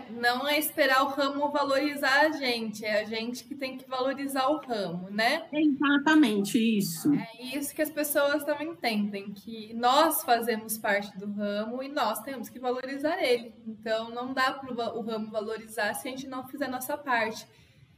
Não 0.10 0.48
é 0.48 0.58
esperar 0.58 1.04
o 1.04 1.10
ramo 1.10 1.52
valorizar 1.52 2.22
a 2.22 2.32
gente, 2.32 2.86
é 2.86 3.02
a 3.02 3.04
gente 3.04 3.44
que 3.44 3.54
tem 3.54 3.78
que 3.78 3.88
valorizar 3.88 4.48
o 4.48 4.58
ramo, 4.58 5.10
né? 5.10 5.46
exatamente 5.52 6.58
isso. 6.58 7.12
É 7.14 7.58
isso 7.58 7.76
que 7.76 7.82
as 7.82 7.90
pessoas 7.90 8.44
também 8.44 8.70
entendem, 8.70 9.34
que 9.34 9.74
nós 9.74 10.24
fazemos 10.24 10.78
parte 10.78 11.18
do 11.18 11.32
ramo 11.34 11.84
e 11.84 11.90
nós 11.90 12.22
temos 12.22 12.48
que 12.48 12.60
valorizar 12.60 13.22
ele. 13.22 13.54
Então, 13.68 14.10
não 14.10 14.34
dá 14.34 14.54
para 14.54 14.72
o 14.96 15.02
ramo 15.02 15.30
valorizar 15.30 15.94
se 15.94 16.08
a 16.08 16.12
gente 16.12 16.28
não 16.28 16.48
fizer 16.48 16.66
a 16.66 16.72
nossa 16.72 16.98
parte. 16.98 17.46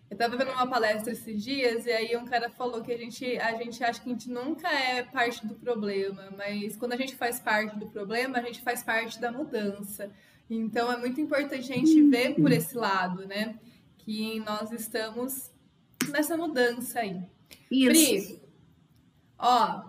Eu 0.09 0.15
estava 0.15 0.37
vendo 0.37 0.51
uma 0.51 0.65
palestra 0.65 1.11
esses 1.11 1.43
dias 1.43 1.85
e 1.85 1.91
aí 1.91 2.15
um 2.15 2.25
cara 2.25 2.49
falou 2.49 2.81
que 2.81 2.93
a 2.93 2.97
gente, 2.97 3.37
a 3.39 3.53
gente 3.55 3.83
acha 3.83 4.01
que 4.01 4.09
a 4.09 4.13
gente 4.13 4.29
nunca 4.29 4.69
é 4.69 5.03
parte 5.03 5.45
do 5.45 5.53
problema, 5.55 6.29
mas 6.35 6.77
quando 6.77 6.93
a 6.93 6.97
gente 6.97 7.15
faz 7.15 7.39
parte 7.41 7.77
do 7.77 7.87
problema, 7.87 8.37
a 8.37 8.41
gente 8.41 8.61
faz 8.61 8.81
parte 8.81 9.19
da 9.19 9.31
mudança. 9.31 10.09
Então 10.49 10.91
é 10.91 10.97
muito 10.97 11.19
importante 11.19 11.71
a 11.71 11.75
gente 11.75 12.01
ver 12.09 12.35
por 12.35 12.51
esse 12.51 12.75
lado, 12.75 13.25
né? 13.27 13.59
Que 13.97 14.39
nós 14.39 14.71
estamos 14.71 15.51
nessa 16.09 16.37
mudança 16.37 17.01
aí. 17.01 17.21
Isso. 17.69 18.35
Pri, 18.35 18.41
ó, 19.37 19.83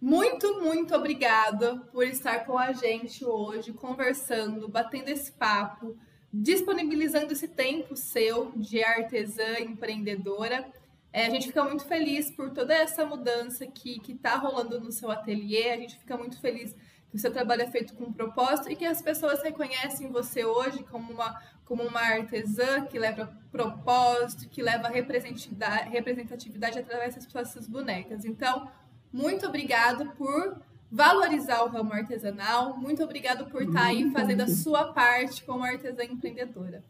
muito, 0.00 0.60
muito 0.60 0.94
obrigada 0.94 1.78
por 1.90 2.06
estar 2.06 2.44
com 2.44 2.58
a 2.58 2.72
gente 2.72 3.24
hoje, 3.24 3.72
conversando, 3.72 4.68
batendo 4.68 5.08
esse 5.08 5.32
papo, 5.32 5.96
disponibilizando 6.32 7.32
esse 7.32 7.48
tempo 7.48 7.96
seu 7.96 8.52
de 8.54 8.84
artesã 8.84 9.58
empreendedora. 9.60 10.70
É, 11.10 11.24
a 11.24 11.30
gente 11.30 11.46
fica 11.46 11.64
muito 11.64 11.86
feliz 11.86 12.30
por 12.30 12.50
toda 12.50 12.74
essa 12.74 13.06
mudança 13.06 13.66
que 13.66 14.02
está 14.06 14.36
rolando 14.36 14.78
no 14.78 14.92
seu 14.92 15.10
ateliê. 15.10 15.70
A 15.70 15.78
gente 15.78 15.98
fica 15.98 16.14
muito 16.18 16.38
feliz 16.40 16.76
o 17.16 17.18
seu 17.18 17.32
trabalho 17.32 17.62
é 17.62 17.66
feito 17.66 17.94
com 17.94 18.04
um 18.04 18.12
propósito 18.12 18.70
e 18.70 18.76
que 18.76 18.84
as 18.84 19.02
pessoas 19.02 19.42
reconhecem 19.42 20.10
você 20.10 20.44
hoje 20.44 20.84
como 20.84 21.12
uma, 21.12 21.40
como 21.64 21.82
uma 21.82 22.00
artesã 22.00 22.84
que 22.86 22.98
leva 22.98 23.34
propósito, 23.50 24.48
que 24.48 24.62
leva 24.62 24.88
representatividade, 24.88 25.90
representatividade 25.90 26.78
através 26.78 27.14
das 27.14 27.48
suas 27.48 27.66
bonecas. 27.66 28.24
Então, 28.24 28.70
muito 29.12 29.46
obrigado 29.46 30.10
por 30.12 30.60
valorizar 30.90 31.62
o 31.64 31.68
ramo 31.68 31.92
artesanal, 31.92 32.76
muito 32.76 33.02
obrigado 33.02 33.46
por 33.50 33.62
estar 33.62 33.86
aí 33.86 34.10
fazendo 34.12 34.42
a 34.42 34.48
sua 34.48 34.92
parte 34.92 35.42
como 35.42 35.64
artesã 35.64 36.04
empreendedora. 36.04 36.84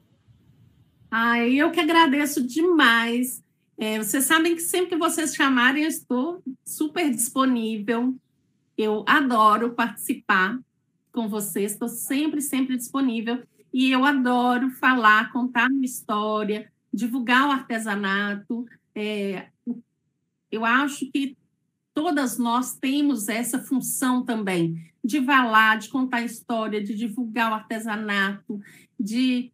Ai, 1.10 1.54
eu 1.54 1.70
que 1.70 1.80
agradeço 1.80 2.46
demais. 2.46 3.42
É, 3.78 3.98
vocês 3.98 4.24
sabem 4.24 4.54
que 4.54 4.62
sempre 4.62 4.90
que 4.90 4.96
vocês 4.96 5.34
chamarem, 5.34 5.84
eu 5.84 5.88
estou 5.88 6.42
super 6.64 7.10
disponível. 7.10 8.14
Eu 8.76 9.04
adoro 9.06 9.74
participar 9.74 10.58
com 11.12 11.28
vocês, 11.28 11.72
estou 11.72 11.88
sempre, 11.88 12.40
sempre 12.40 12.76
disponível. 12.76 13.42
E 13.72 13.90
eu 13.90 14.04
adoro 14.04 14.70
falar, 14.70 15.32
contar 15.32 15.70
uma 15.70 15.84
história, 15.84 16.70
divulgar 16.92 17.48
o 17.48 17.52
artesanato. 17.52 18.66
É, 18.94 19.48
eu 20.50 20.64
acho 20.64 21.10
que 21.10 21.36
todas 21.94 22.38
nós 22.38 22.76
temos 22.76 23.28
essa 23.28 23.58
função 23.58 24.22
também, 24.22 24.78
de 25.02 25.24
falar, 25.24 25.78
de 25.78 25.88
contar 25.88 26.22
história, 26.22 26.82
de 26.82 26.94
divulgar 26.94 27.50
o 27.50 27.54
artesanato, 27.54 28.60
de 29.00 29.50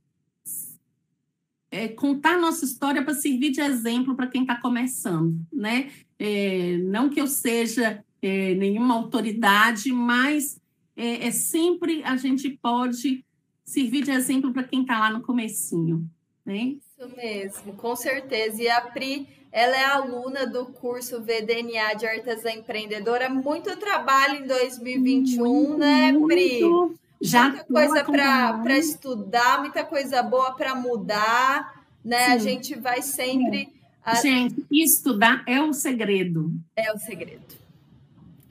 é, 1.71 1.89
contar 1.89 2.39
nossa 2.39 2.65
história 2.65 3.03
para 3.03 3.15
servir 3.15 3.51
de 3.51 3.61
exemplo 3.61 4.15
para 4.15 4.27
quem 4.27 4.43
está 4.43 4.57
começando, 4.57 5.41
né? 5.53 5.91
É, 6.19 6.79
não 6.79 7.09
que 7.09 7.21
eu 7.21 7.27
seja 7.27 8.05
é, 8.23 8.55
nenhuma 8.55 8.95
autoridade, 8.95 9.93
mas 9.93 10.61
é, 10.97 11.27
é, 11.27 11.31
sempre 11.33 12.03
a 12.05 12.17
gente 12.17 12.49
pode 12.51 13.25
servir 13.65 14.05
de 14.05 14.13
exemplo 14.13 14.53
para 14.53 14.63
quem 14.63 14.83
está 14.83 14.99
lá 14.99 15.11
no 15.11 15.23
comecinho, 15.23 16.09
né? 16.47 16.77
Isso 16.77 17.17
mesmo, 17.17 17.73
com 17.75 17.97
certeza. 17.97 18.63
E 18.63 18.69
a 18.69 18.81
Pri, 18.81 19.27
ela 19.51 19.77
é 19.77 19.85
aluna 19.85 20.47
do 20.47 20.67
curso 20.67 21.21
VDNA 21.21 21.95
de 21.99 22.07
Artesã 22.07 22.53
Empreendedora. 22.53 23.29
Muito 23.29 23.77
trabalho 23.77 24.45
em 24.45 24.47
2021, 24.47 25.45
muito, 25.45 25.79
né, 25.79 26.13
Pri? 26.27 26.61
Muito. 26.63 26.95
Já 27.21 27.49
muita 27.51 27.65
coisa 27.65 28.05
para 28.05 28.79
estudar, 28.79 29.61
muita 29.61 29.85
coisa 29.85 30.23
boa 30.23 30.53
para 30.53 30.75
mudar, 30.75 31.85
né? 32.05 32.27
Sim. 32.27 32.33
A 32.33 32.39
gente 32.39 32.75
vai 32.79 33.03
sempre. 33.03 33.69
A... 34.05 34.17
Gente, 34.17 34.65
estudar 34.71 35.45
é 35.47 35.61
o 35.61 35.73
segredo. 35.73 36.53
É 36.75 36.93
o 36.93 36.99
segredo. 36.99 37.62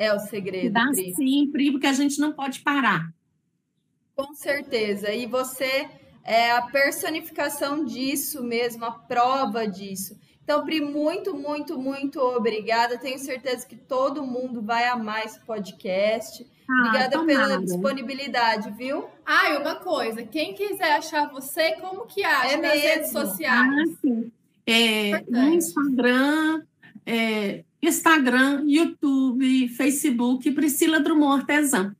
É 0.01 0.11
o 0.11 0.19
segredo. 0.19 0.73
Dá 0.73 0.87
Pri. 0.89 1.13
sim, 1.13 1.51
Pri, 1.51 1.71
porque 1.71 1.85
a 1.85 1.93
gente 1.93 2.19
não 2.19 2.33
pode 2.33 2.61
parar. 2.61 3.13
Com 4.15 4.33
certeza. 4.33 5.13
E 5.13 5.27
você 5.27 5.87
é 6.23 6.53
a 6.53 6.63
personificação 6.63 7.85
disso 7.85 8.43
mesmo, 8.43 8.83
a 8.83 8.91
prova 8.91 9.67
disso. 9.67 10.19
Então, 10.43 10.65
Pri, 10.65 10.81
muito, 10.81 11.35
muito, 11.35 11.79
muito 11.79 12.19
obrigada. 12.19 12.97
Tenho 12.97 13.19
certeza 13.19 13.67
que 13.67 13.75
todo 13.75 14.25
mundo 14.25 14.59
vai 14.59 14.85
amar 14.87 15.23
esse 15.23 15.39
podcast. 15.45 16.47
Ah, 16.67 16.87
obrigada 16.87 17.23
pela 17.23 17.57
disponibilidade, 17.61 18.71
viu? 18.71 19.05
Ah, 19.23 19.51
e 19.51 19.57
uma 19.57 19.75
coisa, 19.75 20.23
quem 20.23 20.55
quiser 20.55 20.93
achar 20.93 21.29
você, 21.29 21.73
como 21.73 22.07
que 22.07 22.23
acha 22.23 22.53
é 22.53 22.57
nas 22.57 22.71
mesmo. 22.73 22.87
redes 22.87 23.11
sociais? 23.11 23.69
Ah, 23.71 23.97
sim. 24.01 24.31
É, 24.65 25.23
no 25.29 25.49
Instagram, 25.49 26.63
é, 27.05 27.63
Instagram, 27.81 28.63
YouTube, 28.65 29.67
Facebook, 29.69 30.51
Priscila 30.51 30.99
Drummond 30.99 31.41
Artesã. 31.41 31.95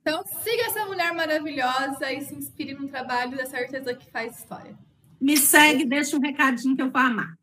Então 0.00 0.22
siga 0.42 0.62
essa 0.66 0.86
mulher 0.86 1.12
maravilhosa 1.14 2.12
e 2.12 2.20
se 2.22 2.34
inspire 2.34 2.74
no 2.74 2.88
trabalho 2.88 3.36
dessa 3.36 3.56
artesã 3.56 3.94
que 3.94 4.10
faz 4.10 4.38
história. 4.38 4.74
Me 5.20 5.36
segue, 5.36 5.84
deixa 5.84 6.16
um 6.16 6.20
recadinho 6.20 6.74
que 6.74 6.82
eu 6.82 6.90
vou 6.90 7.00
amar. 7.00 7.39